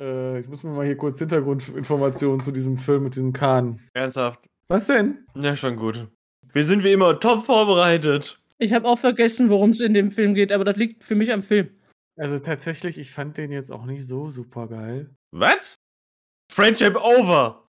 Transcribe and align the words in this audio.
Äh, 0.00 0.40
ich 0.40 0.48
muss 0.48 0.62
mir 0.62 0.70
mal 0.70 0.86
hier 0.86 0.96
kurz 0.96 1.18
Hintergrundinformationen 1.18 2.40
zu 2.40 2.52
diesem 2.52 2.78
Film 2.78 3.04
mit 3.04 3.14
diesem 3.14 3.32
Kahn. 3.32 3.80
Ernsthaft? 3.94 4.46
Was 4.68 4.86
denn? 4.86 5.26
Ja, 5.34 5.56
schon 5.56 5.76
gut. 5.76 6.08
Wir 6.52 6.64
sind 6.64 6.84
wie 6.84 6.92
immer 6.92 7.18
top 7.20 7.44
vorbereitet. 7.44 8.40
Ich 8.58 8.72
habe 8.72 8.88
auch 8.88 8.98
vergessen, 8.98 9.50
worum 9.50 9.70
es 9.70 9.80
in 9.80 9.94
dem 9.94 10.10
Film 10.10 10.34
geht, 10.34 10.52
aber 10.52 10.64
das 10.64 10.76
liegt 10.76 11.04
für 11.04 11.14
mich 11.14 11.32
am 11.32 11.42
Film. 11.42 11.70
Also 12.16 12.38
tatsächlich, 12.38 12.98
ich 12.98 13.12
fand 13.12 13.38
den 13.38 13.52
jetzt 13.52 13.70
auch 13.70 13.84
nicht 13.84 14.04
so 14.04 14.28
super 14.28 14.66
geil. 14.66 15.14
Was? 15.30 15.76
Friendship 16.50 16.96
over! 16.96 17.68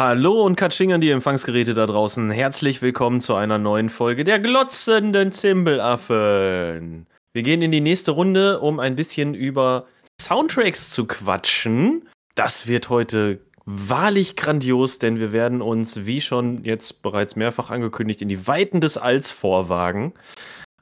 Hallo 0.00 0.44
und 0.44 0.54
Katsching 0.54 0.92
an 0.92 1.00
die 1.00 1.10
Empfangsgeräte 1.10 1.74
da 1.74 1.84
draußen. 1.84 2.30
Herzlich 2.30 2.82
willkommen 2.82 3.18
zu 3.18 3.34
einer 3.34 3.58
neuen 3.58 3.90
Folge 3.90 4.22
der 4.22 4.38
glotzenden 4.38 5.32
Zimbelaffen. 5.32 7.08
Wir 7.32 7.42
gehen 7.42 7.62
in 7.62 7.72
die 7.72 7.80
nächste 7.80 8.12
Runde, 8.12 8.60
um 8.60 8.78
ein 8.78 8.94
bisschen 8.94 9.34
über 9.34 9.86
Soundtracks 10.20 10.90
zu 10.90 11.04
quatschen. 11.04 12.08
Das 12.36 12.68
wird 12.68 12.90
heute 12.90 13.40
wahrlich 13.64 14.36
grandios, 14.36 15.00
denn 15.00 15.18
wir 15.18 15.32
werden 15.32 15.60
uns, 15.60 16.06
wie 16.06 16.20
schon 16.20 16.62
jetzt 16.62 17.02
bereits 17.02 17.34
mehrfach 17.34 17.70
angekündigt, 17.70 18.22
in 18.22 18.28
die 18.28 18.46
Weiten 18.46 18.80
des 18.80 18.98
Alls 18.98 19.32
vorwagen. 19.32 20.14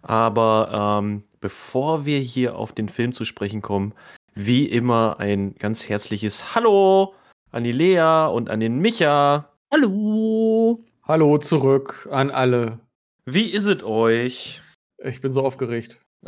Aber 0.03 1.01
ähm, 1.03 1.23
bevor 1.41 2.05
wir 2.05 2.19
hier 2.19 2.55
auf 2.55 2.75
den 2.75 2.91
Film 2.91 3.15
zu 3.15 3.25
sprechen 3.25 3.63
kommen, 3.63 3.95
wie 4.35 4.67
immer 4.67 5.17
ein 5.21 5.55
ganz 5.55 5.89
herzliches 5.89 6.55
Hallo 6.55 7.15
an 7.57 7.65
die 7.65 7.73
Lea 7.73 8.29
und 8.31 8.51
an 8.51 8.61
den 8.61 8.81
Micha. 8.81 9.51
Hallo. 9.73 10.85
Hallo 11.05 11.39
zurück 11.39 12.07
an 12.13 12.31
alle. 12.31 12.81
Wie 13.25 13.47
ist 13.47 13.65
es 13.65 13.83
euch? 13.83 14.61
Ich 14.99 15.23
bin 15.23 15.33
so 15.33 15.41
aufgeregt. 15.41 15.99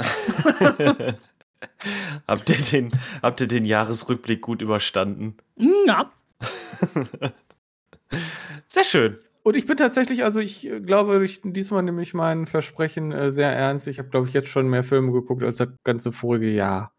habt, 2.27 2.49
ihr 2.49 2.57
den, 2.73 2.91
habt 3.21 3.43
ihr 3.43 3.47
den 3.47 3.67
Jahresrückblick 3.67 4.41
gut 4.41 4.63
überstanden? 4.63 5.37
Ja. 5.85 6.11
Sehr 8.69 8.85
schön. 8.85 9.19
Und 9.43 9.55
ich 9.55 9.67
bin 9.67 9.77
tatsächlich, 9.77 10.25
also 10.25 10.41
ich 10.41 10.67
äh, 10.67 10.81
glaube, 10.81 11.23
ich 11.23 11.43
diesmal 11.45 11.83
nehme 11.83 12.01
ich 12.01 12.15
mein 12.15 12.47
Versprechen 12.47 13.13
äh, 13.13 13.31
sehr 13.31 13.53
ernst. 13.53 13.87
Ich 13.87 13.99
habe, 13.99 14.09
glaube 14.09 14.29
ich, 14.29 14.35
jetzt 14.35 14.49
schon 14.49 14.69
mehr 14.69 14.83
Filme 14.83 15.13
geguckt 15.13 15.43
als 15.43 15.59
das 15.59 15.69
ganze 15.85 16.11
vorige 16.11 16.51
Jahr. 16.51 16.93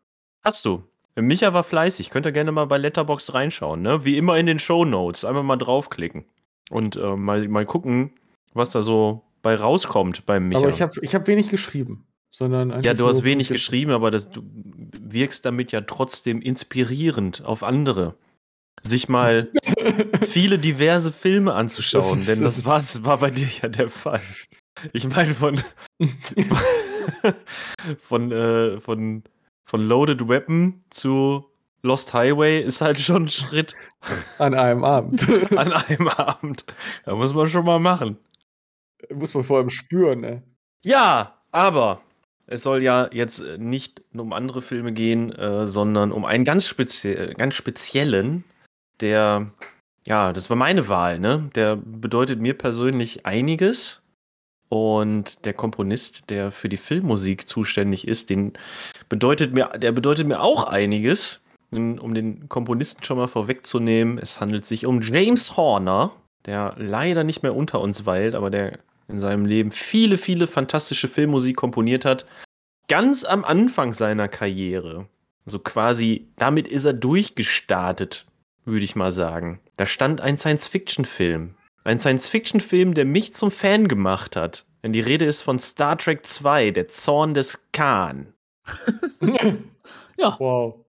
Hast 0.43 0.65
du? 0.65 0.83
Micha 1.15 1.53
war 1.53 1.63
fleißig. 1.63 2.09
Könnt 2.09 2.25
ihr 2.25 2.31
gerne 2.31 2.51
mal 2.51 2.65
bei 2.65 2.77
Letterboxd 2.77 3.33
reinschauen, 3.33 3.81
ne? 3.81 4.05
Wie 4.05 4.17
immer 4.17 4.37
in 4.37 4.45
den 4.45 4.59
Show 4.59 4.85
Notes. 4.85 5.25
Einmal 5.25 5.43
mal 5.43 5.57
draufklicken. 5.57 6.25
Und 6.69 6.95
äh, 6.95 7.15
mal, 7.15 7.47
mal 7.47 7.65
gucken, 7.65 8.11
was 8.53 8.69
da 8.71 8.83
so 8.83 9.23
bei 9.41 9.55
rauskommt 9.55 10.25
beim 10.25 10.47
Micha. 10.47 10.61
Aber 10.61 10.69
ich 10.69 10.81
habe 10.81 10.93
ich 11.01 11.15
hab 11.15 11.27
wenig 11.27 11.49
geschrieben. 11.49 12.05
Sondern 12.29 12.83
ja, 12.83 12.93
du 12.93 13.07
hast 13.07 13.23
wenig 13.23 13.49
geschrieben, 13.49 13.91
aber 13.91 14.11
das, 14.11 14.29
du 14.29 14.43
wirkst 14.43 15.45
damit 15.45 15.71
ja 15.71 15.81
trotzdem 15.81 16.41
inspirierend 16.41 17.43
auf 17.43 17.63
andere. 17.63 18.15
Sich 18.81 19.09
mal 19.09 19.51
viele 20.21 20.59
diverse 20.59 21.11
Filme 21.11 21.53
anzuschauen, 21.53 22.03
das 22.03 22.19
ist, 22.19 22.29
denn 22.29 22.41
das, 22.43 22.63
das 22.63 23.03
war 23.03 23.17
bei 23.17 23.31
dir 23.31 23.47
ja 23.61 23.67
der 23.67 23.89
Fall. 23.89 24.21
Ich 24.93 25.07
meine, 25.07 25.33
von, 25.33 25.59
von, 27.99 28.31
äh, 28.31 28.79
von 28.79 29.23
von 29.69 29.85
Loaded 29.85 30.27
Weapon 30.27 30.83
zu 30.89 31.45
Lost 31.83 32.11
Highway 32.15 32.59
ist 32.59 32.81
halt 32.81 32.97
schon 32.99 33.25
ein 33.25 33.29
Schritt. 33.29 33.75
An 34.39 34.55
einem 34.55 34.83
Abend. 34.83 35.27
An 35.55 35.71
einem 35.71 36.07
Abend. 36.07 36.65
Da 37.05 37.15
muss 37.15 37.35
man 37.35 37.47
schon 37.49 37.65
mal 37.65 37.77
machen. 37.77 38.17
Muss 39.13 39.35
man 39.35 39.43
vor 39.43 39.57
allem 39.57 39.69
spüren, 39.69 40.21
ne? 40.21 40.41
Ja, 40.83 41.35
aber 41.51 42.01
es 42.47 42.63
soll 42.63 42.81
ja 42.81 43.09
jetzt 43.13 43.43
nicht 43.59 44.01
um 44.11 44.33
andere 44.33 44.63
Filme 44.63 44.91
gehen, 44.91 45.31
äh, 45.33 45.67
sondern 45.67 46.11
um 46.11 46.25
einen 46.25 46.45
ganz, 46.45 46.67
spezie 46.67 47.35
ganz 47.37 47.53
speziellen, 47.53 48.45
der, 49.01 49.51
ja, 50.07 50.33
das 50.33 50.49
war 50.49 50.57
meine 50.57 50.87
Wahl, 50.87 51.19
ne? 51.19 51.51
Der 51.53 51.75
bedeutet 51.75 52.41
mir 52.41 52.57
persönlich 52.57 53.27
einiges. 53.27 54.01
Und 54.69 55.45
der 55.45 55.53
Komponist, 55.53 56.29
der 56.29 56.51
für 56.51 56.69
die 56.69 56.77
Filmmusik 56.77 57.47
zuständig 57.47 58.07
ist, 58.07 58.29
den 58.29 58.53
bedeutet 59.09 59.51
mir, 59.53 59.65
der 59.77 59.91
bedeutet 59.91 60.27
mir 60.27 60.41
auch 60.41 60.63
einiges. 60.65 61.41
Um 61.71 62.13
den 62.13 62.49
Komponisten 62.49 63.03
schon 63.03 63.17
mal 63.17 63.27
vorwegzunehmen, 63.27 64.17
es 64.17 64.39
handelt 64.39 64.65
sich 64.65 64.87
um 64.87 65.01
James 65.01 65.55
Horner, 65.55 66.13
der 66.45 66.75
leider 66.77 67.23
nicht 67.23 67.43
mehr 67.43 67.55
unter 67.55 67.79
uns 67.81 68.07
weilt, 68.07 68.33
aber 68.33 68.49
der 68.49 68.79
in 69.07 69.19
seinem 69.19 69.45
Leben 69.45 69.71
viele, 69.71 70.17
viele 70.17 70.47
fantastische 70.47 71.07
Filmmusik 71.07 71.55
komponiert 71.55 72.05
hat. 72.05 72.25
Ganz 72.87 73.23
am 73.23 73.43
Anfang 73.43 73.93
seiner 73.93 74.27
Karriere. 74.27 75.07
Also 75.45 75.59
quasi, 75.59 76.27
damit 76.37 76.67
ist 76.67 76.85
er 76.85 76.93
durchgestartet, 76.93 78.25
würde 78.65 78.85
ich 78.85 78.95
mal 78.95 79.11
sagen. 79.11 79.59
Da 79.77 79.85
stand 79.85 80.21
ein 80.21 80.37
Science-Fiction-Film 80.37 81.55
ein 81.83 81.99
Science-Fiction-Film, 81.99 82.93
der 82.93 83.05
mich 83.05 83.33
zum 83.33 83.51
Fan 83.51 83.87
gemacht 83.87 84.35
hat. 84.35 84.65
Denn 84.83 84.93
die 84.93 85.01
Rede 85.01 85.25
ist 85.25 85.41
von 85.41 85.59
Star 85.59 85.97
Trek 85.97 86.25
2, 86.25 86.71
der 86.71 86.87
Zorn 86.87 87.33
des 87.33 87.59
Khan. 87.73 88.33
ja. 90.17 90.35
Wow. 90.39 90.85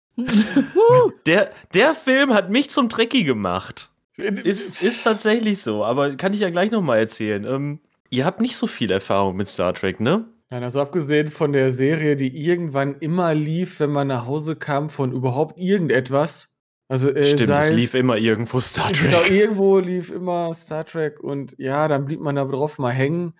der, 1.27 1.51
der 1.75 1.95
Film 1.95 2.33
hat 2.33 2.51
mich 2.51 2.71
zum 2.71 2.89
Trekkie 2.89 3.25
gemacht. 3.25 3.91
Ist, 4.17 4.83
ist 4.83 5.03
tatsächlich 5.03 5.61
so, 5.61 5.85
aber 5.85 6.15
kann 6.17 6.33
ich 6.33 6.41
ja 6.41 6.51
gleich 6.51 6.71
nochmal 6.71 6.99
erzählen. 6.99 7.45
Ähm, 7.45 7.81
ihr 8.11 8.25
habt 8.25 8.41
nicht 8.41 8.57
so 8.57 8.67
viel 8.67 8.93
Erfahrung 8.93 9.37
mit 9.37 9.49
Star 9.49 9.75
Trek, 9.75 9.99
ne? 9.99 10.25
Nein, 10.51 10.63
also 10.63 10.81
abgesehen 10.81 11.29
von 11.29 11.53
der 11.53 11.73
Serie, 11.73 12.15
die 12.15 12.47
irgendwann 12.47 12.95
immer 13.01 13.35
lief, 13.35 13.81
wenn 13.81 13.91
man 13.91 14.07
nach 14.07 14.27
Hause 14.27 14.55
kam 14.55 14.89
von 14.89 15.11
überhaupt 15.11 15.59
irgendetwas, 15.59 16.54
also, 16.89 17.11
äh, 17.11 17.25
Stimmt, 17.25 17.49
es 17.49 17.71
lief 17.71 17.95
immer 17.95 18.17
irgendwo 18.17 18.61
Star 18.61 18.93
Trek. 18.93 19.11
Genau, 19.11 19.23
irgendwo 19.23 19.79
lief 19.79 20.11
immer 20.11 20.53
Star 20.53 20.85
Trek 20.85 21.21
und 21.21 21.55
ja, 21.59 21.89
dann 21.89 22.05
blieb 22.05 22.21
man 22.21 22.37
da 22.37 22.45
drauf 22.45 22.79
mal 22.79 22.93
hängen. 22.93 23.33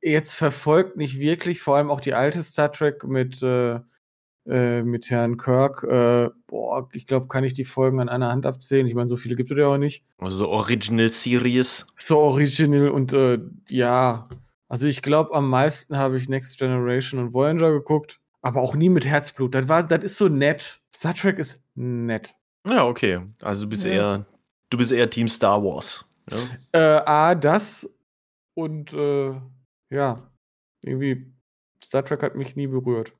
Jetzt 0.00 0.34
verfolgt 0.34 0.96
nicht 0.96 1.20
wirklich, 1.20 1.60
vor 1.60 1.76
allem 1.76 1.90
auch 1.90 2.00
die 2.00 2.14
alte 2.14 2.42
Star 2.42 2.70
Trek 2.70 3.04
mit, 3.04 3.42
äh, 3.42 3.80
äh, 4.48 4.82
mit 4.82 5.10
Herrn 5.10 5.36
Kirk. 5.36 5.84
Äh, 5.84 6.30
boah, 6.46 6.88
ich 6.92 7.06
glaube, 7.06 7.28
kann 7.28 7.44
ich 7.44 7.54
die 7.54 7.64
Folgen 7.64 8.00
an 8.00 8.08
einer 8.08 8.28
Hand 8.28 8.46
abzählen. 8.46 8.86
Ich 8.86 8.94
meine, 8.94 9.08
so 9.08 9.16
viele 9.16 9.36
gibt 9.36 9.50
es 9.50 9.58
ja 9.58 9.66
auch 9.66 9.78
nicht. 9.78 10.04
Also 10.18 10.36
so 10.36 10.48
Original 10.48 11.10
Series. 11.10 11.86
So 11.96 12.18
Original 12.18 12.88
und 12.90 13.12
äh, 13.12 13.38
ja, 13.68 14.28
also 14.68 14.88
ich 14.88 15.02
glaube, 15.02 15.34
am 15.34 15.50
meisten 15.50 15.96
habe 15.96 16.16
ich 16.16 16.28
Next 16.28 16.58
Generation 16.58 17.20
und 17.20 17.34
Voyager 17.34 17.72
geguckt, 17.72 18.20
aber 18.42 18.60
auch 18.60 18.74
nie 18.74 18.88
mit 18.88 19.04
Herzblut. 19.04 19.54
Das, 19.54 19.68
war, 19.68 19.86
das 19.86 20.02
ist 20.02 20.16
so 20.16 20.28
nett. 20.28 20.80
Star 20.92 21.14
Trek 21.14 21.38
ist 21.38 21.64
nett. 21.74 22.34
Ja, 22.66 22.86
okay. 22.86 23.20
Also 23.40 23.62
du 23.62 23.68
bist 23.68 23.84
ja. 23.84 23.90
eher, 23.90 24.26
du 24.70 24.78
bist 24.78 24.92
eher 24.92 25.10
Team 25.10 25.28
Star 25.28 25.62
Wars. 25.62 26.04
Ja? 26.30 26.38
Äh, 26.72 27.02
A, 27.04 27.34
das 27.34 27.88
und 28.54 28.92
äh, 28.92 29.32
ja, 29.90 30.30
irgendwie 30.84 31.32
Star 31.82 32.04
Trek 32.04 32.22
hat 32.22 32.36
mich 32.36 32.56
nie 32.56 32.66
berührt. 32.66 33.12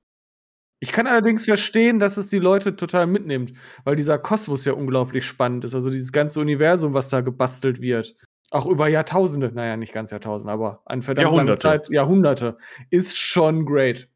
Ich 0.80 0.90
kann 0.90 1.06
allerdings 1.06 1.44
verstehen, 1.44 2.00
dass 2.00 2.16
es 2.16 2.28
die 2.28 2.40
Leute 2.40 2.74
total 2.74 3.06
mitnimmt, 3.06 3.52
weil 3.84 3.94
dieser 3.94 4.18
Kosmos 4.18 4.64
ja 4.64 4.72
unglaublich 4.72 5.24
spannend 5.24 5.64
ist. 5.64 5.74
Also 5.74 5.90
dieses 5.90 6.10
ganze 6.10 6.40
Universum, 6.40 6.92
was 6.92 7.08
da 7.08 7.20
gebastelt 7.20 7.80
wird. 7.80 8.16
Auch 8.50 8.66
über 8.66 8.88
Jahrtausende, 8.88 9.52
naja, 9.52 9.76
nicht 9.76 9.92
ganz 9.92 10.10
Jahrtausende, 10.10 10.52
aber 10.52 10.82
an 10.84 11.02
verdammt 11.02 11.36
lange 11.36 11.54
Zeit, 11.54 11.88
Jahrhunderte, 11.88 12.58
ist 12.90 13.16
schon 13.16 13.64
great. 13.64 14.08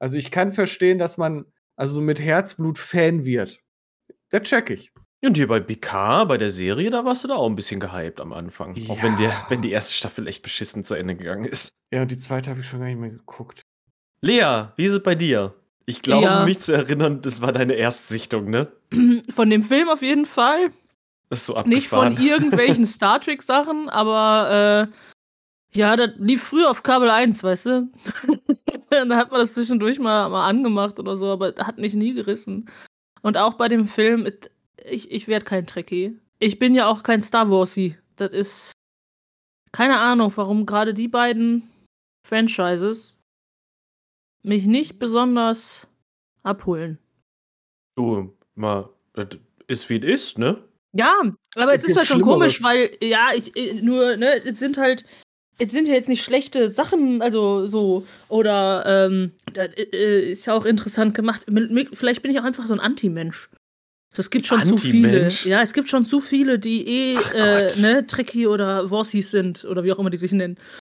Also 0.00 0.18
ich 0.18 0.30
kann 0.30 0.52
verstehen, 0.52 0.98
dass 0.98 1.16
man 1.16 1.46
also 1.76 2.00
mit 2.00 2.18
Herzblut 2.18 2.76
Fan 2.76 3.24
wird. 3.24 3.62
Der 4.32 4.42
check 4.42 4.70
ich. 4.70 4.92
Und 5.22 5.36
hier 5.36 5.48
bei 5.48 5.60
Picard, 5.60 6.28
bei 6.28 6.38
der 6.38 6.50
Serie, 6.50 6.88
da 6.88 7.04
warst 7.04 7.24
du 7.24 7.28
da 7.28 7.34
auch 7.34 7.46
ein 7.46 7.56
bisschen 7.56 7.78
gehypt 7.78 8.20
am 8.20 8.32
Anfang. 8.32 8.74
Ja. 8.74 8.90
Auch 8.90 9.02
wenn, 9.02 9.16
der, 9.18 9.34
wenn 9.48 9.60
die 9.60 9.70
erste 9.70 9.92
Staffel 9.92 10.26
echt 10.26 10.42
beschissen 10.42 10.82
zu 10.82 10.94
Ende 10.94 11.14
gegangen 11.14 11.44
ist. 11.44 11.72
Ja, 11.92 12.02
und 12.02 12.10
die 12.10 12.16
zweite 12.16 12.50
habe 12.50 12.60
ich 12.60 12.66
schon 12.66 12.80
gar 12.80 12.86
nicht 12.86 12.98
mehr 12.98 13.10
geguckt. 13.10 13.62
Lea, 14.22 14.68
wie 14.76 14.84
ist 14.84 14.92
es 14.92 15.02
bei 15.02 15.14
dir? 15.14 15.54
Ich 15.84 16.02
glaube, 16.02 16.24
ja. 16.24 16.44
mich 16.44 16.58
zu 16.60 16.72
erinnern, 16.72 17.20
das 17.20 17.40
war 17.40 17.52
deine 17.52 17.74
Erstsichtung, 17.74 18.48
ne? 18.48 18.68
Von 19.30 19.50
dem 19.50 19.62
Film 19.62 19.88
auf 19.88 20.02
jeden 20.02 20.26
Fall. 20.26 20.70
Das 21.28 21.40
ist 21.40 21.46
so 21.46 21.54
abgefahren. 21.54 21.68
Nicht 21.68 21.88
von 21.88 22.26
irgendwelchen 22.26 22.86
Star 22.88 23.20
Trek-Sachen, 23.20 23.88
aber 23.88 24.88
äh, 24.90 25.78
ja, 25.78 25.96
das 25.96 26.10
lief 26.16 26.42
früher 26.42 26.68
auf 26.68 26.82
Kabel 26.82 27.08
1, 27.08 27.44
weißt 27.44 27.66
du? 27.66 27.88
da 28.90 29.16
hat 29.16 29.30
man 29.30 29.40
das 29.40 29.54
zwischendurch 29.54 30.00
mal, 30.00 30.28
mal 30.28 30.48
angemacht 30.48 30.98
oder 30.98 31.16
so, 31.16 31.26
aber 31.30 31.54
hat 31.58 31.78
mich 31.78 31.94
nie 31.94 32.14
gerissen. 32.14 32.68
Und 33.22 33.36
auch 33.36 33.54
bei 33.54 33.68
dem 33.68 33.86
Film, 33.86 34.30
ich, 34.84 35.10
ich 35.10 35.28
werde 35.28 35.44
kein 35.44 35.66
Trekkie. 35.66 36.18
Ich 36.38 36.58
bin 36.58 36.74
ja 36.74 36.88
auch 36.88 37.02
kein 37.02 37.22
Star 37.22 37.50
Warsy. 37.50 37.96
Das 38.16 38.32
ist 38.32 38.72
keine 39.72 39.98
Ahnung, 39.98 40.32
warum 40.36 40.66
gerade 40.66 40.94
die 40.94 41.08
beiden 41.08 41.70
Franchises 42.26 43.16
mich 44.42 44.66
nicht 44.66 44.98
besonders 44.98 45.86
abholen. 46.42 46.98
Du, 47.96 48.36
mal, 48.54 48.88
das 49.12 49.38
ist 49.66 49.88
wie 49.90 49.98
es 49.98 50.04
ist, 50.04 50.38
ne? 50.38 50.64
Ja, 50.92 51.12
aber 51.54 51.74
es, 51.74 51.82
es 51.82 51.90
ist 51.90 51.96
halt 51.98 52.06
schon 52.08 52.22
komisch, 52.22 52.62
weil, 52.62 52.96
ja, 53.00 53.28
ich, 53.34 53.80
nur, 53.82 54.16
ne, 54.16 54.44
es 54.44 54.58
sind 54.58 54.76
halt 54.76 55.04
es 55.60 55.72
sind 55.72 55.88
ja 55.88 55.94
jetzt 55.94 56.08
nicht 56.08 56.24
schlechte 56.24 56.68
Sachen, 56.68 57.22
also 57.22 57.66
so, 57.66 58.06
oder 58.28 58.84
ähm, 58.86 59.32
das, 59.52 59.68
äh, 59.76 60.30
ist 60.30 60.46
ja 60.46 60.54
auch 60.54 60.64
interessant 60.64 61.14
gemacht. 61.14 61.46
Vielleicht 61.92 62.22
bin 62.22 62.30
ich 62.30 62.40
auch 62.40 62.44
einfach 62.44 62.66
so 62.66 62.74
ein 62.74 62.80
Anti-Mensch. 62.80 63.48
Es 64.16 64.30
gibt 64.30 64.46
schon 64.46 64.64
zu 64.64 64.76
viele. 64.76 65.28
Ja, 65.44 65.62
es 65.62 65.72
gibt 65.72 65.88
schon 65.88 66.04
zu 66.04 66.20
viele, 66.20 66.58
die 66.58 66.86
eh 66.86 67.14
äh, 67.32 67.80
ne, 67.80 68.06
Trekkie 68.06 68.48
oder 68.48 68.90
Worsies 68.90 69.30
sind 69.30 69.64
oder 69.64 69.84
wie 69.84 69.92
auch 69.92 69.98
immer 69.98 70.10
die 70.10 70.16
sich 70.16 70.32
nennen. 70.32 70.56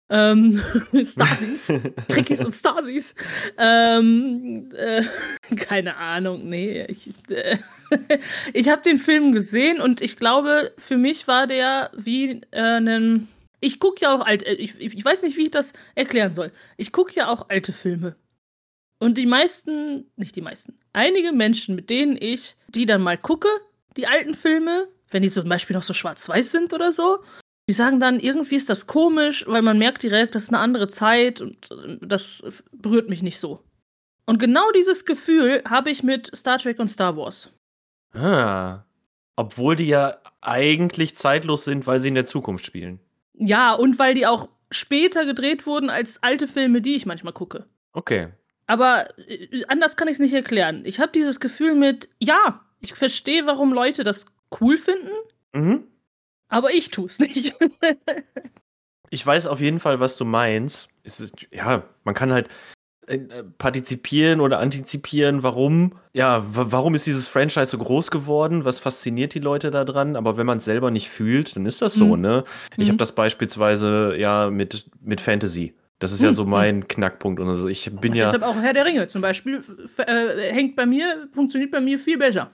Ähm, 0.09 0.63
Stasis. 1.05 1.73
Trekkies 2.09 2.45
und 2.45 2.53
Stasis. 2.53 3.15
Ähm, 3.59 4.69
äh, 4.77 5.03
keine 5.57 5.97
Ahnung, 5.97 6.49
nee. 6.49 6.85
Ich, 6.89 7.09
äh, 7.29 7.59
ich 8.53 8.69
habe 8.69 8.83
den 8.83 8.99
Film 8.99 9.33
gesehen 9.33 9.81
und 9.81 10.01
ich 10.01 10.17
glaube, 10.17 10.73
für 10.79 10.97
mich 10.97 11.29
war 11.29 11.47
der 11.47 11.91
wie 11.97 12.43
äh, 12.51 12.61
ein. 12.61 13.29
Ich 13.63 13.79
gucke 13.79 14.01
ja 14.01 14.13
auch 14.13 14.27
alte. 14.27 14.47
Ich, 14.51 14.79
ich 14.81 15.05
weiß 15.05 15.23
nicht, 15.23 15.37
wie 15.37 15.45
ich 15.45 15.51
das 15.53 15.73
erklären 15.95 16.35
soll. 16.35 16.51
Ich 16.77 16.91
gucke 16.91 17.15
ja 17.15 17.29
auch 17.29 17.49
alte 17.49 17.73
Filme. 17.73 18.17
Und 18.99 19.19
die 19.19 19.27
meisten, 19.27 20.11
nicht 20.17 20.35
die 20.35 20.41
meisten, 20.41 20.79
einige 20.93 21.33
Menschen, 21.33 21.77
mit 21.77 21.89
denen 21.89 22.17
ich 22.21 22.57
die 22.69 22.87
dann 22.87 23.03
mal 23.03 23.17
gucke, 23.17 23.49
die 23.97 24.07
alten 24.09 24.35
Filme, 24.35 24.89
wenn 25.11 25.23
die 25.23 25.31
zum 25.31 25.49
Beispiel 25.49 25.77
noch 25.77 25.83
so 25.85 25.95
schwarz-weiß 25.95 26.51
sind 26.51 26.75
oder 26.75 26.91
so, 26.91 27.23
die 27.69 27.73
sagen 27.73 28.01
dann, 28.01 28.19
irgendwie 28.19 28.57
ist 28.57 28.69
das 28.69 28.89
komisch, 28.89 29.45
weil 29.47 29.63
man 29.63 29.79
merkt 29.79 30.03
direkt, 30.03 30.35
das 30.35 30.45
ist 30.45 30.49
eine 30.49 30.59
andere 30.59 30.89
Zeit 30.89 31.41
und 31.41 31.71
äh, 31.71 31.99
das 32.01 32.45
berührt 32.73 33.09
mich 33.09 33.23
nicht 33.23 33.39
so. 33.39 33.63
Und 34.27 34.39
genau 34.39 34.71
dieses 34.73 35.05
Gefühl 35.05 35.63
habe 35.69 35.91
ich 35.91 36.03
mit 36.03 36.35
Star 36.35 36.59
Trek 36.59 36.81
und 36.81 36.89
Star 36.89 37.17
Wars. 37.17 37.51
Ah. 38.13 38.85
Obwohl 39.37 39.77
die 39.77 39.87
ja 39.87 40.19
eigentlich 40.41 41.17
zeitlos 41.17 41.65
sind, 41.65 41.87
weil 41.87 42.01
sie 42.01 42.09
in 42.09 42.15
der 42.15 42.25
Zukunft 42.25 42.67
spielen. 42.67 43.01
Ja, 43.35 43.73
und 43.73 43.99
weil 43.99 44.15
die 44.15 44.27
auch 44.27 44.49
später 44.71 45.25
gedreht 45.25 45.67
wurden 45.67 45.91
als 45.91 46.23
alte 46.23 46.49
Filme, 46.49 46.81
die 46.81 46.95
ich 46.95 47.07
manchmal 47.07 47.33
gucke. 47.33 47.67
Okay. 47.93 48.29
Aber 48.67 49.09
äh, 49.29 49.65
anders 49.69 49.97
kann 49.97 50.09
ich 50.09 50.15
es 50.15 50.19
nicht 50.19 50.35
erklären. 50.35 50.83
Ich 50.85 51.01
habe 51.01 51.13
dieses 51.13 51.41
Gefühl 51.41 51.75
mit, 51.75 52.09
ja, 52.19 52.61
ich 52.81 52.95
verstehe, 52.95 53.47
warum 53.47 53.73
Leute 53.73 54.05
das 54.05 54.27
cool 54.61 54.77
finden, 54.77 55.13
mhm. 55.53 55.85
aber 56.49 56.73
ich 56.73 56.91
tue 56.91 57.07
es 57.07 57.19
nicht. 57.19 57.55
ich 59.11 59.27
weiß 59.27 59.47
auf 59.47 59.61
jeden 59.61 59.81
Fall, 59.81 60.01
was 60.01 60.17
du 60.17 60.25
meinst. 60.25 60.89
Ist, 61.03 61.33
ja, 61.51 61.83
man 62.05 62.15
kann 62.15 62.33
halt 62.33 62.49
partizipieren 63.59 64.41
oder 64.41 64.61
antizipieren, 64.61 65.43
warum, 65.43 65.95
ja, 66.13 66.45
warum 66.53 66.95
ist 66.95 67.07
dieses 67.07 67.29
Franchise 67.29 67.67
so 67.67 67.79
groß 67.79 68.11
geworden? 68.11 68.65
Was 68.65 68.79
fasziniert 68.79 69.35
die 69.35 69.41
Leute 69.41 69.71
daran? 69.71 70.15
Aber 70.15 70.37
wenn 70.37 70.47
man 70.47 70.59
es 70.59 70.65
selber 70.65 70.91
nicht 70.91 71.09
fühlt, 71.09 71.57
dann 71.57 71.67
ist 71.67 71.83
das 71.83 71.95
so, 71.95 72.17
mhm. 72.17 72.23
ne? 72.23 72.45
Ich 72.77 72.87
mhm. 72.87 72.91
habe 72.91 72.99
das 72.99 73.13
beispielsweise 73.13 74.15
ja 74.17 74.51
mit, 74.51 74.89
mit 75.01 75.21
Fantasy. 75.21 75.75
Das 75.99 76.11
ist 76.11 76.19
hm, 76.19 76.27
ja 76.27 76.33
so 76.33 76.43
hm. 76.43 76.51
mein 76.51 76.81
hm. 76.81 76.89
Knackpunkt 76.89 77.39
und 77.39 77.57
so. 77.57 77.69
Ich 77.69 77.89
bin 78.01 78.15
ja. 78.15 78.25
Deshalb 78.25 78.43
auch 78.43 78.57
Herr 78.57 78.73
der 78.73 78.85
Ringe 78.85 79.07
zum 79.07 79.23
Beispiel 79.23 79.63
äh, 79.99 80.53
hängt 80.53 80.75
bei 80.75 80.85
mir, 80.85 81.29
funktioniert 81.31 81.71
bei 81.71 81.81
mir 81.81 81.97
viel 81.97 82.19
besser. 82.19 82.51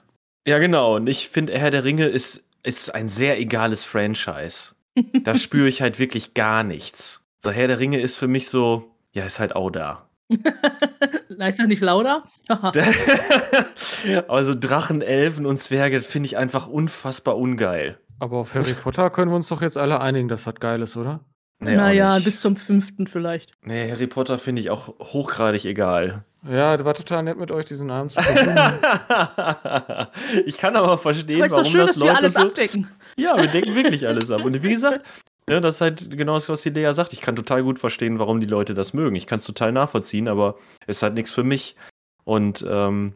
Ja, 0.47 0.59
genau. 0.59 0.97
Und 0.97 1.07
ich 1.07 1.29
finde, 1.29 1.57
Herr 1.57 1.71
der 1.71 1.83
Ringe 1.83 2.05
ist, 2.05 2.43
ist 2.61 2.93
ein 2.93 3.09
sehr 3.09 3.39
egales 3.39 3.85
Franchise. 3.85 4.75
da 5.23 5.35
spüre 5.37 5.67
ich 5.67 5.81
halt 5.81 5.97
wirklich 5.97 6.35
gar 6.35 6.63
nichts. 6.63 7.25
So, 7.43 7.49
Herr 7.49 7.67
der 7.67 7.79
Ringe 7.79 7.99
ist 7.99 8.17
für 8.17 8.27
mich 8.27 8.49
so, 8.49 8.91
ja, 9.13 9.25
ist 9.25 9.39
halt 9.39 9.55
auch 9.55 9.71
da. 9.71 10.08
ist 11.29 11.59
das 11.59 11.67
nicht 11.67 11.81
lauter? 11.81 12.23
also 14.27 14.53
Drachen, 14.53 15.01
Elfen 15.01 15.45
und 15.45 15.57
Zwerge 15.57 16.01
finde 16.01 16.27
ich 16.27 16.37
einfach 16.37 16.67
unfassbar 16.67 17.37
ungeil. 17.37 17.97
Aber 18.19 18.37
auf 18.37 18.53
Harry 18.53 18.73
Potter 18.73 19.09
können 19.09 19.31
wir 19.31 19.35
uns 19.35 19.47
doch 19.47 19.61
jetzt 19.61 19.77
alle 19.77 20.01
einigen, 20.01 20.27
dass 20.27 20.43
das 20.43 20.55
geil 20.55 20.81
ist, 20.81 20.97
oder? 20.97 21.21
Nee, 21.61 21.75
naja, 21.75 22.19
bis 22.19 22.41
zum 22.41 22.55
fünften 22.55 23.07
vielleicht. 23.07 23.51
Nee, 23.63 23.91
Harry 23.91 24.07
Potter 24.07 24.37
finde 24.37 24.61
ich 24.61 24.69
auch 24.69 24.87
hochgradig 24.99 25.65
egal. 25.65 26.23
Ja, 26.47 26.77
das 26.77 26.85
war 26.85 26.93
total 26.93 27.23
nett 27.23 27.37
mit 27.37 27.51
euch, 27.51 27.65
diesen 27.65 27.91
Abend 27.91 28.13
zu 28.13 28.21
Ich 30.45 30.57
kann 30.57 30.77
aber 30.77 30.97
verstehen, 30.97 31.37
aber 31.37 31.47
ist 31.47 31.51
warum 31.51 31.63
doch 31.65 31.71
schön, 31.71 31.81
das 31.81 31.89
dass 31.89 31.97
Leute 31.97 32.13
wir 32.13 32.17
alles 32.17 32.33
so 32.33 32.39
abdecken. 32.39 32.89
Ja, 33.17 33.35
wir 33.35 33.47
decken 33.47 33.75
wirklich 33.75 34.07
alles 34.07 34.31
ab. 34.31 34.45
Und 34.45 34.63
wie 34.63 34.69
gesagt, 34.69 35.05
ja, 35.49 35.59
das 35.59 35.75
ist 35.75 35.81
halt 35.81 36.17
genau 36.17 36.35
das, 36.35 36.49
was 36.49 36.61
die 36.61 36.69
Lea 36.69 36.93
sagt. 36.93 37.13
Ich 37.13 37.21
kann 37.21 37.35
total 37.35 37.63
gut 37.63 37.79
verstehen, 37.79 38.19
warum 38.19 38.39
die 38.39 38.47
Leute 38.47 38.73
das 38.73 38.93
mögen. 38.93 39.15
Ich 39.15 39.27
kann 39.27 39.39
es 39.39 39.45
total 39.45 39.71
nachvollziehen, 39.71 40.27
aber 40.27 40.57
es 40.85 40.97
ist 40.97 41.03
halt 41.03 41.15
nichts 41.15 41.31
für 41.31 41.43
mich. 41.43 41.75
Und 42.23 42.65
ähm, 42.67 43.15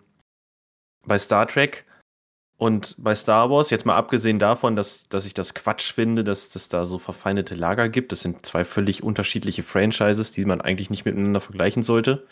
bei 1.06 1.20
Star 1.20 1.48
Trek 1.48 1.86
und 2.58 2.96
bei 2.98 3.14
Star 3.14 3.50
Wars, 3.50 3.70
jetzt 3.70 3.86
mal 3.86 3.96
abgesehen 3.96 4.40
davon, 4.40 4.76
dass, 4.76 5.08
dass 5.10 5.26
ich 5.26 5.34
das 5.34 5.54
Quatsch 5.54 5.92
finde, 5.92 6.24
dass 6.24 6.56
es 6.56 6.70
da 6.70 6.86
so 6.86 6.98
verfeindete 6.98 7.56
Lager 7.56 7.90
gibt, 7.90 8.12
das 8.12 8.22
sind 8.22 8.46
zwei 8.46 8.64
völlig 8.64 9.04
unterschiedliche 9.04 9.64
Franchises, 9.64 10.32
die 10.32 10.46
man 10.46 10.62
eigentlich 10.62 10.90
nicht 10.90 11.06
miteinander 11.06 11.42
vergleichen 11.42 11.84
sollte, 11.84 12.26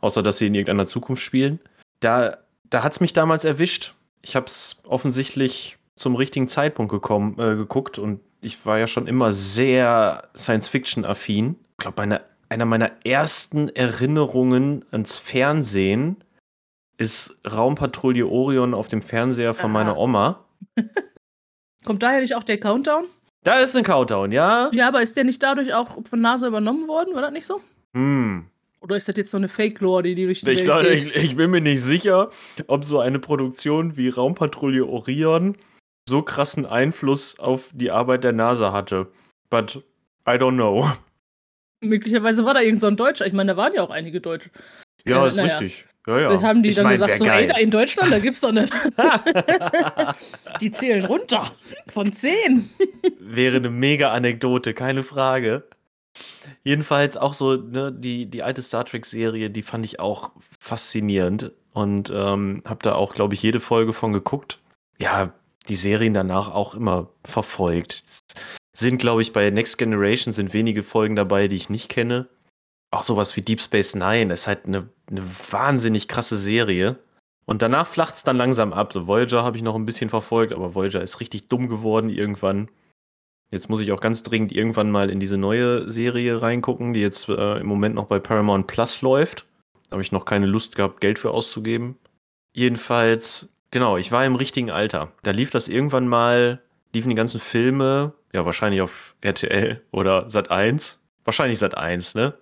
außer 0.00 0.22
dass 0.22 0.38
sie 0.38 0.46
in 0.46 0.54
irgendeiner 0.54 0.86
Zukunft 0.86 1.22
spielen. 1.22 1.60
Da, 2.00 2.38
da 2.70 2.82
hat 2.82 2.92
es 2.92 3.00
mich 3.00 3.12
damals 3.12 3.44
erwischt. 3.44 3.94
Ich 4.22 4.36
habe 4.36 4.46
es 4.46 4.78
offensichtlich 4.86 5.76
zum 5.94 6.16
richtigen 6.16 6.48
Zeitpunkt 6.48 6.90
gekommen, 6.90 7.38
äh, 7.38 7.54
geguckt 7.54 7.98
und 7.98 8.20
ich 8.44 8.64
war 8.66 8.78
ja 8.78 8.86
schon 8.86 9.06
immer 9.06 9.32
sehr 9.32 10.28
Science-Fiction-affin. 10.36 11.56
Ich 11.70 11.76
glaube, 11.78 12.02
eine, 12.02 12.20
einer 12.48 12.66
meiner 12.66 12.92
ersten 13.04 13.68
Erinnerungen 13.70 14.84
ans 14.90 15.18
Fernsehen 15.18 16.22
ist 16.98 17.38
Raumpatrouille 17.50 18.26
Orion 18.26 18.74
auf 18.74 18.88
dem 18.88 19.02
Fernseher 19.02 19.54
von 19.54 19.66
Aha. 19.66 19.72
meiner 19.72 19.96
Oma. 19.96 20.44
Kommt 21.84 22.02
daher 22.02 22.20
nicht 22.20 22.34
auch 22.34 22.44
der 22.44 22.58
Countdown? 22.58 23.06
Da 23.42 23.60
ist 23.60 23.76
ein 23.76 23.82
Countdown, 23.82 24.32
ja. 24.32 24.70
Ja, 24.72 24.88
aber 24.88 25.02
ist 25.02 25.16
der 25.16 25.24
nicht 25.24 25.42
dadurch 25.42 25.74
auch 25.74 25.98
von 26.08 26.20
NASA 26.20 26.46
übernommen 26.46 26.86
worden? 26.86 27.14
War 27.14 27.22
das 27.22 27.32
nicht 27.32 27.46
so? 27.46 27.60
Hm. 27.94 28.46
Oder 28.80 28.96
ist 28.96 29.08
das 29.08 29.16
jetzt 29.16 29.30
so 29.30 29.38
eine 29.38 29.48
Fake-Lore, 29.48 30.02
die, 30.02 30.14
die 30.14 30.24
durch 30.24 30.42
die 30.42 30.50
ich 30.50 30.58
Welt 30.58 30.64
glaube, 30.66 30.88
ich, 30.88 31.14
ich, 31.16 31.36
bin 31.36 31.50
mir 31.50 31.60
nicht 31.60 31.82
sicher, 31.82 32.30
ob 32.66 32.84
so 32.84 33.00
eine 33.00 33.18
Produktion 33.18 33.96
wie 33.96 34.10
Raumpatrouille 34.10 34.86
Orion 34.86 35.56
so 36.08 36.22
krassen 36.22 36.66
Einfluss 36.66 37.38
auf 37.38 37.70
die 37.72 37.90
Arbeit 37.90 38.24
der 38.24 38.32
NASA 38.32 38.72
hatte. 38.72 39.08
But 39.50 39.82
I 40.26 40.32
don't 40.32 40.54
know. 40.54 40.90
Möglicherweise 41.80 42.44
war 42.44 42.54
da 42.54 42.60
irgend 42.60 42.80
so 42.80 42.86
ein 42.86 42.96
Deutscher. 42.96 43.26
Ich 43.26 43.32
meine, 43.32 43.52
da 43.52 43.56
waren 43.56 43.74
ja 43.74 43.82
auch 43.82 43.90
einige 43.90 44.20
Deutsche. 44.20 44.50
Ja, 45.06 45.24
äh, 45.24 45.28
ist 45.28 45.36
naja. 45.36 45.56
richtig. 45.56 45.86
Ja, 46.06 46.20
ja. 46.20 46.28
Dann 46.30 46.42
haben 46.42 46.62
die 46.62 46.70
ich 46.70 46.74
dann 46.74 46.84
mein, 46.84 46.94
gesagt, 46.94 47.18
so, 47.18 47.24
ey, 47.24 47.46
da 47.46 47.56
in 47.56 47.70
Deutschland, 47.70 48.12
da 48.12 48.18
gibt's 48.18 48.40
doch 48.40 48.50
eine. 48.50 48.68
die 50.60 50.70
zählen 50.70 51.04
runter. 51.04 51.50
Von 51.88 52.12
zehn. 52.12 52.68
Wäre 53.18 53.56
eine 53.56 53.70
mega 53.70 54.12
Anekdote, 54.12 54.74
keine 54.74 55.02
Frage. 55.02 55.64
Jedenfalls 56.62 57.16
auch 57.16 57.34
so, 57.34 57.56
ne, 57.56 57.92
die, 57.92 58.26
die 58.26 58.42
alte 58.42 58.62
Star 58.62 58.84
Trek-Serie, 58.84 59.50
die 59.50 59.62
fand 59.62 59.84
ich 59.84 59.98
auch 59.98 60.32
faszinierend. 60.58 61.52
Und 61.72 62.10
ähm, 62.14 62.62
habe 62.66 62.80
da 62.82 62.94
auch, 62.94 63.14
glaube 63.14 63.34
ich, 63.34 63.42
jede 63.42 63.60
Folge 63.60 63.92
von 63.92 64.12
geguckt. 64.12 64.60
Ja, 64.98 65.32
die 65.68 65.74
Serien 65.74 66.14
danach 66.14 66.50
auch 66.50 66.74
immer 66.74 67.10
verfolgt. 67.24 68.04
Sind, 68.76 68.98
glaube 68.98 69.22
ich, 69.22 69.32
bei 69.32 69.50
Next 69.50 69.78
Generation 69.78 70.32
sind 70.32 70.52
wenige 70.52 70.82
Folgen 70.82 71.16
dabei, 71.16 71.48
die 71.48 71.56
ich 71.56 71.70
nicht 71.70 71.88
kenne 71.88 72.28
auch 72.94 73.02
sowas 73.02 73.36
wie 73.36 73.42
Deep 73.42 73.60
Space 73.60 73.94
Nine 73.94 74.32
ist 74.32 74.46
halt 74.46 74.66
eine, 74.66 74.88
eine 75.10 75.22
wahnsinnig 75.50 76.08
krasse 76.08 76.38
Serie. 76.38 76.98
Und 77.44 77.60
danach 77.60 77.86
flacht 77.86 78.14
es 78.14 78.22
dann 78.22 78.36
langsam 78.36 78.72
ab. 78.72 78.92
So 78.92 79.06
Voyager 79.06 79.42
habe 79.42 79.56
ich 79.56 79.62
noch 79.62 79.74
ein 79.74 79.84
bisschen 79.84 80.08
verfolgt, 80.08 80.52
aber 80.52 80.74
Voyager 80.74 81.02
ist 81.02 81.20
richtig 81.20 81.48
dumm 81.48 81.68
geworden 81.68 82.08
irgendwann. 82.08 82.70
Jetzt 83.50 83.68
muss 83.68 83.80
ich 83.80 83.92
auch 83.92 84.00
ganz 84.00 84.22
dringend 84.22 84.52
irgendwann 84.52 84.90
mal 84.90 85.10
in 85.10 85.20
diese 85.20 85.36
neue 85.36 85.90
Serie 85.90 86.40
reingucken, 86.40 86.94
die 86.94 87.00
jetzt 87.00 87.28
äh, 87.28 87.58
im 87.58 87.66
Moment 87.66 87.94
noch 87.94 88.06
bei 88.06 88.18
Paramount 88.18 88.66
Plus 88.66 89.02
läuft. 89.02 89.44
Da 89.88 89.92
habe 89.92 90.02
ich 90.02 90.12
noch 90.12 90.24
keine 90.24 90.46
Lust 90.46 90.74
gehabt, 90.74 91.00
Geld 91.00 91.18
für 91.18 91.32
auszugeben. 91.32 91.98
Jedenfalls, 92.54 93.50
genau, 93.74 93.96
ich 93.96 94.12
war 94.12 94.24
im 94.24 94.36
richtigen 94.36 94.70
Alter. 94.70 95.12
Da 95.24 95.32
lief 95.32 95.50
das 95.50 95.66
irgendwann 95.66 96.06
mal, 96.06 96.62
liefen 96.94 97.08
die 97.08 97.16
ganzen 97.16 97.40
Filme, 97.40 98.12
ja, 98.32 98.46
wahrscheinlich 98.46 98.80
auf 98.80 99.16
RTL 99.20 99.82
oder 99.90 100.30
Sat 100.30 100.48
1. 100.48 101.00
Wahrscheinlich 101.24 101.58
Sat 101.58 101.76
1, 101.76 102.14
ne? 102.14 102.34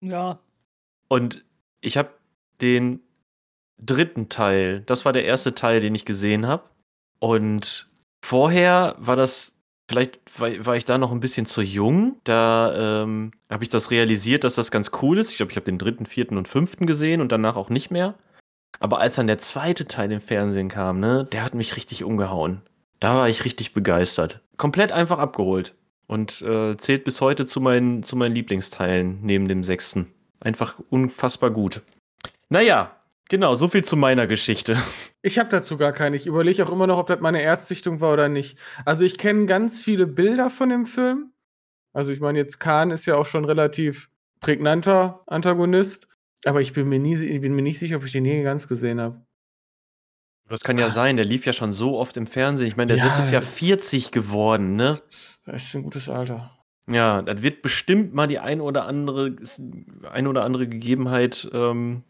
Ja. 0.00 0.38
Und 1.08 1.44
ich 1.80 1.96
habe 1.96 2.10
den 2.60 3.00
dritten 3.78 4.28
Teil, 4.28 4.82
das 4.86 5.04
war 5.04 5.12
der 5.12 5.24
erste 5.24 5.52
Teil, 5.56 5.80
den 5.80 5.96
ich 5.96 6.04
gesehen 6.04 6.46
habe. 6.46 6.62
Und 7.18 7.88
vorher 8.24 8.94
war 8.98 9.16
das, 9.16 9.56
vielleicht 9.88 10.20
war, 10.38 10.76
ich 10.76 10.84
da 10.84 10.96
noch 10.96 11.10
ein 11.10 11.18
bisschen 11.18 11.44
zu 11.44 11.60
jung. 11.60 12.20
Da 12.22 13.02
ähm, 13.02 13.32
habe 13.50 13.64
ich 13.64 13.68
das 13.68 13.90
realisiert, 13.90 14.44
dass 14.44 14.54
das 14.54 14.70
ganz 14.70 14.92
cool 15.02 15.18
ist. 15.18 15.32
Ich 15.32 15.38
glaube, 15.38 15.50
ich 15.50 15.56
habe 15.56 15.66
den 15.66 15.78
dritten, 15.78 16.06
vierten 16.06 16.36
und 16.38 16.46
fünften 16.46 16.86
gesehen 16.86 17.20
und 17.20 17.32
danach 17.32 17.56
auch 17.56 17.68
nicht 17.68 17.90
mehr. 17.90 18.14
Aber 18.80 18.98
als 18.98 19.16
dann 19.16 19.26
der 19.26 19.38
zweite 19.38 19.86
Teil 19.86 20.10
im 20.12 20.20
Fernsehen 20.20 20.68
kam, 20.68 21.00
ne, 21.00 21.28
der 21.30 21.44
hat 21.44 21.54
mich 21.54 21.76
richtig 21.76 22.04
umgehauen. 22.04 22.62
Da 23.00 23.16
war 23.16 23.28
ich 23.28 23.44
richtig 23.44 23.74
begeistert. 23.74 24.40
Komplett 24.56 24.92
einfach 24.92 25.18
abgeholt. 25.18 25.74
Und 26.06 26.42
äh, 26.42 26.76
zählt 26.76 27.04
bis 27.04 27.20
heute 27.20 27.46
zu 27.46 27.60
meinen, 27.60 28.02
zu 28.02 28.16
meinen 28.16 28.34
Lieblingsteilen 28.34 29.20
neben 29.22 29.48
dem 29.48 29.64
sechsten. 29.64 30.12
Einfach 30.40 30.78
unfassbar 30.90 31.50
gut. 31.50 31.80
Naja, 32.48 32.94
genau, 33.28 33.54
so 33.54 33.68
viel 33.68 33.84
zu 33.84 33.96
meiner 33.96 34.26
Geschichte. 34.26 34.76
Ich 35.24 35.38
habe 35.38 35.50
dazu 35.50 35.76
gar 35.76 35.92
keine. 35.92 36.16
Ich 36.16 36.26
überlege 36.26 36.66
auch 36.66 36.72
immer 36.72 36.88
noch, 36.88 36.98
ob 36.98 37.06
das 37.06 37.20
meine 37.20 37.42
Erstsichtung 37.42 38.00
war 38.00 38.12
oder 38.12 38.28
nicht. 38.28 38.58
Also 38.84 39.04
ich 39.04 39.18
kenne 39.18 39.46
ganz 39.46 39.80
viele 39.80 40.08
Bilder 40.08 40.50
von 40.50 40.68
dem 40.68 40.84
Film. 40.84 41.30
Also 41.92 42.10
ich 42.10 42.18
meine, 42.18 42.40
jetzt 42.40 42.58
Khan 42.58 42.90
ist 42.90 43.06
ja 43.06 43.14
auch 43.14 43.24
schon 43.24 43.44
relativ 43.44 44.10
prägnanter 44.40 45.22
Antagonist, 45.28 46.08
aber 46.44 46.60
ich 46.60 46.72
bin 46.72 46.88
mir 46.88 46.98
nie, 46.98 47.14
ich 47.16 47.40
bin 47.40 47.54
mir 47.54 47.62
nicht 47.62 47.78
sicher, 47.78 47.96
ob 47.96 48.04
ich 48.04 48.12
den 48.12 48.24
je 48.24 48.42
ganz 48.42 48.68
gesehen 48.68 49.00
habe. 49.00 49.24
Das 50.48 50.60
kann 50.60 50.76
ja 50.78 50.86
Ah. 50.86 50.90
sein, 50.90 51.16
der 51.16 51.24
lief 51.24 51.46
ja 51.46 51.52
schon 51.52 51.72
so 51.72 51.98
oft 51.98 52.16
im 52.16 52.26
Fernsehen. 52.26 52.66
Ich 52.68 52.76
meine, 52.76 52.88
der 52.88 52.96
Ja, 52.98 53.10
ist 53.10 53.18
jetzt 53.18 53.32
ja 53.32 53.40
das- 53.40 53.54
40 53.54 54.10
geworden, 54.10 54.76
ne? 54.76 55.00
Das 55.46 55.62
ist 55.64 55.74
ein 55.74 55.82
gutes 55.84 56.08
Alter. 56.08 56.50
Ja, 56.88 57.22
das 57.22 57.42
wird 57.42 57.62
bestimmt 57.62 58.12
mal 58.12 58.26
die 58.26 58.38
ein 58.40 58.60
oder 58.60 58.86
andere, 58.86 59.36
ein 60.10 60.26
oder 60.26 60.44
andere 60.44 60.68
Gegebenheit 60.68 61.48
ähm, 61.52 62.02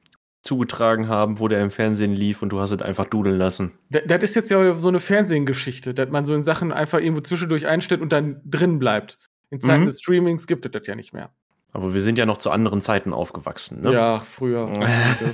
zugetragen 0.43 1.09
haben, 1.09 1.39
wo 1.39 1.47
der 1.47 1.63
im 1.63 1.71
Fernsehen 1.71 2.15
lief 2.15 2.43
und 2.43 2.49
du 2.51 2.59
hast 2.59 2.73
es 2.73 2.83
einfach 2.83 3.07
dudeln 3.07 3.39
lassen. 3.39 3.73
Da- 3.91 4.01
Das 4.01 4.23
ist 4.25 4.35
jetzt 4.35 4.51
ja 4.51 4.75
so 4.75 4.89
eine 4.89 4.99
Fernsehgeschichte, 4.99 5.95
dass 5.95 6.09
man 6.11 6.25
so 6.25 6.35
in 6.35 6.43
Sachen 6.43 6.73
einfach 6.73 6.99
irgendwo 6.99 7.21
zwischendurch 7.21 7.67
einstellt 7.69 8.01
und 8.01 8.13
dann 8.13 8.41
drin 8.45 8.79
bleibt. 8.79 9.19
In 9.51 9.61
Zeiten 9.61 9.83
Mhm. 9.83 9.87
des 9.87 10.01
Streamings 10.01 10.47
gibt 10.47 10.65
es 10.65 10.73
das 10.73 10.87
ja 10.87 10.95
nicht 10.97 11.13
mehr. 11.13 11.33
Aber 11.73 11.95
wir 11.95 12.01
sind 12.01 12.19
ja 12.19 12.27
noch 12.27 12.37
zu 12.37 12.51
anderen 12.51 12.83
Zeiten 12.83 13.15
aufgewachsen, 13.15 13.81
ne? 13.83 13.93
Ja, 13.93 14.21
früher. 14.21 14.69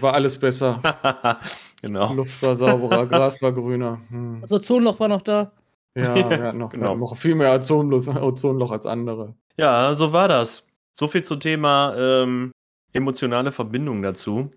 War 0.01 0.15
alles 0.15 0.39
besser. 0.39 0.81
genau. 1.83 2.13
Luft 2.15 2.41
war 2.43 2.55
sauberer, 2.55 3.07
Gras 3.07 3.43
war 3.43 3.53
grüner. 3.53 4.01
Hm. 4.09 4.39
Das 4.43 4.53
Ozonloch 4.53 5.01
war 5.01 5.09
noch 5.09 5.23
da. 5.23 5.51
Ja, 5.97 6.15
wir 6.31 6.41
hatten 6.43 6.59
noch, 6.59 6.71
Genau. 6.71 6.95
noch 6.97 7.17
viel 7.17 7.35
mehr 7.35 7.53
Ozonloch, 7.55 8.07
Ozonloch 8.23 8.71
als 8.71 8.87
andere. 8.87 9.35
Ja, 9.57 9.95
so 9.95 10.13
war 10.13 10.29
das. 10.29 10.65
So 10.93 11.09
viel 11.09 11.25
zum 11.25 11.41
Thema 11.41 11.95
ähm, 11.97 12.53
emotionale 12.93 13.51
Verbindung 13.51 14.03
dazu. 14.03 14.53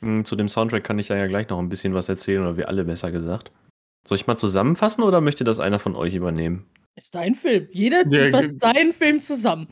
Hm, 0.00 0.24
Zu 0.24 0.36
dem 0.36 0.48
Soundtrack 0.48 0.84
kann 0.84 0.98
ich 0.98 1.08
ja, 1.08 1.16
ja 1.16 1.26
gleich 1.26 1.50
noch 1.50 1.58
ein 1.58 1.68
bisschen 1.68 1.92
was 1.92 2.08
erzählen, 2.08 2.40
oder 2.42 2.56
wir 2.56 2.68
alle 2.68 2.84
besser 2.84 3.10
gesagt. 3.10 3.52
Soll 4.06 4.16
ich 4.16 4.26
mal 4.26 4.36
zusammenfassen 4.38 5.02
oder 5.04 5.20
möchte 5.20 5.44
das 5.44 5.60
einer 5.60 5.78
von 5.78 5.94
euch 5.96 6.14
übernehmen? 6.14 6.64
Ist 6.96 7.14
dein 7.14 7.34
Film. 7.34 7.68
Jeder 7.72 8.04
Ja, 8.08 8.30
fasst 8.30 8.60
seinen 8.60 8.92
Film 8.92 9.20
zusammen. 9.20 9.68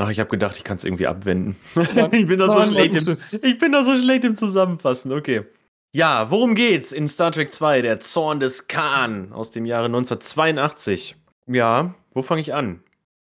Ach, 0.00 0.10
ich 0.10 0.18
habe 0.18 0.30
gedacht, 0.30 0.56
ich 0.56 0.64
kann 0.64 0.78
es 0.78 0.84
irgendwie 0.84 1.06
abwenden. 1.06 1.56
Ich 2.12 2.26
bin 2.26 2.38
da 2.38 2.50
so 2.50 2.66
schlecht 2.66 2.94
im, 2.94 3.16
ich 3.42 3.58
bin 3.58 3.72
da 3.72 3.84
so 3.84 3.94
schlecht 3.94 4.24
im 4.24 4.34
Zusammenfassen. 4.34 5.12
Okay. 5.12 5.42
Ja, 5.92 6.30
worum 6.30 6.54
geht's 6.54 6.92
in 6.92 7.06
Star 7.06 7.32
Trek 7.32 7.52
2, 7.52 7.82
der 7.82 8.00
Zorn 8.00 8.40
des 8.40 8.66
Khan 8.66 9.32
aus 9.32 9.50
dem 9.50 9.66
Jahre 9.66 9.86
1982? 9.86 11.16
Ja, 11.46 11.94
wo 12.12 12.22
fange 12.22 12.40
ich 12.40 12.54
an? 12.54 12.82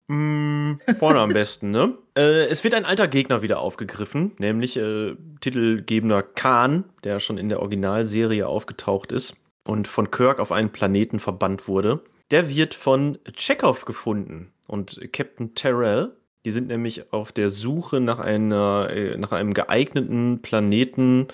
Hm, 0.10 0.79
vorne 0.98 1.20
am 1.20 1.29
besten, 1.34 1.72
ne? 1.72 1.98
Äh, 2.17 2.46
es 2.46 2.63
wird 2.63 2.75
ein 2.75 2.86
alter 2.86 3.10
Gegner 3.10 3.41
wieder 3.41 3.60
aufgegriffen, 3.60 4.32
nämlich 4.38 4.77
äh, 4.77 5.15
titelgebender 5.41 6.24
Khan, 6.24 6.86
der 7.03 7.20
schon 7.20 7.38
in 7.38 7.50
der 7.50 7.60
Originalserie 7.60 8.48
aufgetaucht 8.48 9.12
ist 9.12 9.36
und 9.65 9.89
von 9.89 10.12
Kirk 10.12 10.39
auf 10.39 10.53
einen 10.53 10.72
Planeten 10.72 11.20
verbannt 11.20 11.67
wurde. 11.67 12.03
Der 12.32 12.50
wird 12.50 12.74
von 12.74 13.17
Chekhov 13.36 13.84
gefunden 13.84 14.53
und 14.67 15.12
Captain 15.12 15.55
Terrell. 15.55 16.15
Die 16.46 16.52
sind 16.52 16.68
nämlich 16.68 17.12
auf 17.14 17.32
der 17.32 17.50
Suche 17.50 18.00
nach, 18.02 18.20
einer, 18.20 18.90
äh, 18.90 19.18
nach 19.18 19.32
einem 19.32 19.54
geeigneten 19.54 20.42
Planeten 20.42 21.28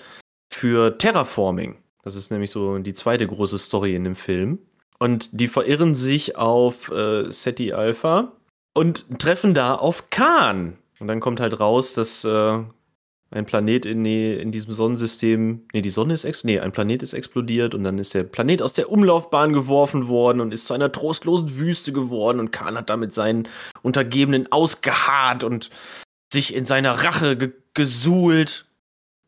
für 0.52 0.98
Terraforming. 0.98 1.78
Das 2.02 2.16
ist 2.16 2.30
nämlich 2.30 2.50
so 2.50 2.78
die 2.78 2.94
zweite 2.94 3.26
große 3.26 3.58
Story 3.58 3.94
in 3.94 4.04
dem 4.04 4.16
Film. 4.16 4.58
Und 4.98 5.40
die 5.40 5.48
verirren 5.48 5.94
sich 5.94 6.36
auf 6.36 6.90
äh, 6.90 7.30
Seti 7.30 7.72
Alpha 7.72 8.32
und 8.74 9.18
treffen 9.18 9.54
da 9.54 9.74
auf 9.74 10.10
Khan. 10.10 10.78
Und 11.00 11.08
dann 11.08 11.20
kommt 11.20 11.40
halt 11.40 11.58
raus, 11.58 11.94
dass 11.94 12.24
äh, 12.24 12.62
ein 13.32 13.46
Planet 13.46 13.86
in, 13.86 14.04
in 14.04 14.50
diesem 14.50 14.72
Sonnensystem, 14.72 15.62
nee, 15.72 15.82
die 15.82 15.90
Sonne 15.90 16.14
ist, 16.14 16.24
ex 16.24 16.42
nee, 16.42 16.58
ein 16.58 16.72
Planet 16.72 17.02
ist 17.02 17.12
explodiert 17.12 17.74
und 17.74 17.84
dann 17.84 17.98
ist 17.98 18.14
der 18.14 18.24
Planet 18.24 18.60
aus 18.60 18.72
der 18.72 18.90
Umlaufbahn 18.90 19.52
geworfen 19.52 20.08
worden 20.08 20.40
und 20.40 20.52
ist 20.52 20.66
zu 20.66 20.74
einer 20.74 20.90
trostlosen 20.90 21.58
Wüste 21.58 21.92
geworden 21.92 22.40
und 22.40 22.50
Khan 22.50 22.76
hat 22.76 22.90
damit 22.90 23.12
seinen 23.12 23.48
Untergebenen 23.82 24.50
ausgeharrt 24.50 25.44
und 25.44 25.70
sich 26.32 26.54
in 26.54 26.64
seiner 26.64 26.92
Rache 27.04 27.36
ge 27.36 27.52
gesuhlt. 27.72 28.66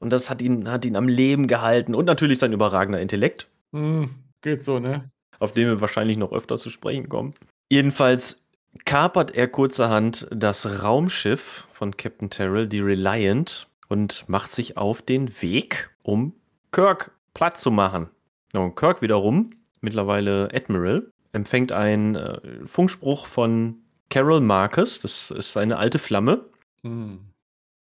Und 0.01 0.11
das 0.11 0.29
hat 0.29 0.43
ihn, 0.43 0.69
hat 0.69 0.85
ihn 0.85 0.97
am 0.97 1.07
Leben 1.07 1.47
gehalten 1.47 1.95
und 1.95 2.07
natürlich 2.07 2.41
sein 2.41 2.53
überragender 2.53 3.01
Intellekt 3.01 3.47
Hm, 3.73 4.11
geht 4.43 4.65
so, 4.65 4.81
ne? 4.81 5.11
auf 5.39 5.53
den 5.53 5.67
wir 5.67 5.81
wahrscheinlich 5.81 6.17
noch 6.17 6.33
öfter 6.33 6.57
zu 6.57 6.71
sprechen 6.71 7.09
kommen. 7.09 7.35
Jedenfalls 7.71 8.45
kapert 8.85 9.35
er 9.35 9.49
kurzerhand 9.49 10.27
das 10.31 10.83
Raumschiff 10.83 11.67
von 11.71 11.97
Captain 11.97 12.31
Terrell, 12.31 12.67
die 12.67 12.81
Reliant, 12.81 13.69
und 13.93 14.27
macht 14.27 14.53
sich 14.53 14.79
auf 14.79 15.03
den 15.03 15.43
Weg, 15.43 15.91
um 16.03 16.33
Kirk 16.73 17.15
platt 17.35 17.61
zu 17.61 17.71
machen. 17.71 18.09
Und 18.55 18.75
Kirk 18.75 19.03
wiederum, 19.03 19.51
mittlerweile 19.83 20.49
Admiral, 20.55 21.11
empfängt 21.33 21.73
einen 21.73 22.15
äh, 22.15 22.41
Funkspruch 22.65 23.27
von 23.27 23.83
Carol 24.09 24.41
Marcus, 24.41 25.01
das 25.01 25.31
ist 25.31 25.53
seine 25.53 25.77
alte 25.77 25.99
Flamme, 25.99 26.47
Hm. 26.85 27.21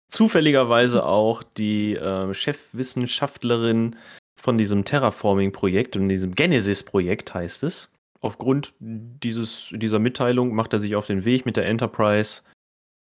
zufälligerweise 0.08 1.06
auch 1.06 1.42
die 1.42 1.94
äh, 1.94 2.34
Chefwissenschaftlerin 2.34 3.96
von 4.36 4.58
diesem 4.58 4.84
Terraforming-Projekt 4.84 5.96
und 5.96 6.08
diesem 6.08 6.34
Genesis-Projekt 6.34 7.32
heißt 7.34 7.62
es. 7.62 7.88
Aufgrund 8.20 8.74
dieses, 8.80 9.72
dieser 9.72 10.00
Mitteilung 10.00 10.54
macht 10.54 10.72
er 10.72 10.80
sich 10.80 10.96
auf 10.96 11.06
den 11.06 11.24
Weg 11.24 11.46
mit 11.46 11.56
der 11.56 11.66
Enterprise 11.66 12.42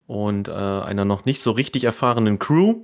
und 0.07 0.49
äh, 0.49 0.53
einer 0.53 1.05
noch 1.05 1.25
nicht 1.25 1.41
so 1.41 1.53
richtig 1.53 1.85
erfahrenen 1.85 2.39
Crew, 2.39 2.83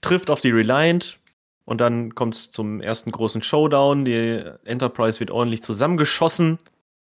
trifft 0.00 0.30
auf 0.30 0.40
die 0.40 0.50
Reliant 0.50 1.18
und 1.64 1.80
dann 1.80 2.14
kommt 2.14 2.34
es 2.34 2.50
zum 2.50 2.80
ersten 2.80 3.10
großen 3.10 3.42
Showdown. 3.42 4.04
Die 4.04 4.42
Enterprise 4.64 5.20
wird 5.20 5.30
ordentlich 5.30 5.62
zusammengeschossen, 5.62 6.58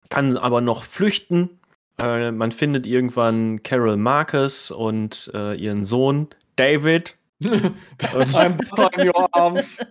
kann 0.09 0.37
aber 0.37 0.61
noch 0.61 0.83
flüchten. 0.83 1.59
Äh, 1.97 2.31
man 2.31 2.51
findet 2.51 2.85
irgendwann 2.85 3.63
Carol 3.63 3.97
Marcus 3.97 4.71
und 4.71 5.31
äh, 5.33 5.55
ihren 5.55 5.85
Sohn 5.85 6.27
David. 6.55 7.17
I'm 7.43 8.99
in 8.99 9.07
your 9.07 9.27
arms. 9.35 9.79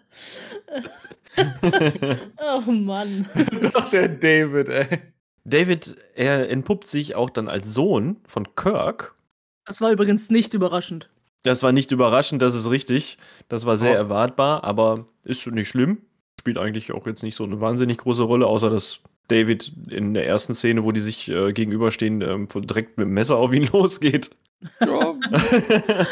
Oh 2.41 2.71
Mann. 2.71 3.29
Doch, 3.73 3.89
der 3.91 4.09
David, 4.09 4.69
ey. 4.69 5.01
David, 5.45 5.97
er 6.15 6.49
entpuppt 6.49 6.87
sich 6.87 7.15
auch 7.17 7.31
dann 7.31 7.49
als 7.49 7.75
Sohn 7.75 8.19
von 8.27 8.55
Kirk. 8.55 9.15
Das 9.67 9.81
war 9.81 9.91
übrigens 9.91 10.31
nicht 10.31 10.55
überraschend. 10.55 11.09
Das 11.43 11.63
war 11.63 11.73
nicht 11.73 11.91
überraschend, 11.93 12.41
das 12.43 12.55
ist 12.55 12.71
richtig. 12.71 13.19
Das 13.49 13.67
war 13.67 13.77
sehr 13.77 13.93
Oh. 13.93 13.97
erwartbar, 13.97 14.65
aber 14.65 15.07
ist 15.25 15.47
nicht 15.47 15.69
schlimm. 15.69 15.99
Spielt 16.41 16.59
eigentlich 16.59 16.93
auch 16.93 17.07
jetzt 17.07 17.23
nicht 17.23 17.37
so 17.37 17.45
eine 17.45 17.61
wahnsinnig 17.61 17.99
große 17.99 18.23
Rolle, 18.23 18.47
außer 18.47 18.71
dass 18.71 19.01
David 19.29 19.73
in 19.89 20.15
der 20.15 20.27
ersten 20.27 20.55
Szene, 20.55 20.85
wo 20.85 20.93
die 20.93 21.01
sich 21.01 21.31
äh, 21.31 21.53
gegenüberstehen, 21.53 22.21
ähm, 22.23 22.49
direkt 22.55 22.99
mit 22.99 23.07
dem 23.07 23.15
Messer 23.15 23.37
auf 23.37 23.53
ihn 23.53 23.67
losgeht. 23.73 24.31
Ja, 24.81 25.15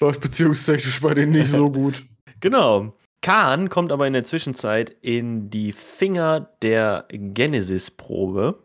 läuft 0.00 0.20
beziehungstechnisch 0.20 1.00
bei 1.00 1.14
denen 1.14 1.32
nicht 1.32 1.50
so 1.50 1.70
gut. 1.70 2.04
Genau. 2.40 2.94
Khan 3.20 3.68
kommt 3.68 3.90
aber 3.90 4.06
in 4.06 4.12
der 4.12 4.22
Zwischenzeit 4.24 4.94
in 5.02 5.50
die 5.50 5.72
Finger 5.72 6.50
der 6.62 7.06
Genesis-Probe. 7.10 8.62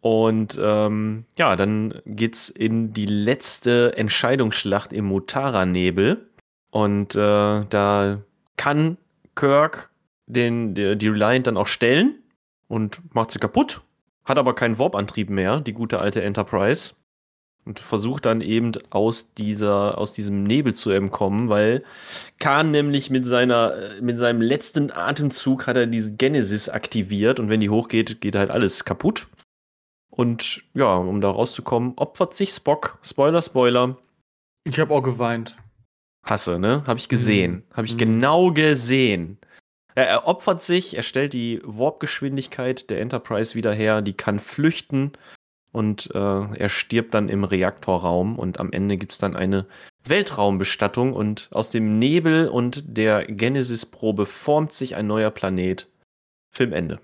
Und 0.00 0.58
ähm, 0.62 1.24
ja, 1.36 1.56
dann 1.56 1.94
geht's 2.06 2.48
in 2.48 2.92
die 2.92 3.06
letzte 3.06 3.96
Entscheidungsschlacht 3.96 4.92
im 4.92 5.06
Mutara-Nebel. 5.06 6.28
Und 6.70 7.14
äh, 7.14 7.64
da 7.68 8.18
kann 8.56 8.96
Kirk 9.34 9.90
den, 10.26 10.74
der, 10.74 10.94
die 10.96 11.08
Reliant 11.08 11.46
dann 11.46 11.56
auch 11.56 11.66
stellen 11.66 12.22
und 12.68 13.14
macht 13.14 13.30
sie 13.30 13.38
kaputt. 13.38 13.80
Hat 14.24 14.38
aber 14.38 14.54
keinen 14.54 14.78
Warp-Antrieb 14.78 15.30
mehr, 15.30 15.60
die 15.60 15.72
gute 15.72 16.00
alte 16.00 16.22
Enterprise. 16.22 16.94
Und 17.64 17.80
versucht 17.80 18.24
dann 18.24 18.40
eben 18.40 18.72
aus, 18.88 19.34
dieser, 19.34 19.98
aus 19.98 20.14
diesem 20.14 20.42
Nebel 20.42 20.74
zu 20.74 20.90
entkommen, 20.90 21.50
weil 21.50 21.84
Khan 22.38 22.70
nämlich 22.70 23.10
mit, 23.10 23.26
seiner, 23.26 23.74
mit 24.00 24.18
seinem 24.18 24.40
letzten 24.40 24.90
Atemzug 24.90 25.66
hat 25.66 25.76
er 25.76 25.86
diese 25.86 26.12
Genesis 26.12 26.70
aktiviert 26.70 27.38
und 27.38 27.50
wenn 27.50 27.60
die 27.60 27.68
hochgeht, 27.68 28.22
geht 28.22 28.36
halt 28.36 28.50
alles 28.50 28.86
kaputt. 28.86 29.26
Und 30.18 30.64
ja, 30.74 30.96
um 30.96 31.20
da 31.20 31.30
rauszukommen, 31.30 31.92
opfert 31.94 32.34
sich 32.34 32.50
Spock. 32.50 32.98
Spoiler, 33.02 33.40
Spoiler. 33.40 33.96
Ich 34.64 34.80
habe 34.80 34.92
auch 34.92 35.00
geweint. 35.00 35.56
Hasse, 36.26 36.58
ne? 36.58 36.82
Habe 36.88 36.98
ich 36.98 37.08
gesehen. 37.08 37.52
Mhm. 37.52 37.76
Habe 37.76 37.86
ich 37.86 37.94
Mhm. 37.94 37.98
genau 37.98 38.50
gesehen. 38.50 39.38
Er, 39.94 40.08
er 40.08 40.26
opfert 40.26 40.60
sich, 40.60 40.96
er 40.96 41.04
stellt 41.04 41.34
die 41.34 41.60
Warp-Geschwindigkeit 41.62 42.90
der 42.90 43.00
Enterprise 43.00 43.54
wieder 43.54 43.72
her, 43.72 44.02
die 44.02 44.12
kann 44.12 44.40
flüchten 44.40 45.12
und 45.70 46.10
äh, 46.12 46.18
er 46.18 46.68
stirbt 46.68 47.14
dann 47.14 47.28
im 47.28 47.44
Reaktorraum 47.44 48.40
und 48.40 48.58
am 48.58 48.72
Ende 48.72 48.96
gibt 48.96 49.12
es 49.12 49.18
dann 49.18 49.36
eine 49.36 49.66
Weltraumbestattung 50.04 51.12
und 51.12 51.48
aus 51.52 51.70
dem 51.70 52.00
Nebel 52.00 52.48
und 52.48 52.82
der 52.96 53.24
Genesis-Probe 53.24 54.26
formt 54.26 54.72
sich 54.72 54.96
ein 54.96 55.06
neuer 55.06 55.30
Planet. 55.30 55.86
Filmende. 56.50 56.98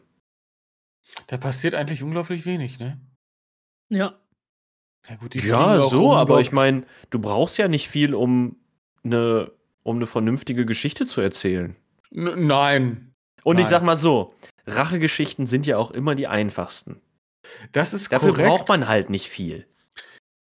Da 1.27 1.37
passiert 1.37 1.75
eigentlich 1.75 2.03
unglaublich 2.03 2.47
wenig, 2.47 2.79
ne? 2.79 3.01
Ja. 3.89 4.19
Ja, 5.09 5.17
gut, 5.17 5.35
Ja, 5.35 5.81
so, 5.81 6.15
aber 6.15 6.41
ich 6.41 6.51
meine, 6.53 6.85
du 7.11 7.19
brauchst 7.19 7.59
ja 7.59 7.69
nicht 7.69 7.89
viel, 7.89 8.15
um 8.15 8.57
eine, 9.05 9.53
um 9.83 9.97
eine 9.97 10.07
vernünftige 10.07 10.65
Geschichte 10.65 11.05
zu 11.05 11.21
erzählen. 11.21 11.77
N 12.11 12.47
nein. 12.47 13.13
Und 13.43 13.59
ich 13.59 13.65
Nein. 13.65 13.71
sag 13.71 13.83
mal 13.83 13.97
so, 13.97 14.35
Rachegeschichten 14.67 15.47
sind 15.47 15.67
ja 15.67 15.77
auch 15.77 15.91
immer 15.91 16.15
die 16.15 16.27
einfachsten. 16.27 17.03
Das 17.73 17.93
ist 17.93 18.11
Dafür 18.11 18.31
korrekt. 18.31 18.49
braucht 18.49 18.69
man 18.71 18.89
halt 18.89 19.11
nicht 19.11 19.29
viel. 19.29 19.67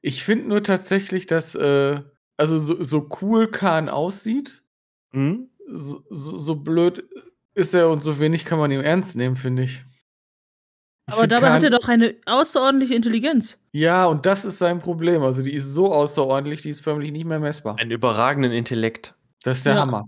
Ich 0.02 0.24
finde 0.24 0.48
nur 0.48 0.64
tatsächlich, 0.64 1.28
dass, 1.28 1.54
äh, 1.54 2.02
also 2.38 2.58
so, 2.58 2.82
so 2.84 3.08
cool 3.22 3.52
Khan 3.52 3.90
aussieht, 3.90 4.64
Mhm. 5.12 5.50
so, 5.68 6.04
so, 6.10 6.38
so 6.40 6.56
blöd 6.56 7.08
ist 7.54 7.76
er 7.76 7.90
und 7.90 8.02
so 8.02 8.18
wenig 8.20 8.46
kann 8.46 8.58
man 8.58 8.72
ihm 8.72 8.82
ernst 8.82 9.16
nehmen, 9.16 9.36
finde 9.36 9.64
ich. 9.64 9.86
Aber 11.12 11.28
dabei 11.28 11.52
hat 11.52 11.64
er 11.64 11.70
doch 11.70 11.88
eine 11.88 12.16
außerordentliche 12.26 12.94
Intelligenz. 12.94 13.58
Ja, 13.72 14.06
und 14.06 14.26
das 14.26 14.44
ist 14.46 14.58
sein 14.58 14.80
Problem. 14.80 15.24
Also 15.24 15.42
die 15.42 15.54
ist 15.54 15.74
so 15.74 15.92
außerordentlich, 15.94 16.62
die 16.62 16.70
ist 16.70 16.82
förmlich 16.82 17.12
nicht 17.12 17.26
mehr 17.26 17.40
messbar. 17.40 17.78
Einen 17.80 17.92
überragenden 17.92 18.52
Intellekt. 18.52 19.14
Das 19.44 19.60
ist 19.60 19.66
der 19.66 19.76
Ja. 19.76 19.82
Hammer. 19.82 20.06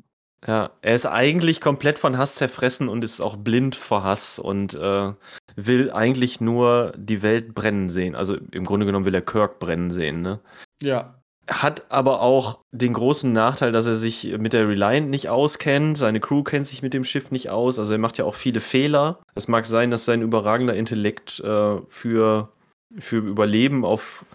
Ja, 0.48 0.72
er 0.82 0.96
ist 0.96 1.06
eigentlich 1.06 1.60
komplett 1.60 2.00
von 2.00 2.18
Hass 2.18 2.36
zerfressen 2.36 2.88
und 2.88 3.04
ist 3.04 3.20
auch 3.20 3.36
blind 3.36 3.76
vor 3.76 4.04
Hass 4.04 4.40
und 4.40 4.74
äh, 4.74 5.12
will 5.58 5.92
eigentlich 5.92 6.40
nur 6.40 6.94
die 6.98 7.22
Welt 7.22 7.54
brennen 7.54 7.90
sehen. 7.90 8.16
Also 8.16 8.38
im 8.52 8.64
Grunde 8.64 8.86
genommen 8.86 9.06
will 9.06 9.16
er 9.16 9.22
Kirk 9.22 9.60
brennen 9.60 9.92
sehen, 9.92 10.22
ne? 10.22 10.40
Ja. 10.82 11.19
Hat 11.50 11.92
aber 11.92 12.22
auch 12.22 12.60
den 12.72 12.94
großen 12.94 13.34
Nachteil, 13.34 13.72
dass 13.72 13.86
er 13.88 13.96
sich 13.96 14.38
mit 14.38 14.54
der 14.54 14.68
Reliant 14.68 15.10
nicht 15.10 15.30
auskennt. 15.30 15.98
Seine 15.98 16.20
Crew 16.20 16.44
kennt 16.44 16.68
sich 16.68 16.84
mit 16.84 16.94
dem 16.94 17.04
Schiff 17.04 17.32
nicht 17.32 17.50
aus. 17.50 17.80
Also 17.80 17.94
er 17.94 17.98
macht 18.00 18.18
ja 18.20 18.26
auch 18.26 18.36
viele 18.36 18.62
Fehler. 18.62 19.20
Es 19.36 19.48
mag 19.48 19.66
sein, 19.66 19.90
dass 19.90 20.06
sein 20.06 20.22
überragender 20.22 20.76
Intellekt 20.76 21.40
äh, 21.40 21.78
für, 21.88 22.50
für 22.98 23.18
Überleben 23.18 23.84
auf, 23.84 24.26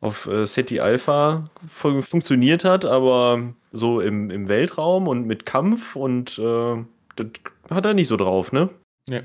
auf 0.00 0.26
äh, 0.28 0.46
SETI 0.46 0.78
Alpha 0.80 1.50
fun 1.66 2.02
funktioniert 2.02 2.64
hat, 2.64 2.84
aber 2.84 3.54
so 3.72 4.00
im, 4.00 4.30
im 4.30 4.48
Weltraum 4.48 5.08
und 5.08 5.26
mit 5.26 5.44
Kampf 5.44 5.96
und 5.96 6.38
äh, 6.38 6.84
das 7.16 7.26
hat 7.68 7.84
er 7.84 7.94
nicht 7.94 8.08
so 8.08 8.16
drauf, 8.16 8.52
ne? 8.52 8.70
ja. 9.08 9.20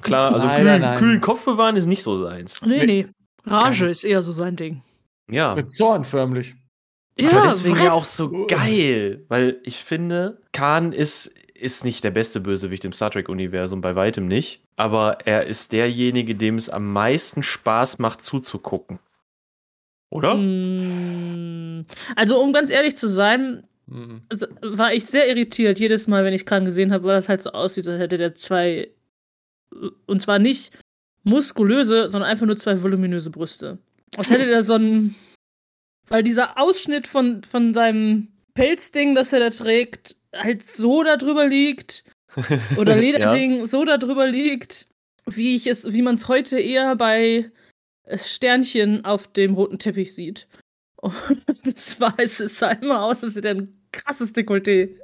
Klar, 0.00 0.32
also 0.32 0.46
Nein, 0.46 0.62
kühl, 0.62 0.78
nein, 0.78 0.98
kühlen 0.98 1.20
Kopf 1.20 1.44
bewahren 1.44 1.74
ist 1.74 1.86
nicht 1.86 2.04
so 2.04 2.16
seins. 2.22 2.60
Nee, 2.62 2.84
Nee. 2.84 2.86
nee. 2.86 3.06
Rage 3.46 3.86
ist 3.86 4.04
eher 4.04 4.22
so 4.22 4.30
sein 4.30 4.54
Ding. 4.54 4.82
Ja. 5.30 5.54
Mit 5.54 5.70
Zorn 5.70 6.04
förmlich. 6.04 6.54
aber 7.20 7.42
deswegen 7.44 7.76
ja 7.76 7.86
was? 7.86 7.92
auch 7.92 8.04
so 8.04 8.46
geil, 8.46 9.24
weil 9.28 9.60
ich 9.64 9.82
finde, 9.84 10.40
Khan 10.52 10.92
ist, 10.92 11.26
ist 11.54 11.84
nicht 11.84 12.04
der 12.04 12.10
beste 12.12 12.40
Bösewicht 12.40 12.84
im 12.84 12.92
Star 12.92 13.10
Trek-Universum, 13.10 13.80
bei 13.80 13.96
weitem 13.96 14.26
nicht. 14.28 14.62
Aber 14.76 15.18
er 15.26 15.46
ist 15.46 15.72
derjenige, 15.72 16.34
dem 16.36 16.56
es 16.56 16.68
am 16.68 16.92
meisten 16.92 17.42
Spaß 17.42 17.98
macht, 17.98 18.22
zuzugucken. 18.22 19.00
Oder? 20.10 20.34
Mm, 20.36 21.84
Also, 22.16 22.40
um 22.40 22.52
ganz 22.52 22.70
ehrlich 22.70 22.96
zu 22.96 23.08
sein, 23.08 23.64
Mhm. 23.86 24.22
war 24.62 24.92
ich 24.92 25.06
sehr 25.06 25.28
irritiert 25.28 25.78
jedes 25.78 26.06
Mal, 26.08 26.22
wenn 26.24 26.34
ich 26.34 26.44
Kran 26.46 26.64
gesehen 26.66 26.92
habe, 26.92 27.04
weil 27.04 27.16
das 27.16 27.28
halt 27.28 27.40
so 27.42 27.50
aussieht, 27.50 27.88
als 27.88 27.98
hätte 27.98 28.18
der 28.18 28.34
zwei. 28.34 28.90
Und 30.06 30.20
zwar 30.22 30.38
nicht 30.38 30.78
muskulöse, 31.24 32.08
sondern 32.08 32.30
einfach 32.30 32.46
nur 32.46 32.56
zwei 32.58 32.82
voluminöse 32.82 33.30
Brüste. 33.30 33.78
Als 34.16 34.30
hätte 34.30 34.46
der 34.46 34.62
so 34.62 34.74
ein. 34.74 35.14
Weil 36.08 36.22
dieser 36.22 36.58
Ausschnitt 36.58 37.06
von, 37.06 37.44
von 37.44 37.74
seinem 37.74 38.28
Pelzding, 38.54 39.14
das 39.14 39.32
er 39.32 39.40
da 39.40 39.50
trägt, 39.50 40.16
halt 40.34 40.62
so 40.64 41.02
da 41.02 41.16
drüber 41.16 41.46
liegt. 41.46 42.04
Oder 42.76 42.96
Lederding 42.96 43.66
so 43.66 43.84
da 43.84 43.98
drüber 43.98 44.26
liegt, 44.26 44.88
wie 45.26 45.54
ich 45.54 45.66
es, 45.66 45.92
wie 45.92 46.02
man 46.02 46.14
es 46.14 46.28
heute 46.28 46.58
eher 46.58 46.96
bei 46.96 47.50
äh, 48.04 48.18
Sternchen 48.18 49.04
auf 49.04 49.28
dem 49.28 49.54
roten 49.54 49.78
Teppich 49.78 50.14
sieht. 50.14 50.48
Und 50.96 51.14
das 51.64 51.98
es 52.38 52.58
sah 52.58 52.70
immer 52.72 53.02
aus, 53.02 53.22
als 53.22 53.36
hätte 53.36 53.48
er 53.48 53.54
ein 53.56 53.88
krasses 53.92 54.34
Dekolleté. 54.34 54.96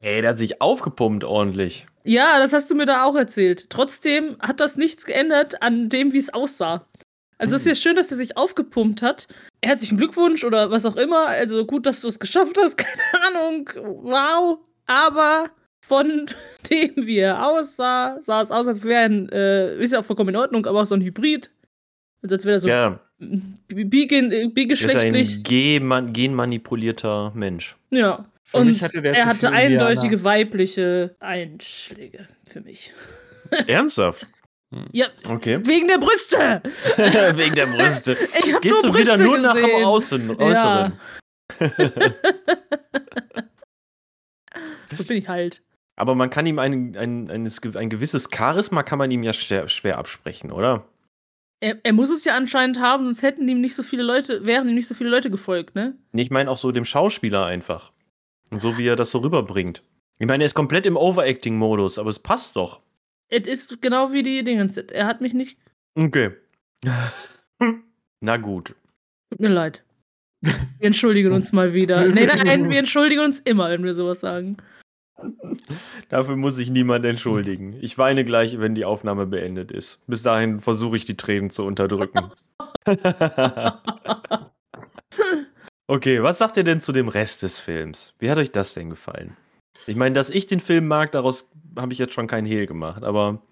Ey, 0.00 0.20
der 0.20 0.30
hat 0.30 0.38
sich 0.38 0.60
aufgepumpt 0.60 1.24
ordentlich. 1.24 1.86
Ja, 2.04 2.38
das 2.38 2.52
hast 2.52 2.70
du 2.70 2.74
mir 2.74 2.84
da 2.84 3.04
auch 3.04 3.16
erzählt. 3.16 3.70
Trotzdem 3.70 4.36
hat 4.40 4.60
das 4.60 4.76
nichts 4.76 5.06
geändert 5.06 5.62
an 5.62 5.88
dem, 5.88 6.12
wie 6.12 6.18
es 6.18 6.32
aussah. 6.32 6.86
Also 7.38 7.56
es 7.56 7.62
ist 7.62 7.68
ja 7.68 7.74
schön, 7.74 7.96
dass 7.96 8.10
er 8.10 8.16
sich 8.16 8.36
aufgepumpt 8.36 9.02
hat. 9.02 9.26
Herzlichen 9.62 9.96
Glückwunsch 9.98 10.44
oder 10.44 10.70
was 10.70 10.86
auch 10.86 10.96
immer. 10.96 11.26
Also 11.26 11.64
gut, 11.66 11.86
dass 11.86 12.00
du 12.00 12.08
es 12.08 12.18
geschafft 12.20 12.56
hast. 12.58 12.76
Keine 12.78 13.26
Ahnung. 13.28 13.70
Wow. 13.76 14.58
Aber 14.86 15.50
von 15.80 16.26
dem, 16.70 16.92
wie 16.96 17.18
er 17.18 17.46
aussah, 17.46 18.18
sah 18.22 18.40
es 18.42 18.50
aus, 18.50 18.66
als 18.68 18.84
wäre 18.84 19.04
ein, 19.04 19.28
äh, 19.30 19.76
ist 19.78 19.92
ja 19.92 20.00
auch 20.00 20.04
vollkommen 20.04 20.30
in 20.30 20.36
Ordnung, 20.36 20.64
aber 20.66 20.82
auch 20.82 20.86
so 20.86 20.94
ein 20.94 21.02
Hybrid. 21.02 21.50
Also 22.22 22.36
als 22.36 22.44
wäre 22.44 22.56
er 22.56 22.60
so 22.60 22.68
ja, 22.68 23.00
bi- 23.18 23.42
bi- 23.68 23.84
bi- 23.84 24.08
er 24.10 24.22
ist 24.32 24.32
ein 24.42 24.54
bigeschlechtlich. 24.54 25.42
genmanipulierter 25.44 27.32
Mensch. 27.34 27.76
Ja. 27.90 28.24
Für 28.46 28.58
Und 28.58 28.80
hatte 28.82 29.02
er 29.02 29.24
hatte 29.26 29.50
eindeutige 29.50 30.04
Indianer. 30.16 30.24
weibliche 30.24 31.16
Einschläge 31.20 32.28
für 32.46 32.60
mich. 32.60 32.92
Ernsthaft? 33.66 34.26
Ja, 34.92 35.08
Okay. 35.28 35.60
wegen 35.64 35.88
der 35.88 35.98
Brüste. 35.98 36.62
Wegen 37.36 37.54
der 37.54 37.66
Brüste. 37.66 38.16
Ich 38.44 38.52
hab 38.54 38.62
Gehst 38.62 38.82
nur 38.82 38.92
du 38.92 38.98
wieder 38.98 39.12
Brüste 39.12 39.24
nur 39.24 39.38
nach 39.38 39.54
dem. 39.54 39.84
Außen, 39.84 40.36
Ja. 40.38 40.90
Äußeren? 40.90 41.00
So 44.92 45.04
bin 45.04 45.16
ich 45.18 45.28
halt. 45.28 45.62
Aber 45.96 46.14
man 46.14 46.30
kann 46.30 46.46
ihm 46.46 46.58
ein, 46.58 46.96
ein, 46.96 47.30
ein, 47.30 47.48
ein 47.76 47.90
gewisses 47.90 48.28
Charisma 48.34 48.82
kann 48.82 48.98
man 48.98 49.10
ihm 49.10 49.22
ja 49.22 49.32
schwer, 49.32 49.68
schwer 49.68 49.98
absprechen, 49.98 50.50
oder? 50.52 50.86
Er, 51.60 51.78
er 51.82 51.92
muss 51.92 52.10
es 52.10 52.24
ja 52.24 52.36
anscheinend 52.36 52.80
haben, 52.80 53.04
sonst 53.04 53.22
hätten 53.22 53.48
ihm 53.48 53.60
nicht 53.60 53.74
so 53.74 53.82
viele 53.82 54.02
Leute, 54.02 54.46
wären 54.46 54.68
ihm 54.68 54.74
nicht 54.74 54.88
so 54.88 54.94
viele 54.94 55.10
Leute 55.10 55.30
gefolgt, 55.30 55.74
ne? 55.74 55.96
Nee, 56.12 56.22
ich 56.22 56.30
meine 56.30 56.50
auch 56.50 56.58
so 56.58 56.72
dem 56.72 56.84
Schauspieler 56.84 57.46
einfach. 57.46 57.92
Und 58.50 58.60
so 58.60 58.76
wie 58.78 58.86
er 58.86 58.96
das 58.96 59.10
so 59.10 59.18
rüberbringt. 59.18 59.82
Ich 60.18 60.26
meine, 60.26 60.44
er 60.44 60.46
ist 60.46 60.54
komplett 60.54 60.86
im 60.86 60.96
Overacting-Modus, 60.96 61.98
aber 61.98 62.10
es 62.10 62.18
passt 62.18 62.56
doch. 62.56 62.80
Es 63.34 63.48
ist 63.48 63.82
genau 63.82 64.12
wie 64.12 64.22
die 64.22 64.44
Dingens. 64.44 64.76
Er 64.76 65.06
hat 65.06 65.20
mich 65.20 65.34
nicht. 65.34 65.58
Okay. 65.96 66.30
Na 68.20 68.36
gut. 68.36 68.76
Tut 69.30 69.40
mir 69.40 69.48
leid. 69.48 69.82
Wir 70.40 70.54
entschuldigen 70.86 71.32
uns 71.32 71.52
mal 71.52 71.72
wieder. 71.72 72.06
Nee, 72.14 72.26
nein, 72.26 72.70
wir 72.70 72.78
entschuldigen 72.78 73.22
uns 73.22 73.40
immer, 73.40 73.70
wenn 73.70 73.82
wir 73.82 73.94
sowas 73.94 74.20
sagen. 74.20 74.56
Dafür 76.10 76.36
muss 76.36 76.54
sich 76.54 76.70
niemand 76.70 77.04
entschuldigen. 77.04 77.76
Ich 77.80 77.98
weine 77.98 78.24
gleich, 78.24 78.60
wenn 78.60 78.76
die 78.76 78.84
Aufnahme 78.84 79.26
beendet 79.26 79.72
ist. 79.72 80.06
Bis 80.06 80.22
dahin 80.22 80.60
versuche 80.60 80.96
ich 80.96 81.04
die 81.04 81.16
Tränen 81.16 81.50
zu 81.50 81.64
unterdrücken. 81.64 82.30
okay, 85.88 86.22
was 86.22 86.38
sagt 86.38 86.56
ihr 86.56 86.64
denn 86.64 86.80
zu 86.80 86.92
dem 86.92 87.08
Rest 87.08 87.42
des 87.42 87.58
Films? 87.58 88.14
Wie 88.20 88.30
hat 88.30 88.38
euch 88.38 88.52
das 88.52 88.74
denn 88.74 88.90
gefallen? 88.90 89.36
Ich 89.86 89.96
meine, 89.96 90.14
dass 90.14 90.30
ich 90.30 90.46
den 90.46 90.60
Film 90.60 90.86
mag, 90.86 91.12
daraus 91.12 91.50
habe 91.76 91.92
ich 91.92 91.98
jetzt 91.98 92.14
schon 92.14 92.26
keinen 92.26 92.46
Hehl 92.46 92.66
gemacht, 92.66 93.02
aber 93.02 93.42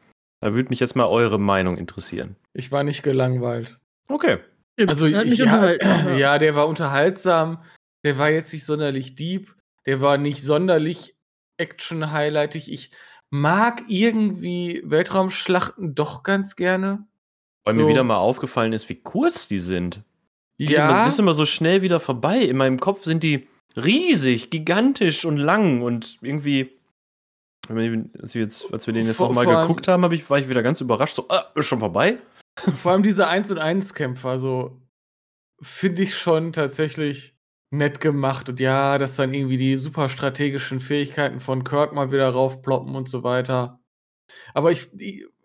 da 0.41 0.55
würde 0.55 0.71
mich 0.71 0.81
jetzt 0.81 0.97
mal 0.97 1.07
eure 1.07 1.39
Meinung 1.39 1.79
interessieren. 1.79 2.37
Ich 2.53 2.73
war 2.73 2.83
nicht 2.83 3.03
gelangweilt. 3.03 3.79
Okay. 4.09 4.39
Also 4.87 5.07
hat 5.09 5.27
mich 5.27 5.39
ja, 5.39 5.45
unterhalten. 5.45 5.87
Ja. 6.09 6.15
ja, 6.17 6.39
der 6.39 6.55
war 6.55 6.67
unterhaltsam. 6.67 7.63
Der 8.05 8.19
war 8.19 8.31
jetzt 8.31 8.53
nicht 8.53 8.65
sonderlich 8.65 9.15
deep. 9.15 9.55
Der 9.87 10.01
war 10.01 10.19
nicht 10.19 10.43
sonderlich 10.43 11.15
action-highlightig. 11.59 12.73
Ich 12.73 12.91
mag 13.31 13.83
irgendwie 13.89 14.83
Weltraumschlachten 14.85 15.95
doch 15.95 16.23
ganz 16.23 16.57
gerne. 16.57 17.07
Weil 17.65 17.75
So. 17.75 17.83
mir 17.83 17.89
wieder 17.89 18.05
mal 18.05 18.17
aufgefallen 18.17 18.73
ist, 18.73 18.89
wie 18.89 19.01
kurz 19.01 19.47
die 19.47 19.59
sind. 19.59 20.03
Ja, 20.59 20.89
Das 20.89 21.09
ist 21.09 21.19
immer 21.19 21.35
so 21.35 21.47
schnell 21.47 21.83
wieder 21.83 22.01
vorbei. 22.01 22.39
In 22.39 22.57
meinem 22.57 22.81
Kopf 22.81 23.05
sind 23.05 23.23
die 23.23 23.49
riesig, 23.77 24.51
gigantisch 24.51 25.25
und 25.25 25.37
lang 25.37 25.83
und 25.83 26.19
irgendwie. 26.21 26.79
Als 27.69 28.35
wir, 28.35 28.43
jetzt, 28.43 28.73
als 28.73 28.87
wir 28.87 28.95
den 28.95 29.07
jetzt 29.07 29.21
nochmal 29.21 29.47
geguckt 29.47 29.87
haben, 29.89 30.03
hab 30.05 30.13
ich, 30.13 30.29
war 30.29 30.39
ich 30.39 30.49
wieder 30.49 30.63
ganz 30.63 30.81
überrascht. 30.81 31.15
So, 31.15 31.27
ah, 31.29 31.45
ist 31.55 31.67
schon 31.67 31.79
vorbei? 31.79 32.19
vor 32.77 32.93
allem 32.93 33.03
diese 33.03 33.29
1 33.29 33.51
und 33.51 33.59
1 33.59 33.95
Kämpfer, 33.95 34.39
so 34.39 34.83
finde 35.61 36.03
ich 36.03 36.17
schon 36.17 36.53
tatsächlich 36.53 37.37
nett 37.71 38.01
gemacht. 38.01 38.49
Und 38.49 38.61
ja, 38.61 38.99
dass 38.99 39.17
dann 39.17 39.33
irgendwie 39.33 39.57
die 39.57 39.77
super 39.77 40.09
strategischen 40.09 40.81
Fähigkeiten 40.81 41.41
von 41.41 41.65
Kirk 41.65 41.93
mal 41.93 42.13
wieder 42.13 42.29
raufploppen 42.31 42.95
und 42.95 43.09
so 43.09 43.23
weiter. 43.23 43.81
Aber 44.55 44.71
ich 44.71 44.91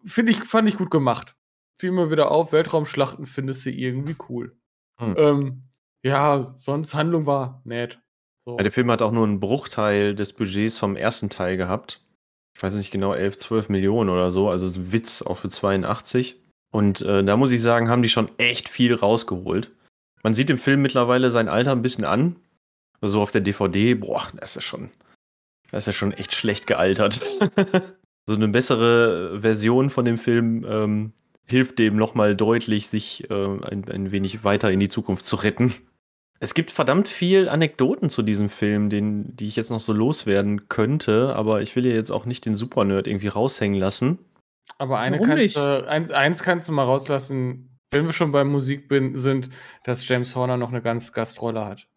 finde 0.06 0.32
ich, 0.32 0.44
fand 0.44 0.68
ich 0.68 0.78
gut 0.78 0.92
gemacht. 0.92 1.36
Fiel 1.80 1.92
mir 1.92 2.12
wieder 2.12 2.32
auf, 2.32 2.52
Weltraumschlachten 2.52 3.28
findest 3.28 3.66
du 3.66 3.72
irgendwie 3.72 4.16
cool. 4.30 4.58
Hm. 5.00 5.16
Ähm, 5.18 5.62
ja, 6.04 6.56
sonst 6.58 6.96
Handlung 6.96 7.26
war 7.26 7.62
nett. 7.64 8.00
So. 8.46 8.58
Ja, 8.58 8.64
der 8.64 8.72
Film 8.72 8.90
hat 8.90 9.02
auch 9.02 9.12
nur 9.12 9.26
einen 9.26 9.40
Bruchteil 9.40 10.16
des 10.16 10.34
Budgets 10.34 10.80
vom 10.80 10.96
ersten 10.96 11.30
Teil 11.30 11.58
gehabt. 11.58 12.04
Ich 12.58 12.64
weiß 12.64 12.74
nicht 12.74 12.90
genau, 12.90 13.14
11, 13.14 13.38
12 13.38 13.70
Millionen 13.70 14.10
oder 14.10 14.32
so. 14.32 14.50
Also 14.50 14.80
ein 14.80 14.92
Witz, 14.92 15.22
auch 15.22 15.38
für 15.38 15.48
82. 15.48 16.42
Und 16.72 17.02
äh, 17.04 17.24
da 17.24 17.38
muss 17.38 17.52
ich 17.52 17.62
sagen, 17.62 17.88
haben 17.88 18.02
die 18.02 18.10
schon 18.10 18.32
echt 18.40 18.68
viel 18.68 18.96
rausgeholt. 18.96 19.70
Man 20.24 20.34
sieht 20.34 20.50
im 20.50 20.58
Film 20.58 20.82
mittlerweile 20.82 21.30
sein 21.30 21.50
Alter 21.50 21.72
ein 21.72 21.84
bisschen 21.84 22.04
an. 22.04 22.38
So 23.00 23.22
auf 23.22 23.30
der 23.30 23.42
DVD, 23.42 23.94
boah, 23.94 24.28
das 24.34 24.56
ist 24.56 24.64
schon, 24.64 24.90
das 25.70 25.84
ist 25.84 25.86
ja 25.86 25.94
schon 25.94 26.14
echt 26.14 26.34
schlecht 26.34 26.66
gealtert. 26.66 27.22
so 28.26 28.34
eine 28.34 28.48
bessere 28.48 29.40
Version 29.40 29.92
von 29.92 30.06
dem 30.06 30.18
Film 30.18 30.66
ähm, 30.68 31.14
hilft 31.46 31.78
dem 31.78 31.96
nochmal 31.96 32.36
deutlich, 32.36 32.88
sich 32.88 33.30
äh, 33.30 33.36
ein, 33.36 33.88
ein 33.88 34.12
wenig 34.12 34.44
weiter 34.44 34.72
in 34.72 34.80
die 34.80 34.90
Zukunft 34.90 35.28
zu 35.28 35.36
retten. 35.36 35.76
Es 36.40 36.54
gibt 36.54 36.72
verdammt 36.72 37.08
viel 37.08 37.50
Anekdoten 37.50 38.10
zu 38.10 38.22
diesem 38.22 38.50
Film, 38.50 38.90
den, 38.90 39.36
die 39.36 39.48
ich 39.48 39.56
jetzt 39.56 39.72
noch 39.72 39.80
so 39.80 39.92
loswerden 39.94 40.70
könnte, 40.70 41.36
aber 41.36 41.62
ich 41.62 41.76
will 41.76 41.84
hier 41.84 41.96
jetzt 41.96 42.12
auch 42.12 42.26
nicht 42.26 42.46
den 42.46 42.56
Supernerd 42.56 43.08
irgendwie 43.08 43.28
raushängen 43.28 43.80
lassen. 43.80 44.20
Aber 44.78 45.00
eine 45.00 45.18
Warum 45.20 45.30
kannst 45.32 45.56
du, 45.56 45.88
eins, 45.90 46.12
eins 46.12 46.44
kannst 46.44 46.68
du 46.70 46.74
mal 46.74 46.84
rauslassen. 46.84 47.80
wenn 47.90 48.06
wir 48.06 48.12
schon 48.14 48.32
bei 48.32 48.44
Musik 48.44 48.88
bin, 48.90 49.18
sind, 49.18 49.50
dass 49.84 50.08
James 50.08 50.36
Horner 50.36 50.58
noch 50.58 50.70
eine 50.70 50.82
ganz 50.82 51.14
Gastrolle 51.14 51.66
hat. 51.66 51.88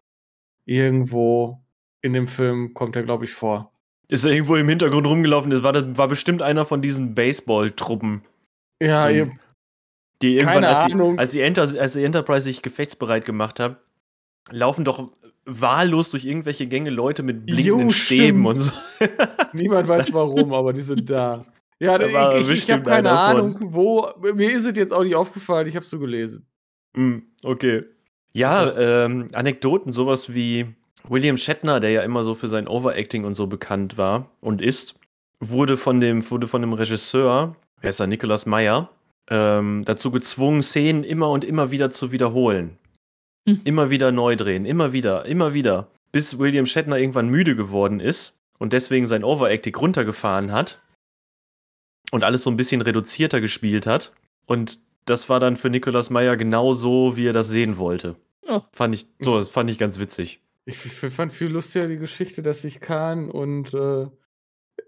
Irgendwo 0.65 1.61
in 2.01 2.13
dem 2.13 2.27
Film 2.27 2.73
kommt 2.73 2.95
er, 2.95 3.03
glaube 3.03 3.25
ich, 3.25 3.33
vor. 3.33 3.71
Ist 4.07 4.25
er 4.25 4.31
irgendwo 4.31 4.55
im 4.55 4.67
Hintergrund 4.69 5.05
rumgelaufen? 5.05 5.51
Das 5.51 5.63
war, 5.63 5.73
das 5.73 5.85
war 5.97 6.07
bestimmt 6.07 6.41
einer 6.41 6.65
von 6.65 6.81
diesen 6.81 7.13
Baseball-Truppen. 7.13 8.21
Ja, 8.81 9.07
So, 9.09 9.29
Die 10.21 10.35
irgendwann, 10.37 10.63
Keine 10.63 10.67
als 10.75 10.87
die, 10.87 10.93
Ahnung. 10.93 11.19
als, 11.19 11.31
die 11.31 11.41
Enter, 11.41 11.61
als 11.63 11.93
die 11.93 12.03
Enterprise 12.03 12.43
sich 12.43 12.61
gefechtsbereit 12.61 13.25
gemacht 13.25 13.59
hat, 13.59 13.81
laufen 14.49 14.85
doch 14.85 15.11
wahllos 15.45 16.09
durch 16.11 16.25
irgendwelche 16.25 16.67
Gänge 16.67 16.89
Leute 16.89 17.23
mit 17.23 17.45
blinkenden 17.45 17.89
Jo, 17.89 17.91
Stäben 17.91 18.45
und 18.45 18.59
so. 18.59 18.71
niemand 19.53 19.87
weiß 19.87 20.13
warum, 20.13 20.53
aber 20.53 20.73
die 20.73 20.81
sind 20.81 21.09
da. 21.09 21.45
Ja, 21.79 21.97
Da 21.97 22.13
war 22.13 22.37
ich, 22.37 22.49
ich, 22.49 22.69
habe 22.69 22.83
keine 22.83 23.11
Ahnung, 23.11 23.57
wo. 23.59 24.07
Mir 24.35 24.51
ist 24.51 24.65
es 24.65 24.77
jetzt 24.77 24.93
auch 24.93 25.03
nicht 25.03 25.15
aufgefallen, 25.15 25.67
ich 25.67 25.75
habe 25.75 25.83
es 25.83 25.89
so 25.89 25.97
gelesen. 25.97 26.45
Hm, 26.95 27.23
okay. 27.43 27.83
Ja, 28.33 28.71
ähm, 28.77 29.29
Anekdoten, 29.33 29.91
sowas 29.91 30.33
wie 30.33 30.67
William 31.07 31.37
Shatner, 31.37 31.79
der 31.79 31.89
ja 31.89 32.01
immer 32.03 32.23
so 32.23 32.35
für 32.35 32.47
sein 32.47 32.67
Overacting 32.67 33.25
und 33.25 33.33
so 33.33 33.47
bekannt 33.47 33.97
war 33.97 34.29
und 34.41 34.61
ist, 34.61 34.95
wurde 35.39 35.75
von 35.77 35.99
dem, 35.99 36.29
wurde 36.29 36.47
von 36.47 36.61
dem 36.61 36.73
Regisseur, 36.73 37.55
wer 37.81 37.89
ist 37.89 37.99
da, 37.99 38.07
Nicholas 38.07 38.45
Meyer, 38.45 38.89
ähm, 39.29 39.83
dazu 39.85 40.11
gezwungen, 40.11 40.61
Szenen 40.61 41.03
immer 41.03 41.29
und 41.31 41.43
immer 41.43 41.71
wieder 41.71 41.89
zu 41.89 42.11
wiederholen. 42.11 42.77
Hm. 43.47 43.61
Immer 43.63 43.89
wieder 43.89 44.11
neu 44.11 44.35
drehen, 44.35 44.65
immer 44.65 44.93
wieder, 44.93 45.25
immer 45.25 45.53
wieder. 45.53 45.87
Bis 46.11 46.37
William 46.37 46.65
Shatner 46.65 46.97
irgendwann 46.97 47.29
müde 47.29 47.55
geworden 47.55 47.99
ist 47.99 48.37
und 48.59 48.73
deswegen 48.73 49.07
sein 49.07 49.23
Overacting 49.23 49.75
runtergefahren 49.75 50.51
hat 50.51 50.79
und 52.11 52.23
alles 52.23 52.43
so 52.43 52.49
ein 52.49 52.57
bisschen 52.57 52.81
reduzierter 52.81 53.41
gespielt 53.41 53.87
hat. 53.87 54.11
Und 54.45 54.79
das 55.05 55.29
war 55.29 55.39
dann 55.39 55.57
für 55.57 55.69
Nicolas 55.69 56.09
Meyer 56.09 56.37
genau 56.37 56.73
so, 56.73 57.17
wie 57.17 57.27
er 57.27 57.33
das 57.33 57.47
sehen 57.47 57.77
wollte. 57.77 58.15
Oh. 58.47 58.61
Fand 58.71 58.93
ich, 58.93 59.07
so, 59.19 59.37
das 59.37 59.49
fand 59.49 59.69
ich 59.69 59.77
ganz 59.77 59.97
witzig. 59.97 60.41
Ich 60.65 60.77
fand 60.77 61.33
viel 61.33 61.47
lustiger 61.47 61.87
die 61.87 61.97
Geschichte, 61.97 62.43
dass 62.43 62.61
sich 62.61 62.81
Khan 62.81 63.31
und, 63.31 63.73
äh, 63.73 64.07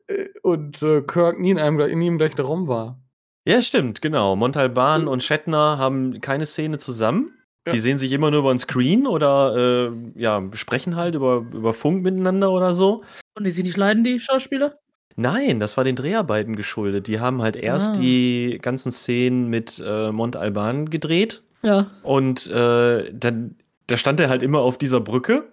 äh, 0.07 0.29
und 0.43 0.83
äh, 0.83 1.01
Kirk 1.01 1.39
nie 1.39 1.51
in, 1.51 1.59
einem, 1.59 1.79
in 1.79 2.01
ihm 2.01 2.17
gleichen 2.17 2.41
Raum 2.41 2.67
war. 2.67 2.99
Ja, 3.45 3.61
stimmt, 3.61 4.01
genau. 4.01 4.35
Montalban 4.35 5.07
und 5.07 5.23
Shatner 5.23 5.77
haben 5.77 6.21
keine 6.21 6.45
Szene 6.45 6.77
zusammen. 6.77 7.33
Ja. 7.65 7.71
Die 7.73 7.79
sehen 7.79 7.97
sich 7.97 8.11
immer 8.11 8.29
nur 8.29 8.41
über 8.41 8.53
den 8.53 8.59
Screen 8.59 9.07
oder 9.07 9.55
äh, 9.87 9.91
ja, 10.21 10.41
sprechen 10.53 10.95
halt 10.97 11.15
über, 11.15 11.45
über 11.53 11.73
Funk 11.73 12.03
miteinander 12.03 12.51
oder 12.51 12.73
so. 12.73 13.03
Und 13.35 13.45
die 13.45 13.51
sie 13.51 13.63
nicht 13.63 13.77
leiden, 13.77 14.03
die 14.03 14.19
Schauspieler? 14.19 14.75
Nein, 15.15 15.59
das 15.59 15.77
war 15.77 15.83
den 15.83 15.95
Dreharbeiten 15.95 16.55
geschuldet. 16.55 17.07
Die 17.07 17.19
haben 17.19 17.41
halt 17.41 17.55
erst 17.55 17.91
Ah. 17.95 17.99
die 17.99 18.59
ganzen 18.61 18.91
Szenen 18.91 19.47
mit 19.49 19.81
äh, 19.85 20.11
Montalban 20.11 20.89
gedreht 20.89 21.43
Ja. 21.61 21.91
Und 22.01 22.47
äh, 22.47 23.11
dann 23.13 23.55
da 23.87 23.97
stand 23.97 24.19
er 24.19 24.29
halt 24.29 24.41
immer 24.43 24.59
auf 24.59 24.77
dieser 24.77 24.99
Brücke 25.01 25.43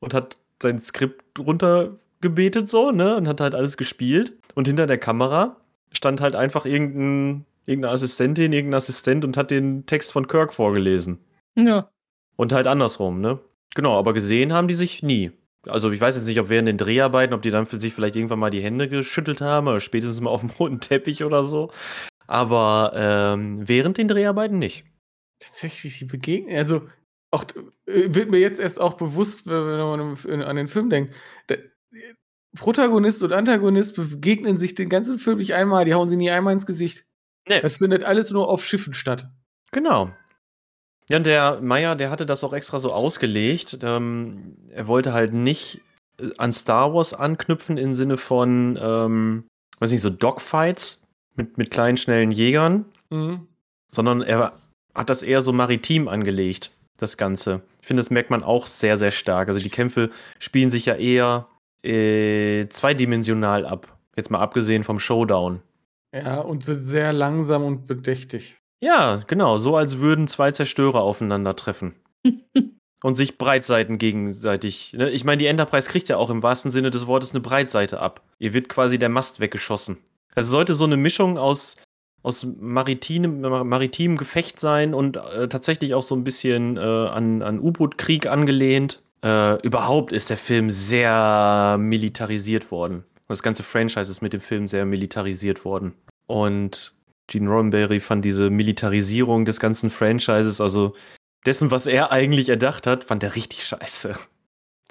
und 0.00 0.14
hat 0.14 0.38
sein 0.62 0.78
Skript 0.78 1.22
runtergebetet 1.38 2.68
so, 2.68 2.90
ne? 2.90 3.16
Und 3.16 3.28
hat 3.28 3.40
halt 3.40 3.54
alles 3.54 3.76
gespielt. 3.76 4.32
Und 4.54 4.66
hinter 4.66 4.86
der 4.86 4.98
Kamera 4.98 5.56
stand 5.92 6.20
halt 6.20 6.34
einfach 6.36 6.64
irgendein, 6.64 7.44
irgendeine 7.66 7.92
Assistentin, 7.92 8.52
irgendein 8.52 8.78
Assistent 8.78 9.24
und 9.24 9.36
hat 9.36 9.50
den 9.50 9.84
Text 9.86 10.12
von 10.12 10.26
Kirk 10.26 10.52
vorgelesen. 10.52 11.18
Ja. 11.56 11.90
Und 12.36 12.52
halt 12.52 12.66
andersrum, 12.66 13.20
ne? 13.20 13.40
Genau, 13.74 13.98
aber 13.98 14.14
gesehen 14.14 14.52
haben 14.52 14.68
die 14.68 14.74
sich 14.74 15.02
nie. 15.02 15.32
Also 15.66 15.90
ich 15.90 16.00
weiß 16.00 16.16
jetzt 16.16 16.26
nicht, 16.26 16.38
ob 16.40 16.48
während 16.48 16.68
den 16.68 16.78
Dreharbeiten, 16.78 17.34
ob 17.34 17.42
die 17.42 17.50
dann 17.50 17.66
für 17.66 17.78
sich 17.78 17.92
vielleicht 17.92 18.16
irgendwann 18.16 18.38
mal 18.38 18.50
die 18.50 18.62
Hände 18.62 18.88
geschüttelt 18.88 19.40
haben 19.40 19.66
oder 19.66 19.80
spätestens 19.80 20.20
mal 20.20 20.30
auf 20.30 20.40
dem 20.40 20.50
roten 20.50 20.80
Teppich 20.80 21.24
oder 21.24 21.44
so. 21.44 21.70
Aber 22.26 22.92
ähm, 22.94 23.66
während 23.68 23.98
den 23.98 24.08
Dreharbeiten 24.08 24.58
nicht. 24.58 24.84
Tatsächlich, 25.38 25.98
die 25.98 26.04
Begegnung, 26.04 26.56
also 26.56 26.88
auch 27.30 27.44
äh, 27.86 28.14
wird 28.14 28.30
mir 28.30 28.38
jetzt 28.38 28.60
erst 28.60 28.80
auch 28.80 28.94
bewusst, 28.94 29.46
wenn 29.46 29.62
man 29.62 30.42
an 30.42 30.56
den 30.56 30.68
Film 30.68 30.88
denkt. 30.88 31.14
Der, 31.48 31.58
Protagonist 32.56 33.22
und 33.22 33.32
Antagonist 33.32 33.96
begegnen 33.96 34.58
sich 34.58 34.74
den 34.74 34.88
ganzen 34.88 35.18
Film 35.18 35.38
nicht 35.38 35.54
einmal, 35.54 35.84
die 35.84 35.94
hauen 35.94 36.08
sie 36.08 36.16
nie 36.16 36.30
einmal 36.30 36.54
ins 36.54 36.66
Gesicht. 36.66 37.04
Nee. 37.48 37.60
Das 37.60 37.76
findet 37.76 38.02
alles 38.02 38.30
nur 38.32 38.48
auf 38.48 38.64
Schiffen 38.64 38.94
statt. 38.94 39.30
Genau. 39.70 40.10
Ja, 41.08 41.18
und 41.18 41.26
der 41.26 41.60
Meyer, 41.60 41.94
der 41.94 42.10
hatte 42.10 42.26
das 42.26 42.42
auch 42.42 42.52
extra 42.52 42.78
so 42.78 42.92
ausgelegt. 42.92 43.78
Ähm, 43.82 44.56
er 44.70 44.88
wollte 44.88 45.12
halt 45.12 45.32
nicht 45.32 45.80
äh, 46.20 46.30
an 46.38 46.52
Star 46.52 46.92
Wars 46.94 47.14
anknüpfen 47.14 47.76
im 47.78 47.94
Sinne 47.94 48.16
von, 48.16 48.78
ähm, 48.80 49.44
weiß 49.78 49.92
nicht, 49.92 50.02
so 50.02 50.10
Dogfights 50.10 51.02
mit, 51.36 51.58
mit 51.58 51.70
kleinen, 51.70 51.96
schnellen 51.96 52.30
Jägern, 52.32 52.86
Mhm. 53.10 53.46
sondern 53.90 54.22
er 54.22 54.54
hat 54.94 55.10
das 55.10 55.22
eher 55.22 55.42
so 55.42 55.52
maritim 55.52 56.08
angelegt, 56.08 56.76
das 56.96 57.16
Ganze. 57.16 57.60
Ich 57.82 57.86
finde, 57.86 58.00
das 58.00 58.10
merkt 58.10 58.30
man 58.30 58.42
auch 58.42 58.66
sehr, 58.66 58.98
sehr 58.98 59.12
stark. 59.12 59.46
Also 59.48 59.60
die 59.60 59.70
Kämpfe 59.70 60.10
spielen 60.40 60.70
sich 60.72 60.86
ja 60.86 60.94
eher 60.96 61.46
äh, 61.84 62.66
zweidimensional 62.68 63.64
ab. 63.64 63.96
Jetzt 64.16 64.30
mal 64.30 64.40
abgesehen 64.40 64.82
vom 64.82 64.98
Showdown. 64.98 65.62
Ja, 66.12 66.40
und 66.40 66.64
sind 66.64 66.82
sehr 66.82 67.12
langsam 67.12 67.62
und 67.64 67.86
bedächtig. 67.86 68.56
Ja, 68.86 69.22
genau, 69.26 69.58
so 69.58 69.76
als 69.76 69.98
würden 69.98 70.28
zwei 70.28 70.52
Zerstörer 70.52 71.02
aufeinandertreffen. 71.02 71.96
und 73.02 73.16
sich 73.16 73.36
Breitseiten 73.36 73.98
gegenseitig. 73.98 74.92
Ne? 74.92 75.10
Ich 75.10 75.24
meine, 75.24 75.38
die 75.38 75.46
Enterprise 75.46 75.90
kriegt 75.90 76.08
ja 76.08 76.18
auch 76.18 76.30
im 76.30 76.44
wahrsten 76.44 76.70
Sinne 76.70 76.92
des 76.92 77.08
Wortes 77.08 77.32
eine 77.32 77.40
Breitseite 77.40 77.98
ab. 77.98 78.22
Ihr 78.38 78.54
wird 78.54 78.68
quasi 78.68 78.96
der 78.98 79.08
Mast 79.08 79.40
weggeschossen. 79.40 79.98
Also 80.36 80.50
sollte 80.50 80.74
so 80.74 80.84
eine 80.84 80.96
Mischung 80.96 81.36
aus, 81.36 81.74
aus 82.22 82.46
maritinem, 82.60 83.40
maritimem 83.40 84.16
Gefecht 84.16 84.60
sein 84.60 84.94
und 84.94 85.16
äh, 85.16 85.48
tatsächlich 85.48 85.94
auch 85.94 86.04
so 86.04 86.14
ein 86.14 86.22
bisschen 86.22 86.76
äh, 86.76 86.80
an, 86.80 87.42
an 87.42 87.58
U-Boot-Krieg 87.58 88.28
angelehnt. 88.28 89.02
Äh, 89.24 89.60
überhaupt 89.62 90.12
ist 90.12 90.30
der 90.30 90.38
Film 90.38 90.70
sehr 90.70 91.76
militarisiert 91.80 92.70
worden. 92.70 93.02
Das 93.26 93.42
ganze 93.42 93.64
Franchise 93.64 94.10
ist 94.10 94.22
mit 94.22 94.32
dem 94.32 94.40
Film 94.40 94.68
sehr 94.68 94.86
militarisiert 94.86 95.64
worden. 95.64 95.94
Und 96.26 96.95
Gene 97.28 97.50
Roddenberry 97.50 98.00
fand 98.00 98.24
diese 98.24 98.50
Militarisierung 98.50 99.44
des 99.44 99.58
ganzen 99.60 99.90
Franchises, 99.90 100.60
also 100.60 100.94
dessen, 101.44 101.70
was 101.70 101.86
er 101.86 102.12
eigentlich 102.12 102.48
erdacht 102.48 102.86
hat, 102.86 103.04
fand 103.04 103.22
er 103.22 103.34
richtig 103.36 103.64
scheiße. 103.64 104.14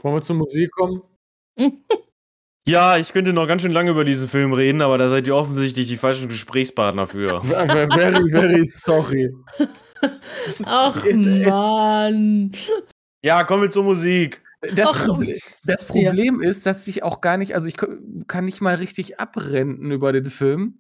Wollen 0.02 0.16
wir 0.16 0.22
zur 0.22 0.36
Musik 0.38 0.72
kommen? 0.72 1.02
Ja, 2.68 2.98
ich 2.98 3.14
könnte 3.14 3.32
noch 3.32 3.46
ganz 3.48 3.62
schön 3.62 3.72
lange 3.72 3.92
über 3.92 4.04
diesen 4.04 4.28
Film 4.28 4.52
reden, 4.52 4.82
aber 4.82 4.98
da 4.98 5.08
seid 5.08 5.28
ihr 5.28 5.36
offensichtlich 5.36 5.88
die 5.88 5.98
falschen 5.98 6.30
Gesprächspartner 6.30 7.06
für. 7.06 7.40
very, 7.44 8.28
very 8.32 8.66
sorry. 8.66 9.32
Ist- 10.48 10.64
Ach, 10.66 11.06
Mann. 11.06 12.52
Ja, 13.24 13.44
kommen 13.44 13.62
wir 13.62 13.70
zur 13.70 13.84
Musik. 13.84 14.42
Das, 14.76 14.96
Ach, 14.96 15.06
Proble 15.06 15.38
das 15.64 15.86
Problem 15.86 16.42
ist, 16.42 16.66
dass 16.66 16.88
ich 16.88 17.04
auch 17.04 17.22
gar 17.22 17.38
nicht, 17.38 17.54
also 17.54 17.68
ich 17.68 17.78
kann 18.28 18.46
nicht 18.46 18.62
mal 18.62 18.74
richtig 18.74 19.20
abrenten 19.20 19.92
über 19.92 20.12
den 20.12 20.26
Film. 20.26 20.80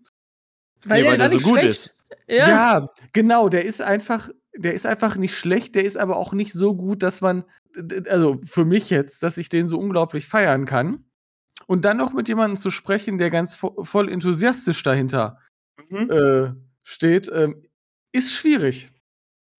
Weil 0.85 1.03
Nee, 1.03 1.09
der 1.09 1.17
gar 1.17 1.29
nicht 1.29 1.47
schlecht. 1.47 1.65
ist. 1.65 1.97
Ja. 2.27 2.49
Ja. 2.49 2.89
genau, 3.13 3.49
der 3.49 3.65
ist 3.65 3.81
einfach, 3.81 4.29
der 4.55 4.73
ist 4.73 4.85
einfach 4.85 5.15
nicht 5.15 5.35
schlecht, 5.35 5.75
der 5.75 5.83
ist 5.85 5.97
aber 5.97 6.17
auch 6.17 6.33
nicht 6.33 6.53
so 6.53 6.75
gut, 6.75 7.03
dass 7.03 7.21
man, 7.21 7.43
also 8.09 8.39
für 8.45 8.65
mich 8.65 8.89
jetzt, 8.89 9.23
dass 9.23 9.37
ich 9.37 9.49
den 9.49 9.67
so 9.67 9.77
unglaublich 9.79 10.27
feiern 10.27 10.65
kann. 10.65 11.05
Und 11.67 11.83
dann 11.85 11.97
noch 11.97 12.13
mit 12.13 12.27
jemandem 12.27 12.57
zu 12.59 12.69
sprechen, 12.69 13.17
der 13.17 13.29
ganz 13.31 13.55
vo 13.55 13.83
voll 13.83 14.09
enthusiastisch 14.11 14.83
dahinter 14.83 15.39
Mhm. 15.89 16.09
äh, 16.11 16.53
steht, 16.83 17.29
ähm, 17.33 17.63
ist 18.11 18.31
schwierig. 18.33 18.91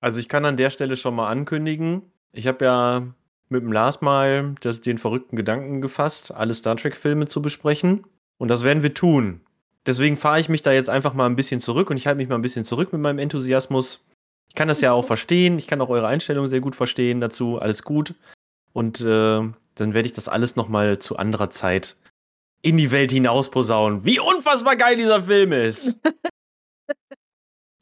Also 0.02 0.20
ich 0.20 0.30
kann 0.30 0.46
an 0.46 0.56
der 0.58 0.70
Stelle 0.70 0.96
schon 0.96 1.16
mal 1.16 1.30
ankündigen, 1.30 2.12
ich 2.32 2.48
habe 2.48 2.64
ja 2.66 3.08
mit 3.50 3.64
dem 3.64 3.72
Lars 3.72 4.02
mal 4.02 4.56
das, 4.62 4.82
den 4.82 4.98
verrückten 4.98 5.36
Gedanken 5.36 5.82
gefasst, 5.82 6.34
alle 6.34 6.54
Star 6.54 6.76
Trek-Filme 6.78 7.26
zu 7.28 7.42
besprechen. 7.42 8.06
Und 8.38 8.48
das 8.50 8.64
werden 8.64 8.82
wir 8.84 8.94
tun. 8.94 9.42
Deswegen 9.86 10.18
fahre 10.18 10.40
ich 10.40 10.50
mich 10.50 10.62
da 10.62 10.72
jetzt 10.72 10.90
einfach 10.90 11.14
mal 11.14 11.28
ein 11.28 11.36
bisschen 11.36 11.60
zurück 11.60 11.90
und 11.90 11.98
ich 11.98 12.08
halte 12.08 12.18
mich 12.18 12.28
mal 12.28 12.36
ein 12.36 12.42
bisschen 12.42 12.64
zurück 12.64 12.92
mit 12.92 13.02
meinem 13.02 13.20
Enthusiasmus. 13.20 14.04
Ich 14.50 14.56
kann 14.56 14.68
das 14.68 14.82
ja 14.82 14.92
auch 14.94 15.06
verstehen, 15.06 15.60
ich 15.60 15.68
kann 15.68 15.82
auch 15.82 15.90
eure 15.90 16.08
Einstellung 16.08 16.48
sehr 16.48 16.62
gut 16.62 16.76
verstehen 16.76 17.22
dazu, 17.22 17.60
alles 17.60 17.84
gut. 17.84 18.16
Und 18.74 19.02
äh, 19.02 19.04
dann 19.76 19.94
werde 19.94 20.08
ich 20.08 20.14
das 20.14 20.28
alles 20.28 20.56
noch 20.56 20.68
mal 20.68 21.00
zu 21.00 21.18
anderer 21.18 21.50
Zeit 21.50 21.98
in 22.62 22.78
die 22.78 22.90
Welt 22.92 23.12
hinaus 23.12 23.52
posaunen. 23.52 24.06
Wie 24.06 24.20
unfassbar 24.20 24.76
geil 24.76 24.98
dieser 24.98 25.22
Film 25.24 25.52
ist! 25.52 26.00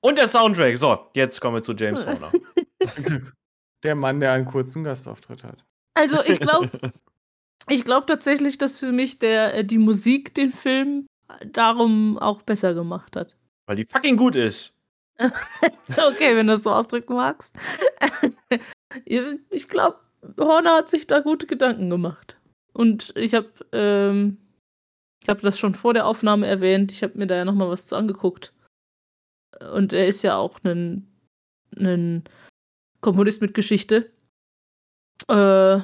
Und 0.02 0.18
der 0.18 0.28
Soundtrack. 0.28 0.78
So, 0.78 1.08
jetzt 1.14 1.40
kommen 1.40 1.56
wir 1.56 1.62
zu 1.62 1.74
James 1.74 2.06
Horner. 2.06 2.32
Der 3.84 3.96
Mann, 3.96 4.22
der 4.22 4.32
einen 4.32 4.46
kurzen 4.46 4.86
Gastauftritt 4.86 5.44
hat. 5.44 5.66
Also 5.94 6.24
ich 6.24 6.40
glaube, 6.40 6.70
ich 7.70 7.84
glaube 7.84 8.06
tatsächlich, 8.06 8.58
dass 8.58 8.80
für 8.80 8.94
mich 8.94 9.20
der 9.20 9.56
äh, 9.56 9.66
die 9.66 9.78
Musik 9.78 10.34
den 10.34 10.54
Film 10.54 11.06
darum 11.46 12.18
auch 12.18 12.42
besser 12.42 12.74
gemacht 12.74 13.16
hat. 13.16 13.36
Weil 13.66 13.78
die 13.78 13.86
fucking 13.86 14.18
gut 14.18 14.36
ist. 14.36 14.74
Okay, 15.98 16.36
wenn 16.36 16.48
du 16.48 16.54
das 16.54 16.64
so 16.64 16.72
ausdrücken 16.72 17.14
magst. 17.14 17.56
ich 19.06 19.68
glaube, 19.68 20.00
Horner 20.40 20.78
hat 20.78 20.90
sich 20.90 21.08
da 21.08 21.20
gute 21.20 21.46
Gedanken 21.48 21.90
gemacht. 21.90 22.38
Und 22.74 23.14
ich 23.16 23.34
habe 23.36 23.52
ähm, 23.72 24.38
ich 25.22 25.30
habe 25.30 25.42
das 25.42 25.58
schon 25.58 25.76
vor 25.76 25.94
der 25.94 26.06
Aufnahme 26.06 26.48
erwähnt. 26.48 26.92
Ich 26.92 27.04
habe 27.04 27.18
mir 27.18 27.28
da 27.28 27.36
ja 27.36 27.46
noch 27.46 27.54
mal 27.54 27.70
was 27.70 27.86
zu 27.86 27.96
angeguckt. 27.96 28.54
Und 29.72 29.94
er 29.94 30.08
ist 30.08 30.22
ja 30.22 30.36
auch 30.36 30.60
ein 30.64 31.08
ein 31.78 32.24
Komponist 33.02 33.42
mit 33.42 33.54
Geschichte. 33.54 34.12
Äh, 35.28 35.80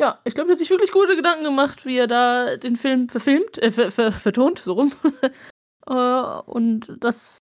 ja, 0.00 0.18
ich 0.24 0.34
glaube, 0.34 0.50
er 0.50 0.52
hat 0.52 0.58
sich 0.58 0.70
wirklich 0.70 0.92
gute 0.92 1.14
Gedanken 1.14 1.44
gemacht, 1.44 1.84
wie 1.84 1.98
er 1.98 2.06
da 2.06 2.56
den 2.56 2.76
Film 2.76 3.08
verfilmt, 3.08 3.58
äh, 3.58 3.70
ver 3.70 3.90
ver 3.90 4.10
vertont, 4.10 4.58
so 4.58 4.72
rum. 4.72 4.92
äh, 5.86 6.40
und 6.50 6.96
das 7.00 7.38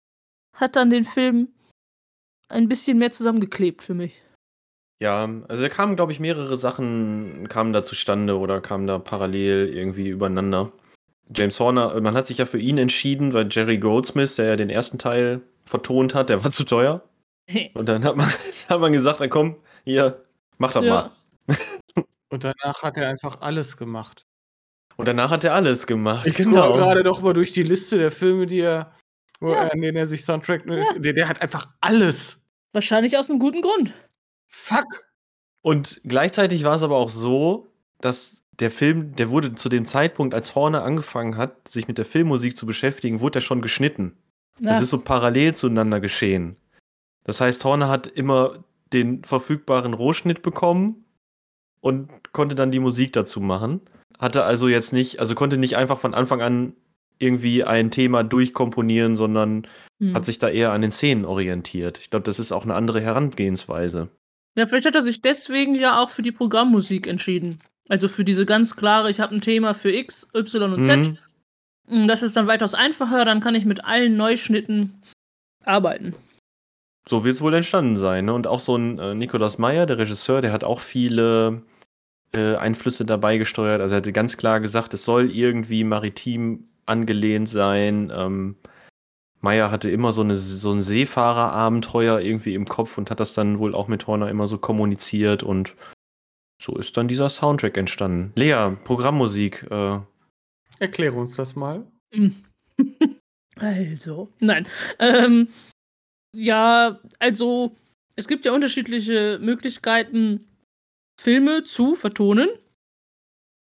hat 0.56 0.76
dann 0.76 0.90
den 0.90 1.06
Film 1.06 1.50
ein 2.50 2.68
bisschen 2.68 2.98
mehr 2.98 3.12
zusammengeklebt 3.12 3.84
für 3.84 3.94
mich. 3.94 4.24
Ja, 5.00 5.30
also 5.48 5.62
da 5.62 5.70
kamen, 5.70 5.96
glaube 5.96 6.12
ich, 6.12 6.20
mehrere 6.20 6.58
Sachen 6.58 7.48
kamen 7.50 7.74
da 7.74 7.84
zustande 7.84 8.40
oder 8.40 8.62
kamen 8.62 8.88
da 8.88 8.98
parallel 8.98 9.70
irgendwie 9.72 10.08
übereinander. 10.10 10.72
James 11.36 11.60
Horner, 11.60 12.00
man 12.02 12.16
hat 12.16 12.26
sich 12.26 12.40
ja 12.40 12.48
für 12.48 12.58
ihn 12.58 12.80
entschieden, 12.80 13.34
weil 13.34 13.48
Jerry 13.52 13.78
Goldsmith, 13.78 14.38
der 14.38 14.46
ja 14.46 14.56
den 14.56 14.72
ersten 14.72 14.98
Teil 14.98 15.42
vertont 15.66 16.16
hat, 16.16 16.30
der 16.30 16.44
war 16.44 16.50
zu 16.50 16.64
teuer. 16.64 17.04
Und 17.76 17.88
dann 17.88 18.04
hat 18.04 18.16
man, 18.16 18.28
hat 18.70 18.80
man 18.80 18.94
gesagt, 18.94 19.20
na 19.20 19.28
komm, 19.28 19.58
hier, 19.84 20.26
mach 20.58 20.74
das 20.74 20.84
Ja. 20.84 20.92
mal. 20.92 21.12
Und 22.30 22.44
danach 22.44 22.84
hat 22.84 22.98
er 22.98 23.08
einfach 23.10 23.42
alles 23.42 23.78
gemacht. 23.78 24.26
Und 24.98 25.08
danach 25.08 25.30
hat 25.32 25.44
er 25.44 25.54
alles 25.54 25.86
gemacht. 25.88 26.26
Ich 26.26 26.38
scroll 26.38 26.74
gerade 26.78 27.04
noch 27.04 27.22
mal 27.22 27.34
durch 27.34 27.52
die 27.52 27.64
Liste 27.64 27.98
der 27.98 28.12
Filme, 28.12 28.48
die 28.48 28.60
er, 28.62 28.94
wo 29.40 29.52
Ja. 29.52 29.64
er, 29.66 29.74
an 29.74 29.82
denen 29.82 29.96
er 29.98 30.08
sich 30.08 30.26
Soundtrack, 30.26 30.64
der, 30.98 31.14
der 31.14 31.28
hat 31.30 31.42
einfach 31.42 31.68
alles. 31.82 32.46
Wahrscheinlich 32.74 33.18
aus 33.18 33.30
einem 33.30 33.40
guten 33.40 33.62
Grund. 33.62 33.94
Fuck. 34.48 35.06
Und 35.62 36.02
gleichzeitig 36.04 36.64
war 36.64 36.76
es 36.76 36.82
aber 36.82 36.98
auch 36.98 37.10
so, 37.10 37.68
dass 38.02 38.44
der 38.60 38.72
Film, 38.72 39.16
der 39.16 39.30
wurde 39.30 39.54
zu 39.54 39.70
dem 39.70 39.86
Zeitpunkt, 39.86 40.34
als 40.34 40.56
Horner 40.56 40.84
angefangen 40.84 41.38
hat, 41.38 41.68
sich 41.68 41.88
mit 41.88 41.98
der 42.00 42.06
Filmmusik 42.06 42.58
zu 42.58 42.66
beschäftigen, 42.66 43.20
wurde 43.20 43.40
er 43.40 43.42
schon 43.42 43.62
geschnitten. 43.62 44.18
Ja. 44.60 44.72
Das 44.72 44.82
ist 44.82 44.90
so 44.90 45.00
parallel 45.00 45.54
zueinander 45.54 46.00
geschehen. 46.00 46.58
Das 47.24 47.40
heißt, 47.40 47.64
Horner 47.64 47.90
hat 47.90 48.08
immer 48.08 48.64
den 48.94 49.24
verfügbaren 49.24 49.94
Rohschnitt 49.94 50.42
bekommen 50.42 51.06
und 51.82 52.10
konnte 52.34 52.56
dann 52.56 52.72
die 52.72 52.80
Musik 52.80 53.14
dazu 53.14 53.40
machen. 53.40 53.82
Hatte 54.20 54.44
also 54.44 54.68
jetzt 54.68 54.94
nicht, 54.94 55.20
also 55.20 55.36
konnte 55.36 55.58
nicht 55.58 55.78
einfach 55.78 56.00
von 56.00 56.14
Anfang 56.14 56.42
an 56.42 56.74
irgendwie 57.20 57.64
ein 57.64 57.92
Thema 57.92 58.24
durchkomponieren, 58.24 59.16
sondern 59.16 59.68
Hm. 60.00 60.14
hat 60.14 60.26
sich 60.26 60.38
da 60.38 60.50
eher 60.50 60.72
an 60.72 60.82
den 60.82 60.92
Szenen 60.92 61.26
orientiert. 61.26 61.98
Ich 61.98 62.10
glaube, 62.10 62.24
das 62.24 62.40
ist 62.40 62.52
auch 62.52 62.64
eine 62.64 62.76
andere 62.76 63.02
Herangehensweise. 63.02 64.10
Ja, 64.56 64.68
vielleicht 64.68 64.88
hat 64.88 64.96
er 64.96 65.02
sich 65.02 65.22
deswegen 65.22 65.76
ja 65.76 66.00
auch 66.00 66.10
für 66.10 66.22
die 66.22 66.32
Programmmusik 66.32 67.08
entschieden. 67.08 67.58
Also 67.90 68.08
für 68.08 68.24
diese 68.24 68.46
ganz 68.46 68.76
klare, 68.76 69.10
ich 69.10 69.20
habe 69.20 69.34
ein 69.34 69.42
Thema 69.42 69.74
für 69.74 69.92
X, 69.92 70.28
Y 70.36 70.74
und 70.74 70.84
Z. 70.84 71.00
Mhm. 71.00 71.18
Und 71.90 72.08
Das 72.08 72.22
ist 72.22 72.36
dann 72.36 72.48
weitaus 72.48 72.74
einfacher, 72.74 73.24
dann 73.24 73.40
kann 73.40 73.56
ich 73.56 73.66
mit 73.66 73.86
allen 73.86 74.18
Neuschnitten 74.18 75.02
arbeiten. 75.64 76.14
So 77.08 77.24
wird 77.24 77.36
es 77.36 77.42
wohl 77.42 77.54
entstanden 77.54 77.96
sein. 77.96 78.26
Ne? 78.26 78.34
Und 78.34 78.48
auch 78.48 78.60
so 78.60 78.76
ein 78.76 79.00
äh, 79.00 79.16
Nikolaus 79.16 79.58
Meyer, 79.58 79.86
der 79.86 79.98
Regisseur, 79.98 80.42
der 80.42 80.52
hat 80.52 80.64
auch 80.64 80.82
viele 80.82 81.64
äh, 82.34 82.56
Einflüsse 82.56 83.06
dabei 83.06 83.38
gesteuert. 83.38 83.80
Also 83.80 83.96
er 83.96 83.98
hatte 83.98 84.12
ganz 84.12 84.38
klar 84.38 84.60
gesagt, 84.60 84.94
es 84.94 85.06
soll 85.06 85.32
irgendwie 85.32 85.84
maritim 85.84 86.68
angelehnt 86.86 87.48
sein. 87.48 88.12
Ähm, 88.14 88.58
Meyer 89.40 89.72
hatte 89.72 89.90
immer 89.90 90.12
so, 90.12 90.22
eine, 90.22 90.36
so 90.36 90.72
ein 90.72 90.82
Seefahrerabenteuer 90.82 92.20
irgendwie 92.20 92.56
im 92.56 92.66
Kopf 92.66 92.98
und 92.98 93.10
hat 93.10 93.20
das 93.20 93.34
dann 93.34 93.60
wohl 93.60 93.76
auch 93.76 93.88
mit 93.88 94.08
Horner 94.08 94.30
immer 94.30 94.48
so 94.48 94.58
kommuniziert 94.58 95.44
und 95.44 95.76
so 96.60 96.76
ist 96.76 96.98
dann 96.98 97.08
dieser 97.08 97.30
Soundtrack 97.30 97.78
entstanden. 97.78 98.34
Lea, 98.36 98.72
Programmmusik. 98.84 99.68
Äh, 99.70 100.00
Erkläre 100.80 101.16
uns 101.16 101.36
das 101.36 101.56
mal. 101.56 101.86
Also, 103.60 104.30
nein. 104.40 104.68
Ähm, 105.00 105.48
ja, 106.38 107.00
also, 107.20 107.76
es 108.16 108.28
gibt 108.28 108.46
ja 108.46 108.52
unterschiedliche 108.54 109.40
Möglichkeiten, 109.42 110.46
Filme 111.20 111.64
zu 111.64 111.96
vertonen. 111.96 112.48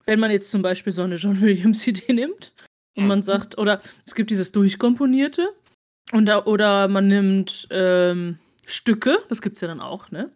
Wenn 0.06 0.20
man 0.20 0.32
jetzt 0.32 0.52
zum 0.52 0.62
Beispiel 0.62 0.92
so 0.92 1.04
eine 1.04 1.16
John 1.16 1.42
Williams-Idee 1.42 2.14
nimmt 2.14 2.54
und 2.98 3.08
man 3.08 3.24
sagt, 3.24 3.58
oder 3.58 3.82
es 4.06 4.16
gibt 4.16 4.30
dieses 4.32 4.52
Durchkomponierte 4.52 5.48
und 6.12 6.26
da, 6.26 6.46
oder 6.46 6.88
man 6.88 7.08
nimmt 7.08 7.68
ähm, 7.72 8.38
Stücke, 8.66 9.18
das 9.30 9.42
gibt's 9.42 9.62
ja 9.62 9.68
dann 9.70 9.80
auch, 9.82 10.12
ne? 10.12 10.30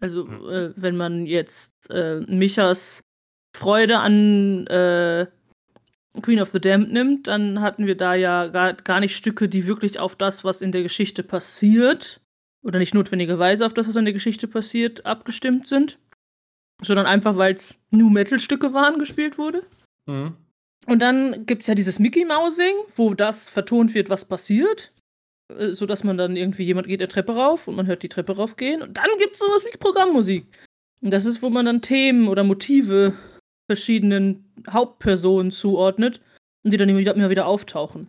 Also, 0.00 0.24
Mhm. 0.24 0.48
äh, 0.50 0.72
wenn 0.76 0.96
man 0.96 1.26
jetzt 1.26 1.72
äh, 1.90 2.20
Michas 2.20 3.02
Freude 3.54 3.98
an 3.98 4.66
äh, 4.68 5.26
Queen 6.20 6.40
of 6.40 6.50
the 6.50 6.60
Damned 6.60 6.92
nimmt, 6.92 7.26
dann 7.26 7.62
hatten 7.62 7.86
wir 7.86 7.96
da 7.96 8.14
ja 8.14 8.48
gar, 8.48 8.74
gar 8.74 9.00
nicht 9.00 9.16
Stücke, 9.16 9.48
die 9.48 9.66
wirklich 9.66 9.98
auf 9.98 10.14
das, 10.14 10.44
was 10.44 10.60
in 10.60 10.72
der 10.72 10.82
Geschichte 10.82 11.22
passiert, 11.22 12.20
oder 12.62 12.78
nicht 12.78 12.94
notwendigerweise 12.94 13.64
auf 13.64 13.74
das, 13.74 13.88
was 13.88 13.96
in 13.96 14.04
der 14.04 14.12
Geschichte 14.12 14.46
passiert, 14.46 15.06
abgestimmt 15.06 15.66
sind, 15.66 15.98
sondern 16.82 17.06
einfach, 17.06 17.36
weil 17.36 17.54
es 17.54 17.78
New 17.90 18.10
Metal-Stücke 18.10 18.72
waren, 18.72 18.98
gespielt 18.98 19.38
wurde. 19.38 19.62
Mhm. 20.06 20.36
Und 20.86 20.98
dann 21.00 21.46
gibt 21.46 21.62
es 21.62 21.68
ja 21.68 21.74
dieses 21.74 21.98
Mickey 21.98 22.24
Mousing, 22.24 22.74
wo 22.96 23.14
das 23.14 23.48
vertont 23.48 23.94
wird, 23.94 24.10
was 24.10 24.24
passiert. 24.24 24.92
äh, 25.56 25.72
Sodass 25.72 26.04
man 26.04 26.18
dann 26.18 26.36
irgendwie, 26.36 26.64
jemand 26.64 26.88
geht 26.88 27.00
der 27.00 27.08
Treppe 27.08 27.34
rauf 27.34 27.68
und 27.68 27.76
man 27.76 27.86
hört 27.86 28.02
die 28.02 28.08
Treppe 28.08 28.36
raufgehen. 28.36 28.82
Und 28.82 28.96
dann 28.96 29.08
gibt 29.18 29.34
es 29.34 29.38
sowas 29.38 29.66
wie 29.72 29.76
Programmmusik. 29.78 30.46
Und 31.00 31.10
das 31.10 31.24
ist, 31.24 31.42
wo 31.42 31.50
man 31.50 31.66
dann 31.66 31.82
Themen 31.82 32.28
oder 32.28 32.44
Motive 32.44 33.14
verschiedenen 33.72 34.44
Hauptpersonen 34.68 35.50
zuordnet 35.50 36.20
und 36.62 36.72
die 36.72 36.76
dann 36.76 36.88
immer 36.88 37.30
wieder, 37.30 37.46
auftauchen. 37.46 38.08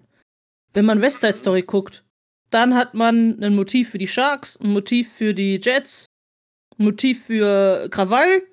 Wenn 0.74 0.86
man 0.86 1.02
West 1.02 1.22
Side 1.22 1.36
Story 1.36 1.62
guckt, 1.62 2.04
dann 2.50 2.76
hat 2.76 2.94
man 2.94 3.42
ein 3.42 3.56
Motiv 3.56 3.90
für 3.90 3.98
die 3.98 4.08
Sharks, 4.08 4.60
ein 4.60 4.72
Motiv 4.72 5.12
für 5.12 5.34
die 5.34 5.60
Jets, 5.64 6.06
ein 6.78 6.86
Motiv 6.86 7.26
für 7.26 7.88
Krawall 7.90 8.44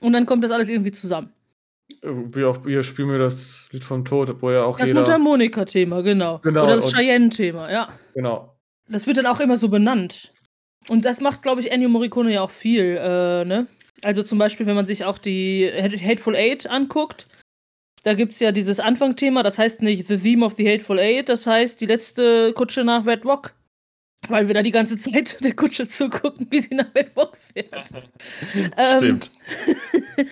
und 0.00 0.12
dann 0.12 0.26
kommt 0.26 0.44
das 0.44 0.50
alles 0.50 0.68
irgendwie 0.68 0.92
zusammen. 0.92 1.32
Äh, 2.02 2.08
Wie 2.34 2.44
auch 2.44 2.64
hier 2.64 2.82
spielen 2.82 3.10
wir 3.10 3.18
das 3.18 3.68
Lied 3.72 3.82
vom 3.84 4.04
Tod, 4.04 4.42
wo 4.42 4.50
ja 4.50 4.64
auch 4.64 4.78
Das 4.78 4.88
jeder. 4.88 5.00
Mundharmonika-Thema, 5.00 6.02
genau. 6.02 6.38
Genau, 6.42 6.64
Oder 6.64 6.76
das 6.76 6.92
Cheyenne-Thema, 6.92 7.72
ja. 7.72 7.88
Genau. 8.14 8.56
Das 8.88 9.06
wird 9.06 9.16
dann 9.16 9.26
auch 9.26 9.40
immer 9.40 9.56
so 9.56 9.68
benannt. 9.68 10.32
Und 10.88 11.04
das 11.04 11.20
macht, 11.20 11.42
glaube 11.42 11.60
ich, 11.60 11.72
Ennio 11.72 11.88
Morricone 11.88 12.32
ja 12.32 12.42
auch 12.42 12.50
viel, 12.50 12.98
äh, 13.00 13.44
ne? 13.44 13.66
Also 14.02 14.22
zum 14.22 14.38
Beispiel, 14.38 14.66
wenn 14.66 14.76
man 14.76 14.86
sich 14.86 15.04
auch 15.04 15.18
die 15.18 15.70
Hate- 15.72 16.02
Hateful 16.02 16.34
Eight 16.36 16.66
anguckt, 16.68 17.26
da 18.02 18.14
gibt 18.14 18.32
es 18.32 18.40
ja 18.40 18.50
dieses 18.52 18.80
Anfangsthema, 18.80 19.42
das 19.42 19.58
heißt 19.58 19.82
nicht 19.82 20.06
The 20.06 20.16
Theme 20.16 20.44
of 20.44 20.54
the 20.54 20.66
Hateful 20.70 20.98
Eight, 20.98 21.28
das 21.28 21.46
heißt 21.46 21.80
die 21.80 21.86
letzte 21.86 22.52
Kutsche 22.54 22.82
nach 22.84 23.06
Red 23.06 23.24
Rock. 23.26 23.54
Weil 24.28 24.48
wir 24.48 24.54
da 24.54 24.62
die 24.62 24.70
ganze 24.70 24.96
Zeit 24.96 25.38
der 25.44 25.54
Kutsche 25.54 25.86
zugucken, 25.86 26.46
wie 26.50 26.60
sie 26.60 26.74
nach 26.74 26.94
Red 26.94 27.12
Rock 27.16 27.36
fährt. 27.36 27.90
Ähm, 28.76 28.98
Stimmt. 28.98 29.30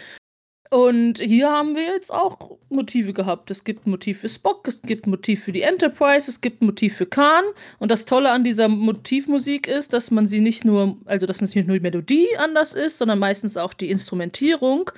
Und 0.70 1.18
hier 1.18 1.50
haben 1.50 1.74
wir 1.74 1.84
jetzt 1.84 2.12
auch 2.12 2.58
Motive 2.68 3.14
gehabt. 3.14 3.50
Es 3.50 3.64
gibt 3.64 3.86
ein 3.86 3.90
Motiv 3.90 4.20
für 4.20 4.28
Spock, 4.28 4.68
es 4.68 4.82
gibt 4.82 5.06
ein 5.06 5.10
Motiv 5.10 5.44
für 5.44 5.52
die 5.52 5.62
Enterprise, 5.62 6.30
es 6.30 6.42
gibt 6.42 6.60
ein 6.60 6.66
Motiv 6.66 6.96
für 6.96 7.06
Khan. 7.06 7.44
Und 7.78 7.90
das 7.90 8.04
Tolle 8.04 8.30
an 8.30 8.44
dieser 8.44 8.68
Motivmusik 8.68 9.66
ist, 9.66 9.94
dass 9.94 10.10
man 10.10 10.26
sie 10.26 10.40
nicht 10.40 10.66
nur, 10.66 10.98
also 11.06 11.26
dass 11.26 11.40
es 11.40 11.54
nicht 11.54 11.66
nur 11.66 11.78
die 11.78 11.82
Melodie 11.82 12.28
anders 12.36 12.74
ist, 12.74 12.98
sondern 12.98 13.18
meistens 13.18 13.56
auch 13.56 13.72
die 13.72 13.88
Instrumentierung, 13.90 14.90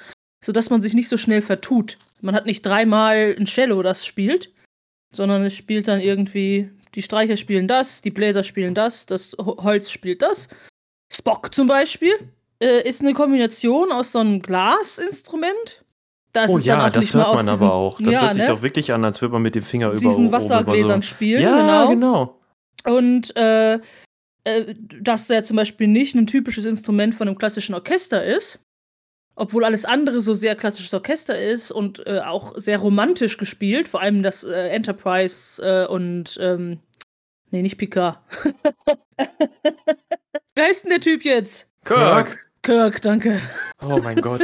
sodass 0.44 0.70
man 0.70 0.82
sich 0.82 0.94
nicht 0.94 1.08
so 1.08 1.16
schnell 1.16 1.42
vertut. 1.42 1.98
Man 2.20 2.34
hat 2.34 2.46
nicht 2.46 2.62
dreimal 2.66 3.36
ein 3.38 3.46
Cello, 3.46 3.82
das 3.82 4.04
spielt, 4.04 4.52
sondern 5.14 5.44
es 5.44 5.56
spielt 5.56 5.86
dann 5.86 6.00
irgendwie, 6.00 6.68
die 6.96 7.02
Streicher 7.02 7.36
spielen 7.36 7.68
das, 7.68 8.02
die 8.02 8.10
Bläser 8.10 8.42
spielen 8.42 8.74
das, 8.74 9.06
das 9.06 9.36
Ho- 9.38 9.62
Holz 9.62 9.90
spielt 9.90 10.22
das. 10.22 10.48
Spock 11.12 11.54
zum 11.54 11.68
Beispiel 11.68 12.12
äh, 12.62 12.86
ist 12.88 13.00
eine 13.00 13.14
Kombination 13.14 13.92
aus 13.92 14.12
so 14.12 14.18
einem 14.18 14.40
Glasinstrument. 14.40 15.84
Da 16.32 16.44
ist 16.44 16.50
Oh 16.52 16.58
ja, 16.58 16.86
auch 16.86 16.90
das 16.92 17.12
hört 17.14 17.34
man 17.34 17.46
diesem- 17.46 17.64
aber 17.64 17.74
auch. 17.74 18.00
Das 18.00 18.14
ja, 18.14 18.22
hört 18.22 18.34
sich 18.34 18.46
ne? 18.46 18.52
auch 18.52 18.62
wirklich 18.62 18.92
an, 18.92 19.04
als 19.04 19.20
würde 19.20 19.32
man 19.32 19.42
mit 19.42 19.54
dem 19.54 19.64
Finger 19.64 19.90
über 19.90 20.00
diesen 20.00 20.30
Wassergläsern 20.30 21.02
so 21.02 21.08
spielen. 21.08 21.42
Ja, 21.42 21.86
genau. 21.86 22.36
genau. 22.84 22.96
Und 22.96 23.36
äh, 23.36 23.80
äh, 24.44 24.74
dass 25.00 25.28
ja 25.28 25.42
zum 25.42 25.56
Beispiel 25.56 25.88
nicht 25.88 26.14
ein 26.14 26.26
typisches 26.26 26.66
Instrument 26.66 27.14
von 27.14 27.28
einem 27.28 27.36
klassischen 27.36 27.74
Orchester 27.74 28.24
ist, 28.24 28.60
obwohl 29.34 29.64
alles 29.64 29.84
andere 29.84 30.20
so 30.20 30.32
sehr 30.34 30.54
klassisches 30.54 30.94
Orchester 30.94 31.38
ist 31.38 31.72
und 31.72 32.06
äh, 32.06 32.20
auch 32.20 32.54
sehr 32.56 32.78
romantisch 32.78 33.36
gespielt, 33.36 33.88
vor 33.88 34.00
allem 34.00 34.22
das 34.22 34.44
äh, 34.44 34.68
Enterprise 34.68 35.62
äh, 35.62 35.86
und 35.86 36.38
ähm, 36.40 36.78
nee, 37.50 37.62
nicht 37.62 37.76
Picard. 37.76 38.18
Wie 40.54 40.60
heißt 40.62 40.84
denn 40.84 40.90
der 40.90 41.00
Typ 41.00 41.24
jetzt? 41.24 41.68
Kirk. 41.84 42.49
Kirk, 42.62 43.00
danke. 43.02 43.40
Oh 43.82 43.98
mein 44.02 44.16
Gott. 44.20 44.42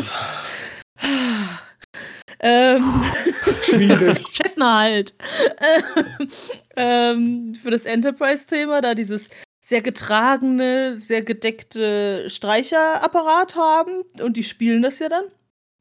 Ähm, 2.41 3.03
Schwierig. 3.63 4.27
Shatner 4.33 4.79
halt. 4.79 5.15
ähm, 6.77 7.55
für 7.55 7.71
das 7.71 7.87
Enterprise-Thema, 7.87 8.81
da 8.83 8.95
dieses 8.95 9.31
sehr 9.61 9.83
getragene, 9.83 10.97
sehr 10.97 11.23
gedeckte 11.23 12.29
Streicherapparat 12.31 13.57
haben 13.57 14.03
und 14.23 14.37
die 14.37 14.45
spielen 14.45 14.83
das 14.83 14.99
ja 14.99 15.09
dann. 15.09 15.25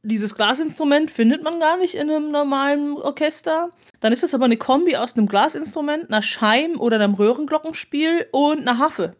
Dieses 0.01 0.35
Glasinstrument 0.35 1.09
findet 1.11 1.43
man 1.43 1.59
gar 1.59 1.77
nicht 1.77 1.95
in 1.95 2.09
einem 2.09 2.31
normalen 2.31 2.93
Orchester. 2.93 3.71
Dann 3.99 4.13
ist 4.13 4.23
es 4.23 4.35
aber 4.35 4.45
eine 4.45 4.57
Kombi 4.57 4.95
aus 4.95 5.15
einem 5.15 5.27
Glasinstrument, 5.27 6.09
einer 6.09 6.21
Scheim- 6.21 6.79
oder 6.79 6.97
einem 6.97 7.15
Röhrenglockenspiel 7.15 8.27
und 8.31 8.59
einer 8.59 8.77
Harfe. 8.77 9.15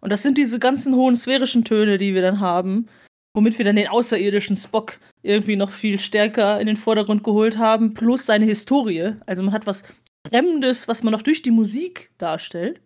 Und 0.00 0.10
das 0.12 0.22
sind 0.22 0.38
diese 0.38 0.58
ganzen 0.58 0.94
hohen 0.94 1.16
sphärischen 1.16 1.64
Töne, 1.64 1.98
die 1.98 2.14
wir 2.14 2.22
dann 2.22 2.40
haben, 2.40 2.86
womit 3.34 3.58
wir 3.58 3.64
dann 3.64 3.76
den 3.76 3.88
außerirdischen 3.88 4.56
Spock 4.56 4.98
irgendwie 5.22 5.56
noch 5.56 5.70
viel 5.70 5.98
stärker 5.98 6.60
in 6.60 6.66
den 6.66 6.76
Vordergrund 6.76 7.24
geholt 7.24 7.58
haben, 7.58 7.94
plus 7.94 8.26
seine 8.26 8.46
Historie. 8.46 9.14
Also 9.26 9.42
man 9.42 9.52
hat 9.52 9.66
was 9.66 9.82
Fremdes, 10.28 10.88
was 10.88 11.02
man 11.02 11.12
noch 11.12 11.22
durch 11.22 11.42
die 11.42 11.50
Musik 11.50 12.10
darstellt. 12.18 12.80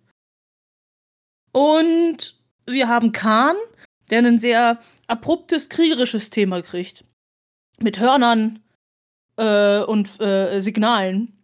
Und 1.53 2.37
wir 2.67 2.89
haben 2.89 3.13
Khan, 3.13 3.57
der 4.11 4.21
ein 4.21 4.39
sehr 4.39 4.81
abruptes 5.07 5.69
kriegerisches 5.69 6.31
Thema 6.31 6.63
kriegt. 6.63 7.05
Mit 7.79 7.99
Hörnern 7.99 8.61
äh, 9.37 9.81
und 9.81 10.21
äh, 10.21 10.61
Signalen. 10.61 11.37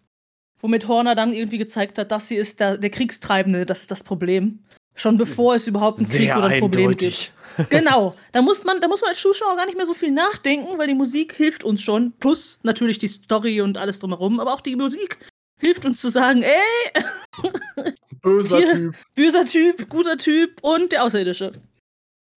Womit 0.60 0.88
Horner 0.88 1.14
dann 1.14 1.32
irgendwie 1.32 1.58
gezeigt 1.58 1.98
hat, 1.98 2.10
dass 2.10 2.28
sie 2.28 2.36
ist 2.36 2.60
der, 2.60 2.78
der 2.78 2.90
Kriegstreibende, 2.90 3.66
das 3.66 3.82
ist 3.82 3.90
das 3.90 4.02
Problem. 4.02 4.64
Schon 4.96 5.18
bevor 5.18 5.54
es 5.54 5.66
überhaupt 5.68 5.98
einen 5.98 6.08
Krieg 6.08 6.34
oder 6.34 6.46
ein 6.46 6.60
Problem 6.60 6.88
eindeutig. 6.88 7.26
gibt. 7.26 7.36
Genau. 7.70 8.14
Da 8.32 8.42
muss, 8.42 8.64
man, 8.64 8.80
da 8.80 8.88
muss 8.88 9.00
man 9.00 9.10
als 9.10 9.20
Zuschauer 9.20 9.56
gar 9.56 9.64
nicht 9.64 9.76
mehr 9.76 9.86
so 9.86 9.94
viel 9.94 10.10
nachdenken, 10.10 10.78
weil 10.78 10.88
die 10.88 10.94
Musik 10.94 11.32
hilft 11.32 11.64
uns 11.64 11.80
schon. 11.80 12.12
Plus 12.18 12.60
natürlich 12.64 12.98
die 12.98 13.08
Story 13.08 13.60
und 13.60 13.78
alles 13.78 13.98
drumherum, 13.98 14.40
aber 14.40 14.52
auch 14.52 14.60
die 14.60 14.76
Musik 14.76 15.18
hilft 15.58 15.86
uns 15.86 16.00
zu 16.00 16.10
sagen, 16.10 16.42
ey, 16.42 17.02
Böser 18.22 18.58
Hier. 18.58 18.72
Typ. 18.72 18.96
böser 19.14 19.44
Typ, 19.44 19.88
guter 19.88 20.18
Typ 20.18 20.58
und 20.62 20.92
der 20.92 21.04
Außerirdische. 21.04 21.52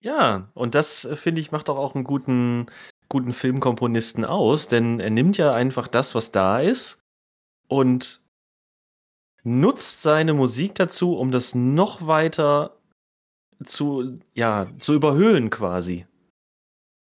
Ja, 0.02 0.50
und 0.54 0.76
das 0.76 1.06
äh, 1.06 1.16
finde 1.16 1.42
ich 1.42 1.52
macht 1.52 1.68
doch 1.68 1.78
auch 1.78 1.96
einen 1.96 2.04
guten, 2.04 2.68
guten 3.10 3.34
Filmkomponisten 3.34 4.24
aus, 4.24 4.68
denn 4.68 5.00
er 5.00 5.10
nimmt 5.10 5.38
ja 5.38 5.54
einfach 5.54 5.88
das, 5.88 6.16
was 6.16 6.32
da 6.32 6.60
ist 6.60 7.02
und 7.68 8.22
nutzt 9.44 10.02
seine 10.02 10.34
Musik 10.34 10.76
dazu, 10.76 11.16
um 11.16 11.32
das 11.32 11.56
noch 11.56 12.08
weiter 12.08 12.78
zu, 13.64 14.20
ja, 14.34 14.68
zu 14.80 14.94
überhöhen 14.94 15.50
quasi. 15.50 16.06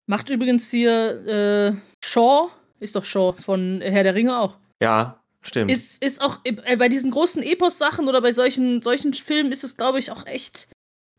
Macht 0.07 0.31
übrigens 0.31 0.71
hier 0.71 1.27
äh, 1.27 1.73
Shaw, 2.05 2.51
ist 2.81 2.97
doch 2.97 3.05
Shaw 3.05 3.33
von 3.33 3.81
Herr 3.81 4.03
der 4.03 4.15
Ringe 4.15 4.39
auch. 4.39 4.59
Ja, 4.83 5.23
stimmt. 5.43 5.71
Ist, 5.71 6.03
ist 6.03 6.21
auch 6.21 6.41
äh, 6.45 6.77
bei 6.77 6.89
diesen 6.89 7.11
großen 7.11 7.43
Epos-Sachen 7.43 8.09
oder 8.09 8.21
bei 8.21 8.33
solchen, 8.33 8.83
solchen 8.83 9.15
Filmen 9.15 9.53
ist 9.53 9.65
es, 9.65 9.77
glaube 9.77 9.99
ich, 9.99 10.11
auch 10.11 10.27
echt 10.27 10.69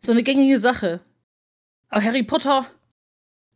so 0.01 0.11
eine 0.11 0.23
gängige 0.23 0.57
Sache. 0.57 0.99
Aber 1.89 2.03
Harry 2.03 2.23
Potter, 2.23 2.65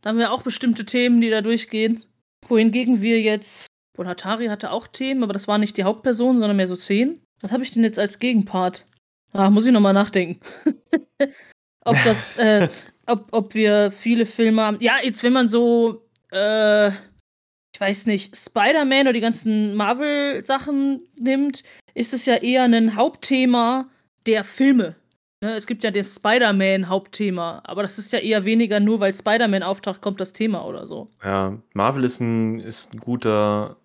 da 0.01 0.09
haben 0.09 0.19
wir 0.19 0.31
auch 0.31 0.43
bestimmte 0.43 0.85
Themen, 0.85 1.19
die 1.19 1.29
da 1.29 1.41
durchgehen. 1.41 2.05
Wohingegen 2.47 3.01
wir 3.01 3.21
jetzt, 3.21 3.67
wohl 3.97 4.07
Hatari 4.07 4.47
hatte 4.47 4.71
auch 4.71 4.87
Themen, 4.87 5.23
aber 5.23 5.33
das 5.33 5.47
war 5.47 5.57
nicht 5.57 5.77
die 5.77 5.83
Hauptperson, 5.83 6.39
sondern 6.39 6.55
mehr 6.55 6.67
so 6.67 6.75
Szenen. 6.75 7.24
Was 7.41 7.51
habe 7.51 7.63
ich 7.63 7.71
denn 7.71 7.83
jetzt 7.83 7.99
als 7.99 8.19
Gegenpart? 8.19 8.85
Ah, 9.33 9.49
muss 9.49 9.65
ich 9.65 9.73
nochmal 9.73 9.93
nachdenken. 9.93 10.39
ob 11.85 11.97
das, 12.03 12.37
äh, 12.37 12.69
ob, 13.05 13.27
ob 13.31 13.53
wir 13.53 13.91
viele 13.91 14.25
Filme 14.25 14.61
haben. 14.63 14.77
Ja, 14.79 14.93
jetzt, 15.03 15.23
wenn 15.23 15.33
man 15.33 15.47
so, 15.47 16.05
äh, 16.31 16.87
ich 16.87 17.79
weiß 17.79 18.05
nicht, 18.05 18.35
Spider-Man 18.35 19.01
oder 19.01 19.13
die 19.13 19.21
ganzen 19.21 19.75
Marvel-Sachen 19.75 21.01
nimmt, 21.19 21.63
ist 21.93 22.13
es 22.13 22.25
ja 22.25 22.35
eher 22.35 22.63
ein 22.63 22.95
Hauptthema 22.95 23.89
der 24.25 24.43
Filme. 24.43 24.95
Ne, 25.41 25.53
es 25.53 25.67
gibt 25.67 25.83
ja 25.83 25.91
das 25.91 26.15
Spider-Man-Hauptthema, 26.15 27.61
aber 27.65 27.83
das 27.83 27.99
ist 27.99 28.13
ja 28.13 28.19
eher 28.19 28.45
weniger 28.45 28.79
nur, 28.79 29.01
weil 29.01 29.13
Spider-Man 29.13 29.63
auftaucht, 29.63 30.01
kommt 30.01 30.21
das 30.21 30.33
Thema 30.33 30.65
oder 30.65 30.87
so. 30.87 31.11
Ja, 31.23 31.57
Marvel 31.73 32.05
ist 32.05 32.21
ein, 32.21 32.61
ist 32.61 32.93
ein 32.93 32.99
guter 32.99 33.75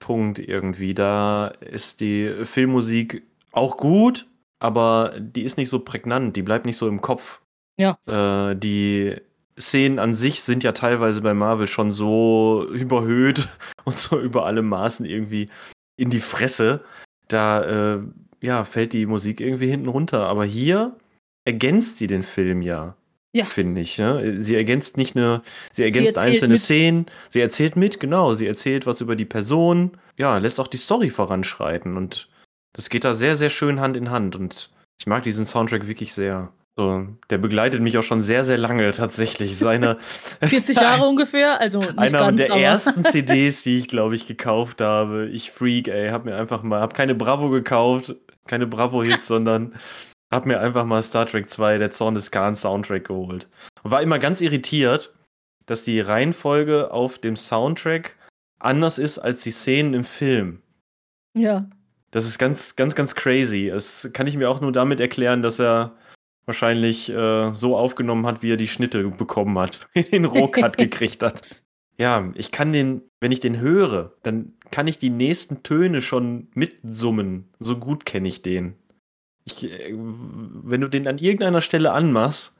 Punkt 0.00 0.40
irgendwie. 0.40 0.94
Da 0.94 1.48
ist 1.60 2.00
die 2.00 2.44
Filmmusik 2.44 3.22
auch 3.52 3.76
gut, 3.76 4.26
aber 4.58 5.14
die 5.18 5.42
ist 5.42 5.56
nicht 5.56 5.68
so 5.68 5.78
prägnant, 5.78 6.36
die 6.36 6.42
bleibt 6.42 6.66
nicht 6.66 6.76
so 6.76 6.88
im 6.88 7.00
Kopf. 7.00 7.40
Ja. 7.78 7.98
Äh, 8.06 8.56
die 8.56 9.16
Szenen 9.58 9.98
an 9.98 10.14
sich 10.14 10.42
sind 10.42 10.64
ja 10.64 10.72
teilweise 10.72 11.22
bei 11.22 11.34
Marvel 11.34 11.66
schon 11.66 11.92
so 11.92 12.66
überhöht 12.72 13.48
und 13.84 13.96
so 13.96 14.18
über 14.18 14.46
alle 14.46 14.62
Maßen 14.62 15.06
irgendwie 15.06 15.48
in 15.96 16.10
die 16.10 16.20
Fresse. 16.20 16.82
Da 17.28 17.94
äh, 17.94 18.00
ja, 18.40 18.64
fällt 18.64 18.92
die 18.92 19.06
Musik 19.06 19.40
irgendwie 19.40 19.68
hinten 19.68 19.88
runter. 19.88 20.26
Aber 20.26 20.44
hier 20.44 20.96
ergänzt 21.44 21.98
sie 21.98 22.06
den 22.06 22.22
Film 22.22 22.62
ja. 22.62 22.96
Ja. 23.32 23.44
Finde 23.44 23.80
ich. 23.80 23.98
Ne? 23.98 24.40
Sie 24.40 24.56
ergänzt 24.56 24.96
nicht 24.96 25.16
eine, 25.16 25.42
sie 25.72 25.84
ergänzt 25.84 26.16
erzählt 26.16 26.26
einzelne 26.26 26.54
mit. 26.54 26.60
Szenen, 26.60 27.06
sie 27.28 27.40
erzählt 27.40 27.76
mit, 27.76 28.00
genau, 28.00 28.34
sie 28.34 28.46
erzählt 28.46 28.86
was 28.86 29.00
über 29.00 29.14
die 29.14 29.24
Person, 29.24 29.92
ja, 30.16 30.38
lässt 30.38 30.58
auch 30.58 30.66
die 30.66 30.78
Story 30.78 31.10
voranschreiten 31.10 31.96
und 31.96 32.28
das 32.72 32.90
geht 32.90 33.04
da 33.04 33.14
sehr, 33.14 33.36
sehr 33.36 33.50
schön 33.50 33.80
Hand 33.80 33.96
in 33.96 34.10
Hand 34.10 34.36
und 34.36 34.70
ich 35.00 35.06
mag 35.06 35.22
diesen 35.22 35.44
Soundtrack 35.44 35.86
wirklich 35.86 36.12
sehr. 36.12 36.52
So, 36.76 37.06
der 37.28 37.38
begleitet 37.38 37.80
mich 37.82 37.98
auch 37.98 38.02
schon 38.02 38.22
sehr, 38.22 38.44
sehr 38.44 38.56
lange 38.56 38.92
tatsächlich. 38.92 39.58
Seine 39.58 39.98
40 40.42 40.76
Jahre 40.80 41.04
ungefähr, 41.08 41.60
also 41.60 41.80
nicht 41.80 41.98
einer 41.98 42.18
ganz, 42.18 42.36
der 42.38 42.52
aber 42.52 42.60
ersten 42.60 43.04
CDs, 43.10 43.62
die 43.62 43.78
ich, 43.78 43.88
glaube 43.88 44.14
ich, 44.14 44.26
gekauft 44.26 44.80
habe. 44.80 45.28
Ich 45.28 45.50
Freak, 45.50 45.88
ey, 45.88 46.10
hab 46.10 46.24
mir 46.24 46.36
einfach 46.36 46.62
mal, 46.62 46.80
hab 46.80 46.94
keine 46.94 47.14
Bravo 47.14 47.50
gekauft, 47.50 48.14
keine 48.46 48.66
Bravo-Hits, 48.66 49.26
sondern 49.26 49.74
hab 50.30 50.46
mir 50.46 50.60
einfach 50.60 50.84
mal 50.84 51.02
Star 51.02 51.26
Trek 51.26 51.48
2, 51.48 51.78
der 51.78 51.90
Zorn 51.90 52.14
des 52.14 52.30
Khan 52.30 52.54
Soundtrack 52.54 53.04
geholt. 53.04 53.48
Und 53.82 53.90
war 53.90 54.02
immer 54.02 54.18
ganz 54.18 54.40
irritiert, 54.40 55.14
dass 55.66 55.84
die 55.84 56.00
Reihenfolge 56.00 56.92
auf 56.92 57.18
dem 57.18 57.36
Soundtrack 57.36 58.16
anders 58.58 58.98
ist 58.98 59.18
als 59.18 59.42
die 59.42 59.50
Szenen 59.50 59.94
im 59.94 60.04
Film. 60.04 60.62
ja. 61.34 61.68
Das 62.12 62.26
ist 62.26 62.38
ganz, 62.38 62.74
ganz, 62.74 62.96
ganz 62.96 63.14
crazy. 63.14 63.70
Das 63.72 64.10
kann 64.12 64.26
ich 64.26 64.36
mir 64.36 64.50
auch 64.50 64.60
nur 64.60 64.72
damit 64.72 64.98
erklären, 64.98 65.42
dass 65.42 65.60
er 65.60 65.96
wahrscheinlich 66.44 67.08
äh, 67.08 67.52
so 67.54 67.76
aufgenommen 67.76 68.26
hat, 68.26 68.42
wie 68.42 68.52
er 68.52 68.56
die 68.56 68.66
Schnitte 68.66 69.04
bekommen 69.10 69.56
hat, 69.58 69.86
den 70.12 70.24
Rohcut 70.24 70.76
gekriegt 70.76 71.22
hat. 71.22 71.42
Ja, 71.98 72.32
ich 72.34 72.50
kann 72.50 72.72
den, 72.72 73.02
wenn 73.20 73.30
ich 73.30 73.40
den 73.40 73.60
höre, 73.60 74.14
dann 74.22 74.54
kann 74.70 74.88
ich 74.88 74.98
die 74.98 75.10
nächsten 75.10 75.62
Töne 75.62 76.02
schon 76.02 76.48
mitsummen. 76.54 77.48
So 77.60 77.78
gut 77.78 78.04
kenne 78.04 78.26
ich 78.26 78.42
den. 78.42 78.74
Ich, 79.52 79.64
äh, 79.64 79.94
wenn 79.94 80.80
du 80.80 80.88
den 80.88 81.06
an 81.08 81.18
irgendeiner 81.18 81.60
Stelle 81.60 81.92
anmachst, 81.92 82.54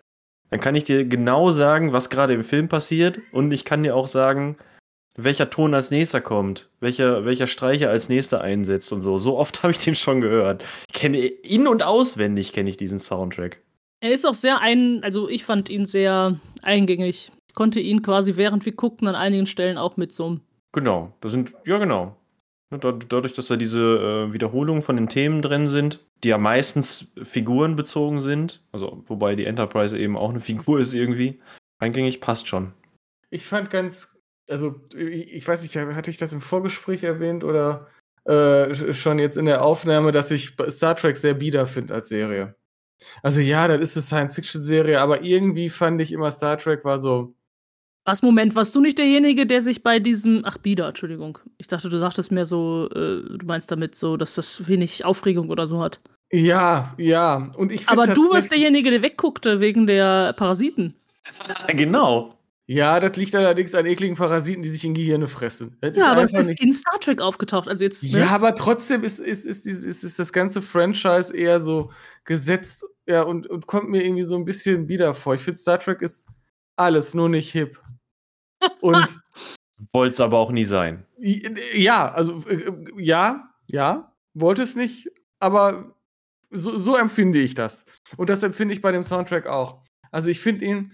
dann 0.51 0.61
kann 0.61 0.75
ich 0.75 0.85
dir 0.85 1.05
genau 1.05 1.51
sagen, 1.51 1.93
was 1.93 2.11
gerade 2.11 2.35
im 2.35 2.45
Film 2.45 2.69
passiert 2.69 3.21
und 3.33 3.53
ich 3.53 3.65
kann 3.65 3.83
dir 3.83 3.95
auch 3.95 4.09
sagen, 4.09 4.57
welcher 5.17 5.51
Ton 5.51 5.75
als 5.75 5.91
nächster 5.91 6.21
kommt, 6.21 6.71
welcher, 6.81 7.25
welcher 7.25 7.47
Streicher 7.47 7.91
als 7.91 8.09
nächster 8.09 8.41
einsetzt 8.41 8.93
und 8.93 9.01
so. 9.01 9.19
So 9.19 9.39
oft 9.39 9.63
habe 9.63 9.73
ich 9.73 9.79
den 9.79 9.95
schon 9.95 10.21
gehört. 10.21 10.65
Ich 10.89 11.01
kenne 11.01 11.19
in- 11.19 11.69
und 11.69 11.83
auswendig 11.83 12.53
kenne 12.53 12.71
ich 12.71 12.77
diesen 12.77 12.99
Soundtrack. 12.99 13.61
Er 14.01 14.13
ist 14.13 14.25
auch 14.25 14.35
sehr 14.35 14.61
ein, 14.61 15.03
also 15.03 15.29
ich 15.29 15.45
fand 15.45 15.69
ihn 15.69 15.85
sehr 15.85 16.41
eingängig. 16.63 17.33
Ich 17.49 17.55
konnte 17.55 17.81
ihn 17.81 18.03
quasi 18.03 18.37
während 18.37 18.65
wir 18.65 18.73
guckten 18.73 19.09
an 19.09 19.15
einigen 19.15 19.47
Stellen 19.47 19.79
auch 19.79 19.97
mitsummen. 19.97 20.41
Genau, 20.73 21.13
da 21.21 21.29
sind, 21.29 21.53
ja 21.65 21.79
genau. 21.79 22.17
Dadurch, 22.71 23.33
dass 23.33 23.49
da 23.49 23.57
diese 23.57 24.29
äh, 24.29 24.33
Wiederholungen 24.33 24.83
von 24.83 24.95
den 24.95 25.09
Themen 25.09 25.43
drin 25.43 25.67
sind, 25.67 25.99
die 26.23 26.29
ja 26.29 26.39
meistens 26.39 27.13
figurenbezogen 27.23 28.21
sind, 28.21 28.63
also 28.73 29.03
wobei 29.07 29.37
die 29.37 29.47
Enterprise 29.47 29.97
eben 29.99 30.17
auch 30.17 30.31
eine 30.31 30.41
Figur 30.41 30.81
ist 30.81 30.93
irgendwie, 30.93 31.41
eingängig 31.79 32.21
passt 32.21 32.49
schon. 32.49 32.73
Ich 33.31 33.47
fand 33.47 33.71
ganz, 33.71 34.19
also 34.49 34.81
ich, 34.95 35.47
weiß 35.47 35.63
nicht, 35.63 35.77
hatte 35.77 36.11
ich 36.11 36.17
das 36.17 36.33
im 36.33 36.41
Vorgespräch 36.41 37.05
erwähnt 37.05 37.45
oder 37.45 37.89
äh, 38.25 38.33
sch- 38.73 38.93
schon 38.93 39.19
jetzt 39.19 39.37
in 39.37 39.47
der 39.47 39.65
Aufnahme, 39.65 40.13
dass 40.13 40.31
ich 40.31 40.57
Star 40.69 40.97
Trek 40.97 41.17
sehr 41.17 41.35
bieder 41.35 41.67
finde 41.67 41.95
als 41.95 42.09
Serie. 42.09 42.55
Also 43.23 43.41
ja, 43.41 43.67
das 43.67 43.81
ist 43.81 43.97
eine 43.97 44.03
Science-Fiction-Serie, 44.03 45.01
aber 45.01 45.23
irgendwie 45.23 45.71
fand 45.71 46.03
ich 46.03 46.13
immer 46.13 46.31
Star 46.31 46.59
Trek 46.59 46.85
war 46.85 46.99
so, 46.99 47.35
Was, 48.11 48.23
Moment, 48.23 48.57
warst 48.57 48.75
du 48.75 48.81
nicht 48.81 48.99
derjenige, 48.99 49.47
der 49.47 49.63
sich 49.63 49.85
bei 49.85 50.01
diesem. 50.01 50.43
Ach, 50.45 50.59
Bieder, 50.59 50.89
Entschuldigung. 50.89 51.39
Ich 51.59 51.69
dachte, 51.69 51.89
du 51.89 51.97
sagtest 51.97 52.33
mehr 52.33 52.45
so, 52.45 52.89
äh, 52.91 53.39
du 53.39 53.47
meinst 53.47 53.71
damit 53.71 53.95
so, 53.95 54.17
dass 54.17 54.35
das 54.35 54.67
wenig 54.67 55.05
Aufregung 55.05 55.49
oder 55.49 55.69
so 55.69 55.81
hat. 55.81 56.01
ja, 56.33 56.93
ja. 56.99 57.53
Und 57.57 57.71
ich 57.71 57.89
Aber 57.89 58.09
du 58.09 58.29
warst 58.33 58.51
derjenige, 58.51 58.91
der 58.91 59.03
wegguckte 59.03 59.61
wegen 59.61 59.87
der 59.87 60.33
Parasiten. 60.33 60.97
genau. 61.69 62.35
Ja, 62.67 62.99
das 62.99 63.15
liegt 63.17 63.33
allerdings 63.37 63.77
an 63.77 63.87
ekligen 63.87 64.17
Parasiten, 64.17 64.63
die 64.63 64.69
sich 64.71 64.85
in 64.85 64.95
Gehirne 64.95 65.29
fressen. 65.29 65.77
Das 65.81 65.97
Ja, 65.97 66.11
aber 66.11 66.25
es 66.25 66.35
ist 66.35 66.49
nicht- 66.51 66.63
in 66.65 66.73
Star 66.73 66.99
Trek 66.99 67.23
aufgetaucht. 67.23 67.69
Also 67.69 67.85
jetzt. 67.85 68.03
Ja, 68.03 68.19
Ne? 68.19 68.31
aber 68.31 68.57
trotzdem 68.57 69.05
ist, 69.05 69.21
ist, 69.21 69.47
ist, 69.47 69.67
ist, 69.69 69.85
ist, 69.85 70.03
ist 70.03 70.19
das 70.19 70.33
ganze 70.33 70.63
Franchise 70.63 71.33
eher 71.37 71.61
so 71.61 71.93
gesetzt 72.25 72.85
ja, 73.07 73.23
und, 73.23 73.47
und 73.47 73.69
kommt 73.69 73.89
mir 73.89 74.03
irgendwie 74.05 74.25
so 74.25 74.35
ein 74.35 74.45
bisschen 74.45 74.89
bieder 74.89 75.15
vor. 75.15 75.35
Ich 75.35 75.43
finde, 75.43 75.61
Star 75.61 75.79
Trek 75.79 76.03
ist 76.03 76.27
alles, 76.75 77.15
nur 77.15 77.29
nicht 77.29 77.53
hip. 77.53 77.81
Und 78.81 79.21
Wollte 79.93 80.11
es 80.11 80.21
aber 80.21 80.39
auch 80.39 80.51
nie 80.51 80.65
sein. 80.65 81.07
ja, 81.19 82.13
also 82.13 82.45
äh, 82.47 82.71
ja, 82.99 83.51
ja, 83.67 84.13
wollte 84.35 84.63
es 84.63 84.77
nicht, 84.77 85.11
aber 85.39 85.97
so, 86.51 86.77
so 86.77 86.97
empfinde 86.97 87.39
ich 87.39 87.55
das. 87.55 87.87
Und 88.17 88.29
das 88.31 88.43
empfinde 88.43 88.75
ich 88.75 88.83
bei 88.83 88.93
dem 88.93 89.03
Soundtrack 89.03 89.47
auch. 89.47 89.83
Also 90.11 90.29
ich 90.29 90.41
finde 90.41 90.65
ihn, 90.65 90.93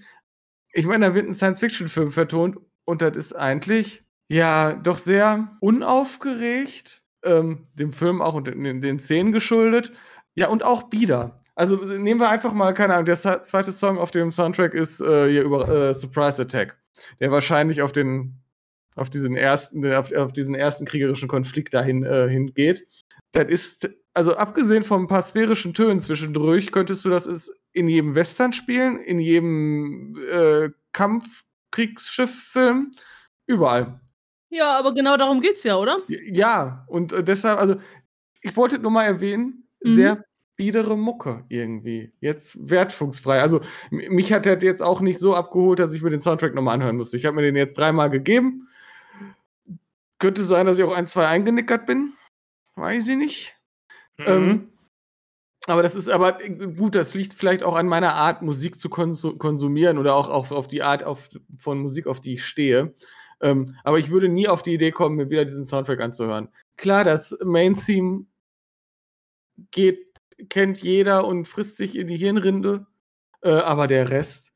ich 0.72 0.86
meine, 0.86 1.06
da 1.06 1.14
wird 1.14 1.26
ein 1.26 1.34
Science-Fiction-Film 1.34 2.12
vertont 2.12 2.58
und 2.84 3.02
das 3.02 3.16
ist 3.16 3.32
eigentlich 3.32 4.04
ja 4.28 4.74
doch 4.74 4.98
sehr 4.98 5.56
unaufgeregt, 5.60 7.02
ähm, 7.24 7.66
dem 7.74 7.92
Film 7.92 8.20
auch 8.22 8.34
und 8.34 8.46
den, 8.46 8.80
den 8.80 8.98
Szenen 8.98 9.32
geschuldet. 9.32 9.92
Ja, 10.34 10.48
und 10.48 10.64
auch 10.64 10.84
bieder. 10.84 11.40
Also 11.56 11.76
nehmen 11.76 12.20
wir 12.20 12.28
einfach 12.28 12.52
mal, 12.52 12.74
keine 12.74 12.94
Ahnung, 12.94 13.06
der 13.06 13.16
zweite 13.16 13.72
Song 13.72 13.98
auf 13.98 14.10
dem 14.10 14.30
Soundtrack 14.30 14.74
ist 14.74 15.00
äh, 15.00 15.30
hier 15.30 15.42
über 15.42 15.68
äh, 15.68 15.94
Surprise 15.94 16.42
Attack, 16.42 16.76
der 17.18 17.30
wahrscheinlich 17.32 17.82
auf 17.82 17.92
den 17.92 18.40
auf 18.94 19.10
diesen 19.10 19.36
ersten 19.36 19.84
auf, 19.92 20.12
auf 20.12 20.32
diesen 20.32 20.54
ersten 20.54 20.86
kriegerischen 20.86 21.28
Konflikt 21.28 21.74
dahin 21.74 22.04
äh, 22.04 22.28
hingeht. 22.28 22.86
Das 23.32 23.48
ist 23.48 23.90
also 24.14 24.36
abgesehen 24.36 24.82
von 24.82 25.02
ein 25.02 25.08
paar 25.08 25.22
sphärischen 25.22 25.74
Tönen 25.74 26.00
zwischendurch, 26.00 26.72
könntest 26.72 27.04
du 27.04 27.10
das 27.10 27.26
ist 27.26 27.54
in 27.72 27.88
jedem 27.88 28.14
Western 28.14 28.52
spielen, 28.54 28.98
in 28.98 29.18
jedem 29.18 30.16
äh, 30.30 30.70
Kampfkriegsschifffilm, 30.92 32.92
überall. 33.46 34.00
Ja, 34.48 34.78
aber 34.78 34.94
genau 34.94 35.16
darum 35.16 35.40
geht's 35.40 35.64
ja, 35.64 35.76
oder? 35.76 35.98
Ja, 36.08 36.86
und 36.88 37.12
äh, 37.12 37.22
deshalb, 37.22 37.58
also 37.58 37.76
ich 38.40 38.56
wollte 38.56 38.78
nur 38.78 38.90
mal 38.90 39.04
erwähnen, 39.04 39.62
Mhm. 39.82 39.94
sehr 39.94 40.24
biedere 40.56 40.96
Mucke 40.96 41.44
irgendwie. 41.48 42.12
Jetzt 42.20 42.70
wertungsfrei. 42.70 43.40
Also 43.40 43.60
mich 43.90 44.32
hat 44.32 44.46
der 44.46 44.58
jetzt 44.58 44.82
auch 44.82 45.00
nicht 45.00 45.18
so 45.18 45.34
abgeholt, 45.34 45.78
dass 45.78 45.92
ich 45.92 46.02
mir 46.02 46.10
den 46.10 46.20
Soundtrack 46.20 46.54
nochmal 46.54 46.74
anhören 46.74 46.96
musste. 46.96 47.16
Ich 47.16 47.26
habe 47.26 47.36
mir 47.36 47.42
den 47.42 47.56
jetzt 47.56 47.78
dreimal 47.78 48.10
gegeben. 48.10 48.68
Könnte 50.18 50.44
sein, 50.44 50.66
dass 50.66 50.78
ich 50.78 50.84
auch 50.84 50.94
ein, 50.94 51.06
zwei 51.06 51.26
eingenickert 51.26 51.86
bin. 51.86 52.14
Weiß 52.74 53.08
ich 53.08 53.16
nicht. 53.16 53.56
Mhm. 54.18 54.24
Ähm, 54.26 54.72
aber 55.66 55.82
das 55.82 55.94
ist 55.94 56.08
aber 56.08 56.42
äh, 56.42 56.50
gut, 56.50 56.94
das 56.94 57.14
liegt 57.14 57.34
vielleicht 57.34 57.62
auch 57.62 57.74
an 57.74 57.86
meiner 57.86 58.14
Art, 58.14 58.42
Musik 58.42 58.78
zu 58.78 58.88
konsu 58.88 59.36
konsumieren 59.36 59.98
oder 59.98 60.14
auch 60.14 60.28
auf, 60.28 60.52
auf 60.52 60.68
die 60.68 60.82
Art 60.82 61.04
auf, 61.04 61.28
von 61.58 61.78
Musik, 61.78 62.06
auf 62.06 62.20
die 62.20 62.34
ich 62.34 62.44
stehe. 62.44 62.94
Ähm, 63.40 63.76
aber 63.84 63.98
ich 63.98 64.10
würde 64.10 64.28
nie 64.28 64.48
auf 64.48 64.62
die 64.62 64.74
Idee 64.74 64.92
kommen, 64.92 65.16
mir 65.16 65.28
wieder 65.28 65.44
diesen 65.44 65.64
Soundtrack 65.64 66.00
anzuhören. 66.00 66.48
Klar, 66.76 67.04
das 67.04 67.36
Main-Theme 67.44 68.24
geht, 69.70 70.05
kennt 70.48 70.82
jeder 70.82 71.26
und 71.26 71.46
frisst 71.48 71.76
sich 71.76 71.96
in 71.96 72.06
die 72.06 72.16
Hirnrinde, 72.16 72.86
äh, 73.42 73.50
aber 73.50 73.86
der 73.86 74.10
Rest 74.10 74.52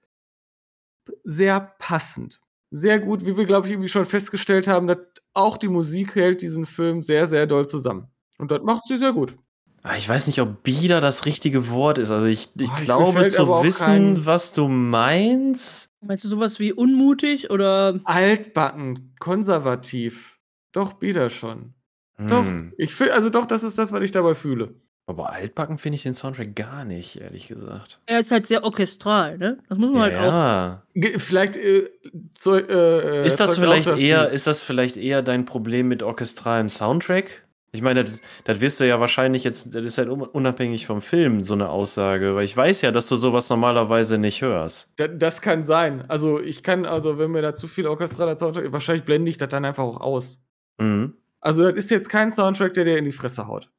sehr 1.25 1.61
passend. 1.79 2.41
Sehr 2.71 3.01
gut, 3.01 3.27
wie 3.27 3.37
wir, 3.37 3.47
glaube 3.47 3.67
ich, 3.67 3.73
irgendwie 3.73 3.89
schon 3.89 4.05
festgestellt 4.05 4.69
haben, 4.69 4.87
dass 4.87 4.99
auch 5.35 5.57
die 5.59 5.69
Musik 5.69 6.15
hält 6.15 6.41
diesen 6.43 6.67
Film 6.67 7.03
sehr, 7.03 7.27
sehr 7.27 7.47
doll 7.47 7.67
zusammen. 7.67 8.09
Und 8.39 8.51
das 8.51 8.63
macht 8.63 8.87
sie 8.87 8.97
sehr 8.97 9.13
gut. 9.13 9.37
Ah, 9.83 9.97
Ich 9.97 10.09
weiß 10.09 10.27
nicht, 10.27 10.41
ob 10.41 10.63
bieder 10.63 11.01
das 11.01 11.25
richtige 11.25 11.71
Wort 11.71 11.99
ist. 11.99 12.11
Also 12.11 12.27
ich, 12.27 12.51
ich 12.59 12.71
Ah, 12.71 12.77
ich- 12.79 12.85
glaube 12.85 13.27
zu 13.29 13.49
wissen, 13.63 13.85
kein- 14.15 14.27
was 14.27 14.53
du 14.53 14.69
meinst. 14.69 15.91
Meinst 16.03 16.25
du 16.25 16.29
sowas 16.29 16.61
wie 16.61 16.73
unmutig 16.73 17.51
oder 17.51 17.99
altbacken, 18.05 19.15
konservativ. 19.19 20.39
Doch, 20.73 20.95
Bieder 20.95 21.29
schon. 21.31 21.75
Doch, 22.19 22.43
Hm. 22.45 22.73
ich 22.79 22.95
fühl, 22.95 23.11
also 23.11 23.31
doch, 23.31 23.47
das 23.47 23.65
ist 23.65 23.79
das, 23.79 23.93
was 23.93 24.03
ich 24.03 24.13
dabei 24.13 24.35
fühle. 24.35 24.75
Aber 25.11 25.33
altbacken 25.33 25.77
finde 25.79 25.97
ich 25.97 26.05
den 26.05 26.15
Soundtrack 26.15 26.55
gar 26.55 26.85
nicht, 26.85 27.21
ehrlich 27.21 27.49
gesagt. 27.49 27.99
er 28.07 28.21
ist 28.21 28.31
halt 28.31 28.47
sehr 28.47 28.63
orchestral, 28.65 29.39
ne? 29.39 29.59
Das 29.69 29.77
muss 29.77 29.91
man 29.93 30.11
Ja, 30.11 30.19
halt 30.21 30.83
auch. 31.05 31.21
Vielleicht 31.21 31.57
äh, 31.57 31.91
zeu- 32.35 32.61
äh, 32.61 33.27
Ist 33.27 33.41
das 33.41 33.59
vielleicht 33.59 33.89
auch, 33.89 33.97
eher, 33.99 34.29
ist 34.31 34.47
das 34.47 34.63
vielleicht 34.63 34.97
eher 34.97 35.23
dein 35.23 35.45
Problem 35.45 35.89
mit 35.89 36.03
orchestralem 36.03 36.69
Soundtrack? 36.69 37.45
Ich 37.73 37.83
meine, 37.83 38.05
das, 38.05 38.21
das 38.45 38.61
wirst 38.61 38.81
du 38.81 38.87
ja 38.87 38.99
wahrscheinlich 38.99 39.45
jetzt, 39.45 39.75
das 39.75 39.85
ist 39.85 39.99
halt 39.99 40.09
un- 40.09 40.23
unabhängig 40.23 40.87
vom 40.87 41.03
Film, 41.03 41.45
so 41.45 41.55
eine 41.55 41.69
Aussage, 41.69 42.35
weil 42.35 42.45
ich 42.45 42.57
weiß 42.57 42.81
ja, 42.83 42.91
dass 42.91 43.07
du 43.09 43.15
sowas 43.17 43.49
normalerweise 43.49 44.19
nicht 44.19 44.43
hörst. 44.43 44.91
Da- 44.97 45.07
Das 45.09 45.41
kann 45.41 45.63
sein. 45.63 46.05
Also 46.09 46.41
ich 46.41 46.63
kann, 46.63 46.85
also 46.87 47.19
wenn 47.19 47.31
mir 47.31 47.43
da 47.43 47.55
zu 47.55 47.69
viel 47.69 47.87
orchestraler 47.87 48.37
Soundtrack, 48.37 48.73
wahrscheinlich 48.73 49.05
blende 49.05 49.31
ich 49.31 49.37
das 49.39 49.49
dann 49.51 49.65
einfach 49.65 49.85
auch 49.85 50.01
aus. 50.01 50.45
Mhm. 50.79 51.15
Also 51.41 51.65
das 51.65 51.75
ist 51.77 51.91
jetzt 51.91 52.09
kein 52.09 52.33
Soundtrack, 52.33 52.75
der 52.75 52.85
dir 52.85 52.99
in 52.99 53.05
die 53.05 53.13
Fresse 53.13 53.47
haut. 53.47 53.71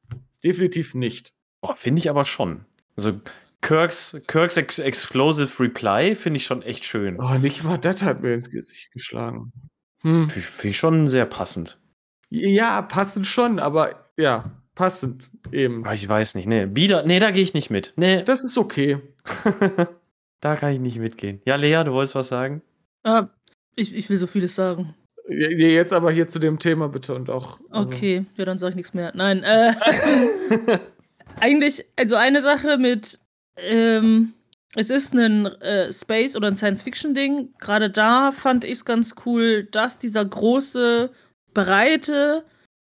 Definitiv 0.44 0.94
nicht. 0.94 1.32
Boah, 1.60 1.76
finde 1.76 2.00
ich 2.00 2.10
aber 2.10 2.24
schon. 2.24 2.64
Also 2.96 3.20
Kirks, 3.60 4.20
Kirks 4.26 4.56
Ex 4.56 4.78
Explosive 4.78 5.62
Reply 5.62 6.14
finde 6.14 6.38
ich 6.38 6.44
schon 6.44 6.62
echt 6.62 6.84
schön. 6.84 7.18
Oh, 7.20 7.38
nicht 7.38 7.62
mal 7.62 7.78
das 7.78 8.02
hat 8.02 8.20
mir 8.22 8.34
ins 8.34 8.50
Gesicht 8.50 8.92
geschlagen. 8.92 9.52
Hm. 10.00 10.28
Finde 10.28 10.68
ich 10.68 10.76
schon 10.76 11.06
sehr 11.06 11.26
passend. 11.26 11.78
Ja, 12.28 12.82
passend 12.82 13.26
schon, 13.26 13.60
aber 13.60 14.10
ja, 14.16 14.50
passend 14.74 15.30
eben. 15.52 15.84
Aber 15.84 15.94
ich 15.94 16.08
weiß 16.08 16.34
nicht, 16.34 16.46
nee. 16.46 16.66
Bieder, 16.66 17.04
nee, 17.04 17.20
da 17.20 17.30
gehe 17.30 17.42
ich 17.42 17.54
nicht 17.54 17.70
mit. 17.70 17.92
Nee, 17.96 18.22
Das 18.22 18.42
ist 18.42 18.58
okay. 18.58 18.98
da 20.40 20.56
kann 20.56 20.72
ich 20.72 20.80
nicht 20.80 20.98
mitgehen. 20.98 21.40
Ja, 21.44 21.54
Lea, 21.54 21.84
du 21.84 21.92
wolltest 21.92 22.16
was 22.16 22.28
sagen? 22.28 22.62
Ah, 23.04 23.28
ich, 23.76 23.94
ich 23.94 24.10
will 24.10 24.18
so 24.18 24.26
vieles 24.26 24.56
sagen. 24.56 24.94
Jetzt 25.28 25.92
aber 25.92 26.10
hier 26.10 26.26
zu 26.28 26.38
dem 26.38 26.58
Thema 26.58 26.88
bitte 26.88 27.14
und 27.14 27.30
auch. 27.30 27.58
also- 27.70 27.92
Okay, 27.92 28.24
ja, 28.36 28.44
dann 28.44 28.58
sage 28.58 28.70
ich 28.70 28.76
nichts 28.76 28.92
mehr. 28.94 29.12
Nein, 29.14 29.42
äh, 29.44 29.72
eigentlich, 31.40 31.84
also 31.96 32.16
eine 32.16 32.40
Sache 32.42 32.78
mit, 32.78 33.18
ähm, 33.56 34.32
es 34.74 34.90
ist 34.90 35.14
ein 35.14 35.46
äh, 35.46 35.92
Space- 35.92 36.34
oder 36.36 36.48
ein 36.48 36.56
Science-Fiction-Ding. 36.56 37.54
Gerade 37.60 37.90
da 37.90 38.32
fand 38.32 38.64
ich 38.64 38.72
es 38.72 38.84
ganz 38.84 39.14
cool, 39.26 39.64
dass 39.64 39.98
dieser 39.98 40.24
große, 40.24 41.10
breite 41.54 42.44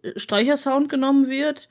äh, 0.02 0.18
Streichersound 0.18 0.88
genommen 0.88 1.28
wird. 1.28 1.68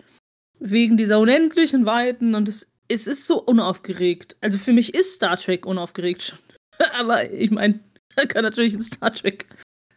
Wegen 0.59 0.97
dieser 0.97 1.19
unendlichen 1.19 1.85
Weiten 1.85 2.35
und 2.35 2.49
es, 2.49 2.67
es 2.89 3.07
ist 3.07 3.27
so 3.27 3.41
unaufgeregt. 3.41 4.35
Also 4.41 4.57
für 4.57 4.73
mich 4.73 4.93
ist 4.93 5.13
Star 5.13 5.37
Trek 5.37 5.65
unaufgeregt 5.65 6.21
schon. 6.23 6.39
Aber 6.99 7.31
ich 7.31 7.49
meine, 7.51 7.79
da 8.15 8.25
kann 8.25 8.43
natürlich 8.43 8.73
ein 8.73 8.81
Star 8.81 9.13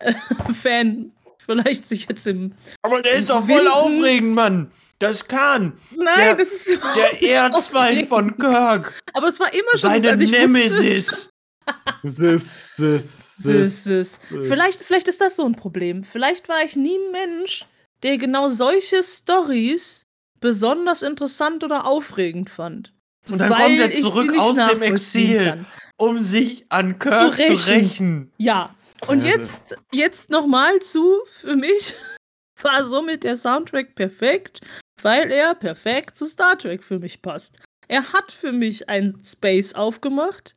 Trek-Fan 0.39 1.13
vielleicht 1.39 1.87
sich 1.87 2.07
jetzt 2.09 2.27
im 2.27 2.53
Aber 2.83 3.03
der 3.03 3.15
ist 3.15 3.31
doch 3.31 3.47
voll 3.47 3.67
aufregend, 3.69 4.35
Mann. 4.35 4.71
Das 4.99 5.27
kann. 5.27 5.73
Nein, 5.97 6.15
Der- 6.17 6.35
das 6.37 6.53
ist 6.53 6.79
Der 6.95 7.23
Erzfeind 7.37 8.09
von. 8.09 8.37
Kirk. 8.39 9.01
Aber 9.15 9.27
es 9.29 9.41
war 9.41 9.53
immer 9.53 9.71
schon 9.73 9.81
Seine 9.91 10.13
wusste- 10.19 10.31
Nemesis. 10.31 11.29
Sis, 12.03 12.77
sis, 12.77 13.37
Sis, 13.37 13.85
sis. 13.85 14.21
Vielleicht, 14.29 14.81
vielleicht 14.83 15.07
ist 15.09 15.21
das 15.21 15.37
so 15.37 15.45
ein 15.45 15.53
Problem. 15.55 16.03
Vielleicht 16.03 16.49
war 16.49 16.63
ich 16.65 16.75
nie 16.77 16.97
ein 16.97 17.13
Mensch, 17.13 17.67
der 18.03 18.19
genau 18.19 18.49
solche 18.49 19.03
Stories 19.03 20.03
besonders 20.41 21.03
interessant 21.03 21.63
oder 21.63 21.87
aufregend 21.87 22.51
fand. 22.51 22.93
Und 23.29 23.39
dann 23.39 23.53
kommt 23.53 23.79
er 23.79 23.91
zurück 23.93 24.37
aus 24.37 24.57
dem 24.57 24.83
Exil. 24.83 25.45
kann. 25.45 25.67
Um 25.99 26.19
sich 26.21 26.65
an 26.69 26.99
Kirk 26.99 27.37
zu 27.37 27.39
rächen. 27.39 27.57
rächen. 27.73 28.33
Ja. 28.39 28.75
Und 29.09 29.25
jetzt, 29.25 29.77
jetzt 29.93 30.31
nochmal 30.31 30.79
zu, 30.81 31.21
für 31.27 31.57
mich 31.57 31.95
war 32.63 32.85
somit 32.85 33.25
der 33.25 33.37
Soundtrack 33.37 33.95
perfekt, 33.95 34.61
weil 35.03 35.31
er 35.31 35.55
perfekt 35.55 36.17
zu 36.17 36.27
Star 36.27 36.57
Trek 36.57 36.83
für 36.85 36.99
mich 36.99 37.23
passt. 37.23 37.59
Er 37.89 38.13
hat 38.13 38.33
für 38.33 38.53
mich 38.53 38.89
ein 38.89 39.19
Space 39.25 39.75
aufgemacht, 39.75 40.57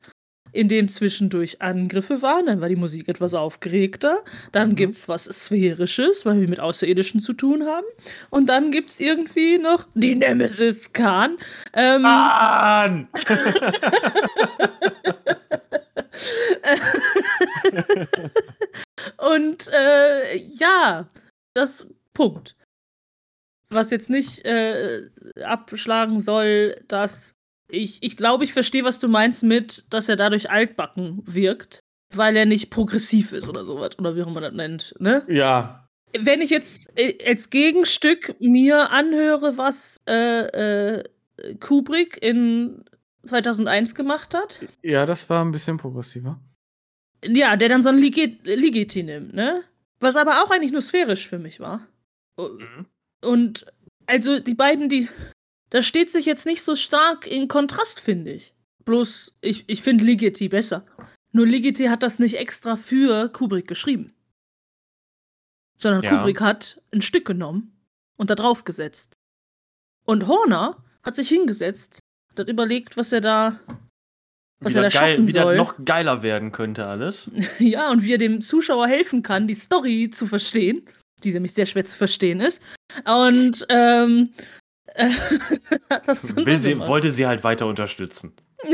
in 0.52 0.70
dem 0.70 0.88
zwischendurch 0.88 1.62
Angriffe 1.62 2.22
waren, 2.22 2.46
dann 2.46 2.62
war 2.62 2.70
die 2.70 2.78
Musik 2.78 3.10
etwas 3.10 3.34
aufgeregter, 3.34 4.24
dann 4.54 4.70
Mhm. 4.70 4.76
gibt's 4.76 5.10
was 5.10 5.26
Sphärisches, 5.26 6.26
weil 6.26 6.40
wir 6.40 6.48
mit 6.48 6.62
Außerirdischen 6.62 7.20
zu 7.20 7.34
tun 7.34 7.66
haben, 7.66 7.86
und 8.30 8.48
dann 8.48 8.72
gibt's 8.72 9.02
irgendwie 9.02 9.58
noch 9.58 9.86
die 9.96 10.16
Nemesis 10.16 10.94
Khan. 10.94 11.36
Ähm, 11.74 12.02
Mann! 12.04 13.08
Und 19.18 19.68
äh, 19.74 20.38
ja, 20.38 21.08
das 21.54 21.88
Punkt. 22.14 22.56
Was 23.70 23.92
jetzt 23.92 24.10
nicht 24.10 24.46
äh, 24.46 25.10
abschlagen 25.44 26.20
soll, 26.20 26.76
dass 26.88 27.36
ich, 27.70 28.02
ich 28.02 28.16
glaube, 28.18 28.44
ich 28.44 28.54
verstehe, 28.54 28.84
was 28.84 29.00
du 29.00 29.08
meinst 29.08 29.44
mit, 29.44 29.86
dass 29.90 30.08
er 30.08 30.16
dadurch 30.16 30.52
altbacken 30.52 31.22
wirkt, 31.26 31.80
weil 32.14 32.36
er 32.36 32.46
nicht 32.46 32.70
progressiv 32.70 33.32
ist 33.32 33.48
oder 33.48 33.66
sowas, 33.66 33.98
oder 33.98 34.16
wie 34.16 34.22
auch 34.22 34.28
immer 34.28 34.42
man 34.42 34.44
das 34.44 34.54
nennt, 34.54 34.96
ne? 35.00 35.24
Ja. 35.28 35.88
Wenn 36.18 36.42
ich 36.42 36.50
jetzt 36.50 36.90
äh, 36.96 37.18
als 37.28 37.50
Gegenstück 37.50 38.36
mir 38.40 38.92
anhöre, 38.92 39.58
was 39.58 39.98
äh, 40.08 40.46
äh, 40.98 41.04
Kubrick 41.60 42.22
in 42.24 42.86
2001 43.26 43.96
gemacht 43.96 44.34
hat, 44.34 44.66
Ja, 44.82 45.06
das 45.06 45.30
war 45.30 45.44
ein 45.44 45.52
bisschen 45.52 45.78
progressiver. 45.78 46.40
Ja, 47.24 47.56
der 47.56 47.70
dann 47.70 47.82
so 47.84 47.90
ein 47.90 47.98
Ligeti, 47.98 49.04
nimmt, 49.04 49.34
ne? 49.34 49.64
Was 50.00 50.16
aber 50.16 50.44
auch 50.44 50.52
eigentlich 50.52 50.72
nur 50.72 50.82
sphärisch 50.82 51.28
für 51.28 51.40
mich 51.40 51.60
war. 51.60 51.88
Mhm. 52.38 52.86
Und 53.22 53.66
also 54.06 54.40
die 54.40 54.56
beiden, 54.56 54.90
die. 54.90 55.10
Das 55.70 55.86
steht 55.88 56.12
sich 56.12 56.26
jetzt 56.26 56.46
nicht 56.46 56.64
so 56.64 56.76
stark 56.76 57.26
in 57.26 57.48
Kontrast, 57.48 58.00
finde 58.00 58.32
ich. 58.32 58.54
Bloß, 58.86 59.36
ich, 59.42 59.64
ich 59.68 59.82
finde 59.82 60.04
Ligeti 60.04 60.48
besser. 60.48 60.86
Nur 61.32 61.48
Ligeti 61.48 61.86
hat 61.86 62.04
das 62.04 62.20
nicht 62.20 62.38
extra 62.38 62.76
für 62.76 63.30
Kubrick 63.30 63.68
geschrieben. 63.68 64.14
Sondern 65.78 66.04
Ja. 66.04 66.18
Kubrick 66.18 66.40
hat 66.40 66.82
ein 66.94 67.02
Stück 67.02 67.26
genommen 67.26 67.76
und 68.16 68.30
da 68.30 68.36
drauf 68.36 68.64
gesetzt. 68.64 69.18
Und 70.06 70.28
Horner 70.28 70.84
hat 71.04 71.16
sich 71.16 71.30
hingesetzt 71.30 72.00
und 72.36 72.44
hat 72.44 72.50
überlegt, 72.50 72.98
was 72.98 73.12
er 73.12 73.22
da, 73.22 73.60
was 74.60 74.74
wie 74.74 74.78
er 74.78 74.84
da 74.84 74.90
geil, 74.90 75.10
schaffen 75.10 75.28
wie 75.28 75.32
das 75.34 75.44
soll. 75.44 75.58
noch 75.58 75.76
geiler 75.84 76.24
werden 76.24 76.52
könnte 76.52 76.86
alles. 76.88 77.30
Ja, 77.60 77.90
und 77.92 78.04
wie 78.04 78.14
er 78.14 78.18
dem 78.18 78.42
Zuschauer 78.42 78.88
helfen 78.88 79.24
kann, 79.24 79.48
die 79.48 79.54
Story 79.54 80.10
zu 80.14 80.28
verstehen, 80.28 80.86
die 81.24 81.32
nämlich 81.32 81.54
sehr 81.54 81.66
schwer 81.66 81.86
zu 81.86 81.98
verstehen 81.98 82.40
ist. 82.40 82.62
Und 83.06 83.66
ähm, 83.70 84.30
hat 85.90 86.08
das 86.08 86.36
Will 86.36 86.60
so 86.60 86.70
sie, 86.70 86.80
wollte 86.80 87.12
sie 87.12 87.26
halt 87.26 87.44
weiter 87.44 87.68
unterstützen. 87.68 88.34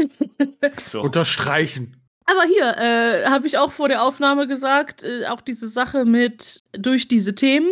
So. 0.78 1.02
Unterstreichen. 1.02 1.98
Aber 2.26 2.44
hier 2.44 2.78
äh, 2.78 3.26
habe 3.26 3.48
ich 3.48 3.58
auch 3.58 3.72
vor 3.72 3.90
der 3.90 4.04
Aufnahme 4.04 4.48
gesagt, 4.48 5.04
äh, 5.04 5.26
auch 5.26 5.42
diese 5.42 5.68
Sache 5.68 6.06
mit 6.06 6.64
durch 6.72 7.08
diese 7.08 7.36
Themen 7.36 7.70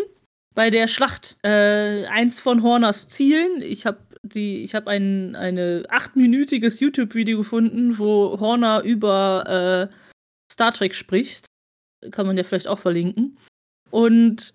bei 0.55 0.69
der 0.69 0.87
Schlacht. 0.87 1.37
Äh, 1.43 2.05
eins 2.07 2.39
von 2.39 2.63
Horners 2.63 3.07
Zielen. 3.07 3.61
Ich 3.61 3.85
habe 3.85 3.99
die, 4.23 4.63
ich 4.63 4.75
habe 4.75 4.89
ein 4.91 5.35
eine 5.35 5.83
achtminütiges 5.89 6.79
YouTube-Video 6.79 7.37
gefunden, 7.37 7.97
wo 7.97 8.39
Horner 8.39 8.83
über 8.83 9.89
äh, 9.89 9.95
Star 10.51 10.73
Trek 10.73 10.95
spricht. 10.95 11.45
Kann 12.11 12.27
man 12.27 12.37
ja 12.37 12.43
vielleicht 12.43 12.67
auch 12.67 12.79
verlinken. 12.79 13.37
Und 13.91 14.53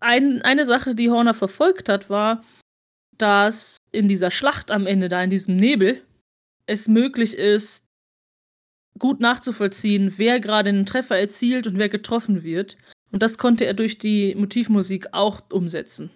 ein, 0.00 0.42
eine 0.42 0.66
Sache, 0.66 0.94
die 0.94 1.10
Horner 1.10 1.34
verfolgt 1.34 1.88
hat, 1.88 2.10
war, 2.10 2.44
dass 3.16 3.78
in 3.92 4.08
dieser 4.08 4.30
Schlacht 4.30 4.70
am 4.70 4.86
Ende, 4.86 5.08
da 5.08 5.22
in 5.22 5.30
diesem 5.30 5.56
Nebel, 5.56 6.02
es 6.66 6.88
möglich 6.88 7.34
ist, 7.34 7.84
gut 8.98 9.20
nachzuvollziehen, 9.20 10.14
wer 10.16 10.40
gerade 10.40 10.68
einen 10.68 10.86
Treffer 10.86 11.18
erzielt 11.18 11.66
und 11.66 11.78
wer 11.78 11.88
getroffen 11.88 12.42
wird. 12.42 12.76
Und 13.10 13.22
das 13.22 13.38
konnte 13.38 13.64
er 13.66 13.74
durch 13.74 13.98
die 13.98 14.34
Motivmusik 14.34 15.08
auch 15.12 15.40
umsetzen. 15.50 16.10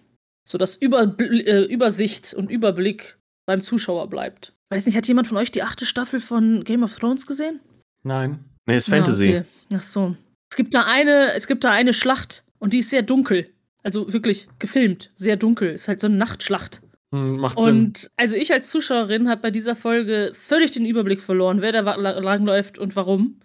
Sodass 0.49 0.76
Über 0.76 1.14
äh, 1.20 1.64
Übersicht 1.64 2.32
und 2.32 2.51
Überblick 2.51 3.18
beim 3.46 3.61
Zuschauer 3.61 4.09
bleibt. 4.09 4.55
Weiß 4.70 4.86
nicht, 4.86 4.96
hat 4.96 5.07
jemand 5.07 5.28
von 5.28 5.36
euch 5.36 5.51
die 5.51 5.62
achte 5.62 5.84
Staffel 5.86 6.20
von 6.20 6.64
Game 6.64 6.82
of 6.82 6.96
Thrones 6.96 7.26
gesehen? 7.26 7.61
Nein. 8.03 8.44
Nee, 8.66 8.78
ist 8.78 8.88
Fantasy. 8.88 9.26
Ja, 9.26 9.38
okay. 9.40 9.46
Ach 9.74 9.82
so. 9.82 10.16
Es 10.51 10.57
gibt 10.57 10.74
da 10.74 10.84
eine, 10.84 11.34
es 11.34 11.46
gibt 11.46 11.64
da 11.64 11.70
eine 11.70 11.92
Schlacht 11.92 12.44
und 12.59 12.72
die 12.72 12.78
ist 12.78 12.90
sehr 12.90 13.03
dunkel. 13.03 13.51
Also 13.82 14.12
wirklich 14.12 14.49
gefilmt, 14.59 15.11
sehr 15.14 15.36
dunkel. 15.36 15.70
Ist 15.70 15.88
halt 15.88 16.01
so 16.01 16.07
eine 16.07 16.16
Nachtschlacht. 16.16 16.80
Hm, 17.14 17.36
macht 17.36 17.61
Sinn. 17.61 17.68
Und 17.68 18.11
also 18.16 18.34
ich 18.34 18.53
als 18.53 18.70
Zuschauerin 18.70 19.28
habe 19.28 19.42
bei 19.42 19.51
dieser 19.51 19.76
Folge 19.76 20.32
völlig 20.34 20.72
den 20.72 20.86
Überblick 20.86 21.20
verloren, 21.22 21.61
wer 21.61 21.72
da 21.72 21.94
langläuft 21.94 22.78
und 22.78 22.96
warum. 22.96 23.40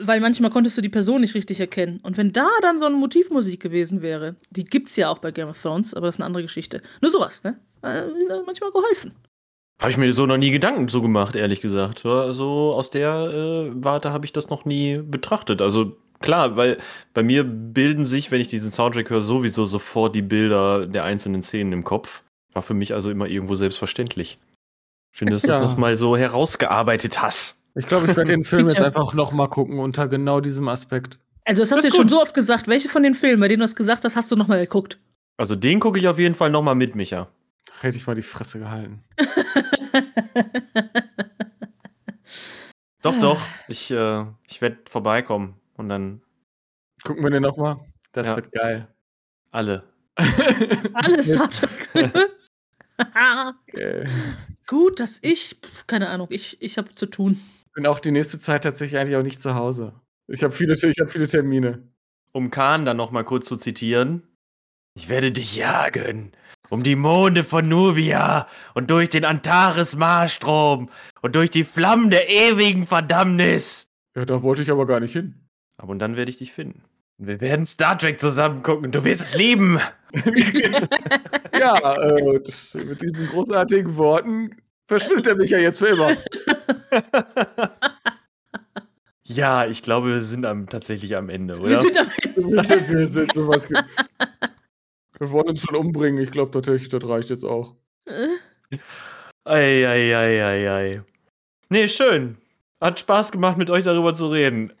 Weil 0.00 0.20
manchmal 0.20 0.50
konntest 0.50 0.76
du 0.76 0.82
die 0.82 0.88
Person 0.88 1.20
nicht 1.20 1.34
richtig 1.34 1.60
erkennen. 1.60 2.00
Und 2.02 2.16
wenn 2.16 2.32
da 2.32 2.48
dann 2.62 2.78
so 2.78 2.86
eine 2.86 2.96
Motivmusik 2.96 3.60
gewesen 3.60 4.02
wäre, 4.02 4.36
die 4.50 4.64
gibt's 4.64 4.96
ja 4.96 5.08
auch 5.10 5.18
bei 5.18 5.30
Game 5.30 5.48
of 5.48 5.60
Thrones, 5.60 5.94
aber 5.94 6.06
das 6.06 6.16
ist 6.16 6.20
eine 6.20 6.26
andere 6.26 6.42
Geschichte. 6.42 6.80
Nur 7.00 7.10
sowas, 7.10 7.44
ne? 7.44 7.58
Äh, 7.82 8.02
hat 8.30 8.46
manchmal 8.46 8.72
geholfen. 8.72 9.12
Habe 9.80 9.90
ich 9.90 9.96
mir 9.98 10.12
so 10.12 10.24
noch 10.26 10.38
nie 10.38 10.50
Gedanken 10.50 10.88
so 10.88 11.02
gemacht, 11.02 11.36
ehrlich 11.36 11.60
gesagt. 11.60 11.98
So 12.00 12.32
so 12.32 12.72
aus 12.74 12.90
der 12.90 13.10
äh, 13.14 13.70
Warte 13.74 14.10
habe 14.10 14.24
ich 14.24 14.32
das 14.32 14.48
noch 14.48 14.64
nie 14.64 14.98
betrachtet. 14.98 15.60
Also 15.60 15.96
klar, 16.20 16.56
weil 16.56 16.78
bei 17.12 17.22
mir 17.22 17.44
bilden 17.44 18.04
sich, 18.06 18.30
wenn 18.30 18.40
ich 18.40 18.48
diesen 18.48 18.70
Soundtrack 18.70 19.10
höre, 19.10 19.20
sowieso 19.20 19.66
sofort 19.66 20.14
die 20.14 20.22
Bilder 20.22 20.86
der 20.86 21.04
einzelnen 21.04 21.42
Szenen 21.42 21.72
im 21.72 21.84
Kopf. 21.84 22.22
War 22.54 22.62
für 22.62 22.74
mich 22.74 22.94
also 22.94 23.10
immer 23.10 23.26
irgendwo 23.26 23.54
selbstverständlich. 23.54 24.38
Schön, 25.12 25.28
dass 25.28 25.42
du 25.42 25.48
das 25.48 25.58
Ja. 25.58 25.64
noch 25.64 25.76
mal 25.76 25.96
so 25.98 26.16
herausgearbeitet 26.16 27.20
hast. 27.20 27.60
Ich 27.78 27.86
glaube, 27.86 28.06
ich 28.06 28.16
werde 28.16 28.32
den 28.32 28.42
Film 28.44 28.68
jetzt 28.68 28.80
einfach 28.80 29.12
noch 29.14 29.32
mal 29.32 29.48
gucken 29.48 29.78
unter 29.78 30.08
genau 30.08 30.40
diesem 30.40 30.68
Aspekt. 30.68 31.18
Also 31.44 31.62
das 31.62 31.70
hast 31.70 31.82
du 31.82 31.86
jetzt 31.88 31.96
schon 31.96 32.08
so 32.08 32.20
oft 32.20 32.34
gesagt. 32.34 32.66
Welche 32.68 32.88
von 32.88 33.02
den 33.02 33.14
Filmen, 33.14 33.40
bei 33.40 33.48
denen 33.48 33.60
du 33.60 33.64
das 33.64 33.76
gesagt 33.76 34.04
hast, 34.04 34.16
hast 34.16 34.30
du 34.32 34.36
nochmal 34.36 34.58
geguckt? 34.60 34.98
Also 35.36 35.54
den 35.54 35.78
gucke 35.80 35.98
ich 35.98 36.08
auf 36.08 36.18
jeden 36.18 36.34
Fall 36.34 36.50
noch 36.50 36.62
mal 36.62 36.74
mit, 36.74 36.94
Micha. 36.96 37.28
Hätte 37.80 37.96
ich 37.96 38.06
mal 38.06 38.14
die 38.16 38.22
Fresse 38.22 38.58
gehalten. 38.58 39.04
Doch, 43.02 43.18
doch. 43.20 43.40
Ich, 43.68 43.90
äh, 43.92 44.24
ich 44.48 44.60
werde 44.60 44.78
vorbeikommen 44.90 45.60
und 45.76 45.88
dann 45.88 46.22
Gucken 47.04 47.22
wir 47.22 47.30
den 47.30 47.42
noch 47.42 47.56
mal. 47.56 47.78
Das 48.12 48.26
Ja. 48.28 48.36
wird 48.36 48.50
geil. 48.50 48.88
alle. 49.52 49.84
Alles 50.94 51.32
Star 51.32 51.48
Trek-Filme. 51.50 52.28
Geil. 53.72 54.08
Gut, 54.66 54.98
dass 54.98 55.18
ich, 55.22 55.58
keine 55.86 56.08
Ahnung, 56.08 56.26
ich, 56.30 56.60
ich 56.62 56.78
habe 56.78 56.90
zu 56.92 57.06
tun. 57.06 57.40
Bin 57.76 57.86
auch 57.86 58.00
die 58.00 58.10
nächste 58.10 58.38
Zeit 58.38 58.64
tatsächlich 58.64 58.98
eigentlich 58.98 59.16
auch 59.16 59.22
nicht 59.22 59.40
zu 59.40 59.54
Hause. 59.54 59.92
Ich 60.28 60.42
habe 60.42 60.52
viele, 60.52 60.72
ich 60.72 60.98
hab 60.98 61.10
viele 61.10 61.26
Termine. 61.26 61.86
Um 62.32 62.50
Khan 62.50 62.86
dann 62.86 62.96
noch 62.96 63.10
mal 63.10 63.22
kurz 63.22 63.46
zu 63.46 63.58
zitieren. 63.58 64.22
Ich 64.96 65.10
werde 65.10 65.30
dich 65.30 65.56
jagen. 65.56 66.32
Um 66.70 66.82
die 66.82 66.96
Monde 66.96 67.44
von 67.44 67.68
Nubia 67.68 68.48
und 68.72 68.90
durch 68.90 69.10
den 69.10 69.26
Antares-Marstrom 69.26 70.88
und 71.20 71.36
durch 71.36 71.50
die 71.50 71.64
Flammen 71.64 72.08
der 72.08 72.30
ewigen 72.30 72.86
Verdammnis. 72.86 73.92
Ja, 74.16 74.24
da 74.24 74.42
wollte 74.42 74.62
ich 74.62 74.70
aber 74.70 74.86
gar 74.86 75.00
nicht 75.00 75.12
hin. 75.12 75.46
Aber 75.76 75.90
und 75.90 75.98
dann 75.98 76.16
werde 76.16 76.30
ich 76.30 76.38
dich 76.38 76.52
finden. 76.52 76.82
Wir 77.18 77.42
werden 77.42 77.66
Star 77.66 77.98
Trek 77.98 78.18
zusammen 78.20 78.62
gucken. 78.62 78.90
Du 78.90 79.04
wirst 79.04 79.20
es 79.20 79.36
lieben. 79.36 79.78
ja, 81.52 81.94
äh, 81.94 82.40
mit 82.86 83.02
diesen 83.02 83.28
großartigen 83.28 83.96
Worten 83.96 84.56
verschwindet 84.86 85.26
er 85.26 85.36
mich 85.36 85.50
ja 85.50 85.58
jetzt 85.58 85.78
für 85.78 85.86
immer. 85.86 86.16
Ja, 89.28 89.66
ich 89.66 89.82
glaube, 89.82 90.08
wir 90.08 90.20
sind 90.20 90.46
am, 90.46 90.68
tatsächlich 90.68 91.16
am 91.16 91.28
Ende, 91.28 91.58
oder? 91.58 91.70
Wir 91.70 91.76
sind 91.78 91.98
am 91.98 92.06
Wir 92.36 92.64
sind, 92.64 92.88
wir 92.88 93.08
sind 93.08 93.34
sowas. 93.34 93.68
Wir 95.18 95.30
wollen 95.30 95.48
uns 95.48 95.62
schon 95.62 95.74
umbringen. 95.74 96.22
Ich 96.22 96.30
glaube, 96.30 96.60
das, 96.60 96.88
das 96.88 97.08
reicht 97.08 97.30
jetzt 97.30 97.44
auch. 97.44 97.74
Eieieiei. 99.44 101.02
Nee, 101.70 101.88
schön. 101.88 102.36
Hat 102.80 103.00
Spaß 103.00 103.32
gemacht, 103.32 103.56
mit 103.56 103.70
euch 103.70 103.84
darüber 103.84 104.12
zu 104.12 104.28
reden. 104.28 104.74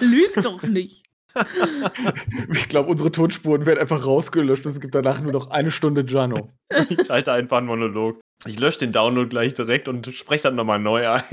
Lüg 0.00 0.34
doch 0.42 0.62
nicht. 0.62 1.02
Ich 2.52 2.68
glaube, 2.68 2.90
unsere 2.90 3.10
Tonspuren 3.10 3.66
werden 3.66 3.80
einfach 3.80 4.04
rausgelöscht. 4.04 4.66
Es 4.66 4.80
gibt 4.80 4.94
danach 4.94 5.20
nur 5.20 5.32
noch 5.32 5.50
eine 5.50 5.70
Stunde 5.70 6.04
Jano. 6.06 6.50
Ich 6.88 7.10
halte 7.10 7.32
einfach 7.32 7.58
einen 7.58 7.66
Monolog. 7.66 8.20
Ich 8.46 8.58
lösche 8.58 8.80
den 8.80 8.92
Download 8.92 9.28
gleich 9.28 9.54
direkt 9.54 9.88
und 9.88 10.06
spreche 10.14 10.44
dann 10.44 10.56
nochmal 10.56 10.78
neu 10.78 11.08
ein. 11.08 11.22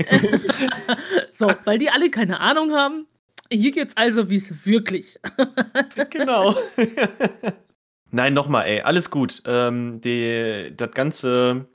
So, 1.34 1.50
weil 1.64 1.78
die 1.78 1.90
alle 1.90 2.10
keine 2.10 2.40
Ahnung 2.40 2.72
haben. 2.72 3.06
Hier 3.50 3.70
geht's 3.70 3.96
also, 3.96 4.28
wie 4.28 4.36
es 4.36 4.66
wirklich. 4.66 5.18
genau. 6.10 6.54
Nein, 8.10 8.34
nochmal, 8.34 8.66
ey, 8.66 8.82
alles 8.82 9.10
gut. 9.10 9.42
Ähm, 9.46 10.00
die, 10.02 10.72
das 10.76 10.90
ganze, 10.92 11.66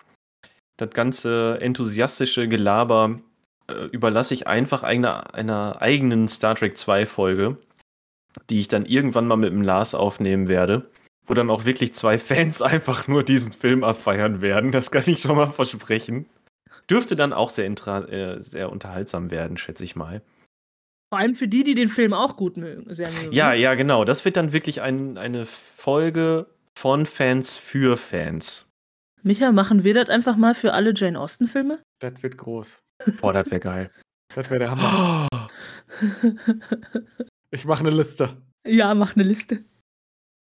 das 0.77 0.91
ganze 0.91 1.57
enthusiastische 1.59 2.47
Gelaber 2.47 3.19
äh, 3.67 3.85
überlasse 3.91 4.35
ich 4.35 4.47
einfach 4.47 4.83
einer, 4.83 5.33
einer 5.33 5.81
eigenen 5.81 6.27
Star 6.27 6.55
Trek 6.55 6.77
2 6.77 7.05
Folge, 7.07 7.57
die 8.49 8.59
ich 8.59 8.67
dann 8.67 8.85
irgendwann 8.85 9.27
mal 9.27 9.37
mit 9.37 9.51
dem 9.51 9.61
Lars 9.61 9.93
aufnehmen 9.93 10.47
werde, 10.47 10.89
wo 11.25 11.33
dann 11.33 11.49
auch 11.49 11.65
wirklich 11.65 11.93
zwei 11.93 12.17
Fans 12.19 12.61
einfach 12.61 13.07
nur 13.07 13.23
diesen 13.23 13.51
Film 13.51 13.83
abfeiern 13.83 14.41
werden. 14.41 14.71
Das 14.71 14.91
kann 14.91 15.03
ich 15.05 15.21
schon 15.21 15.35
mal 15.35 15.51
versprechen. 15.51 16.25
Dürfte 16.89 17.15
dann 17.15 17.33
auch 17.33 17.49
sehr, 17.49 17.65
intra 17.65 18.05
äh, 18.05 18.41
sehr 18.41 18.71
unterhaltsam 18.71 19.29
werden, 19.29 19.57
schätze 19.57 19.83
ich 19.83 19.95
mal. 19.95 20.21
Vor 21.09 21.19
allem 21.19 21.35
für 21.35 21.47
die, 21.47 21.63
die 21.63 21.75
den 21.75 21.89
Film 21.89 22.13
auch 22.13 22.35
gut 22.35 22.57
mögen. 22.57 22.93
Sehr 22.93 23.09
mögen. 23.11 23.31
Ja, 23.31 23.53
ja, 23.53 23.75
genau. 23.75 24.03
Das 24.03 24.25
wird 24.25 24.37
dann 24.37 24.51
wirklich 24.51 24.81
ein, 24.81 25.17
eine 25.17 25.45
Folge 25.45 26.47
von 26.77 27.05
Fans 27.05 27.57
für 27.57 27.97
Fans. 27.97 28.65
Micha, 29.23 29.51
machen 29.51 29.83
wir 29.83 29.93
das 29.93 30.09
einfach 30.09 30.37
mal 30.37 30.53
für 30.53 30.73
alle 30.73 30.93
Jane 30.93 31.19
Austen-Filme? 31.19 31.79
Das 31.99 32.23
wird 32.23 32.37
groß. 32.37 32.79
Boah, 33.21 33.33
das 33.33 33.49
wäre 33.49 33.59
geil. 33.59 33.91
Das 34.33 34.49
wäre 34.49 34.59
der 34.59 34.71
Hammer. 34.71 35.27
Ich 37.57 37.65
mache 37.65 37.79
eine 37.79 37.89
Liste. 37.89 38.37
ja, 38.67 38.93
mach 38.93 39.15
eine 39.15 39.23
Liste. 39.23 39.63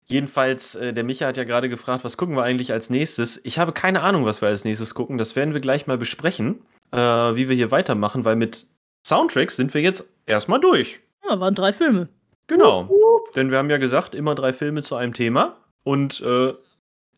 Jedenfalls, 0.06 0.76
äh, 0.76 0.94
der 0.94 1.04
Micha 1.04 1.28
hat 1.28 1.36
ja 1.36 1.44
gerade 1.44 1.68
gefragt, 1.68 2.06
was 2.06 2.16
gucken 2.16 2.38
wir 2.38 2.44
eigentlich 2.44 2.72
als 2.72 2.90
nächstes? 2.90 3.42
Ich 3.44 3.60
habe 3.60 3.74
keine 3.74 4.02
Ahnung, 4.02 4.24
was 4.24 4.42
wir 4.42 4.48
als 4.48 4.64
nächstes 4.64 4.94
gucken. 4.96 5.18
Das 5.18 5.36
werden 5.36 5.54
wir 5.54 5.60
gleich 5.60 5.86
mal 5.86 5.98
besprechen, 5.98 6.62
äh, 6.92 6.98
wie 6.98 7.50
wir 7.50 7.56
hier 7.58 7.72
weitermachen, 7.72 8.24
weil 8.24 8.38
mit 8.38 8.68
Soundtracks 9.06 9.58
sind 9.58 9.74
wir 9.74 9.82
jetzt 9.82 10.10
erstmal 10.26 10.62
durch. 10.62 11.02
Ja, 11.28 11.38
waren 11.42 11.56
drei 11.56 11.74
Filme. 11.74 12.08
Genau. 12.48 12.90
Denn 13.36 13.52
wir 13.52 13.58
haben 13.58 13.70
ja 13.70 13.78
gesagt, 13.78 14.16
immer 14.16 14.34
drei 14.34 14.54
Filme 14.54 14.82
zu 14.82 14.96
einem 14.96 15.14
Thema 15.14 15.58
und 15.84 16.22
äh, 16.22 16.54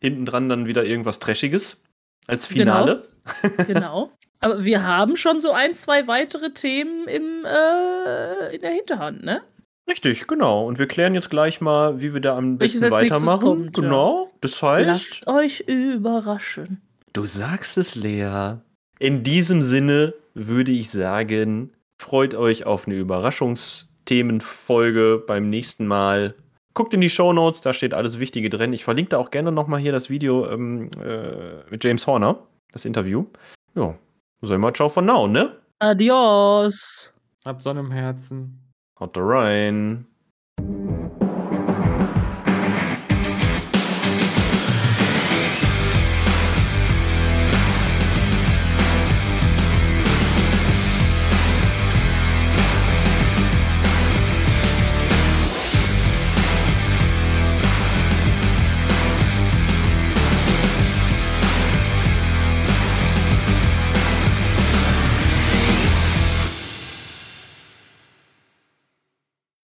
hinten 0.00 0.26
dran 0.26 0.48
dann 0.48 0.66
wieder 0.66 0.84
irgendwas 0.84 1.20
Trashiges 1.20 1.82
als 2.26 2.46
Finale. 2.48 3.04
Genau. 3.66 4.10
Aber 4.38 4.64
wir 4.64 4.84
haben 4.84 5.16
schon 5.16 5.40
so 5.40 5.50
ein, 5.52 5.74
zwei 5.74 6.06
weitere 6.06 6.50
Themen 6.50 7.08
im, 7.08 7.44
äh, 7.44 8.54
in 8.54 8.60
der 8.60 8.70
Hinterhand, 8.70 9.24
ne? 9.24 9.42
Richtig, 9.88 10.26
genau. 10.26 10.66
Und 10.66 10.78
wir 10.78 10.86
klären 10.88 11.14
jetzt 11.14 11.30
gleich 11.30 11.60
mal, 11.60 12.00
wie 12.00 12.12
wir 12.12 12.20
da 12.20 12.36
am 12.36 12.58
Welches 12.58 12.80
besten 12.80 12.94
als 12.94 13.02
nächstes 13.02 13.22
weitermachen. 13.26 13.40
kommt, 13.40 13.76
ja. 13.76 13.82
genau. 13.82 14.30
Das 14.40 14.62
heißt, 14.62 14.86
Lasst 14.86 15.26
euch 15.28 15.60
überraschen. 15.60 16.80
du 17.12 17.24
sagst 17.26 17.78
es, 17.78 17.94
Lea. 17.94 18.56
In 18.98 19.22
diesem 19.22 19.62
Sinne 19.62 20.14
würde 20.34 20.72
ich 20.72 20.90
sagen, 20.90 21.72
freut 21.98 22.34
euch 22.34 22.66
auf 22.66 22.86
eine 22.86 22.96
Überraschungsthemenfolge 22.96 25.22
beim 25.26 25.48
nächsten 25.50 25.86
Mal. 25.86 26.34
Guckt 26.74 26.92
in 26.92 27.00
die 27.00 27.08
Shownotes, 27.10 27.60
da 27.62 27.72
steht 27.72 27.94
alles 27.94 28.18
Wichtige 28.18 28.50
drin. 28.50 28.72
Ich 28.72 28.84
verlinke 28.84 29.10
da 29.10 29.18
auch 29.18 29.30
gerne 29.30 29.52
nochmal 29.52 29.80
hier 29.80 29.92
das 29.92 30.10
Video 30.10 30.50
ähm, 30.50 30.90
äh, 31.02 31.62
mit 31.70 31.82
James 31.84 32.06
Horner, 32.06 32.38
das 32.72 32.84
Interview. 32.84 33.24
Ja, 33.74 33.94
soll 34.42 34.58
mal 34.58 34.74
ciao 34.74 34.88
von 34.88 35.06
now, 35.06 35.26
ne? 35.26 35.56
Adios. 35.78 37.12
Hab 37.44 37.62
Sonne 37.62 37.80
im 37.80 37.90
Herzen. 37.92 38.60
Haut 38.98 39.12
da 39.14 39.20
rein. 39.20 40.06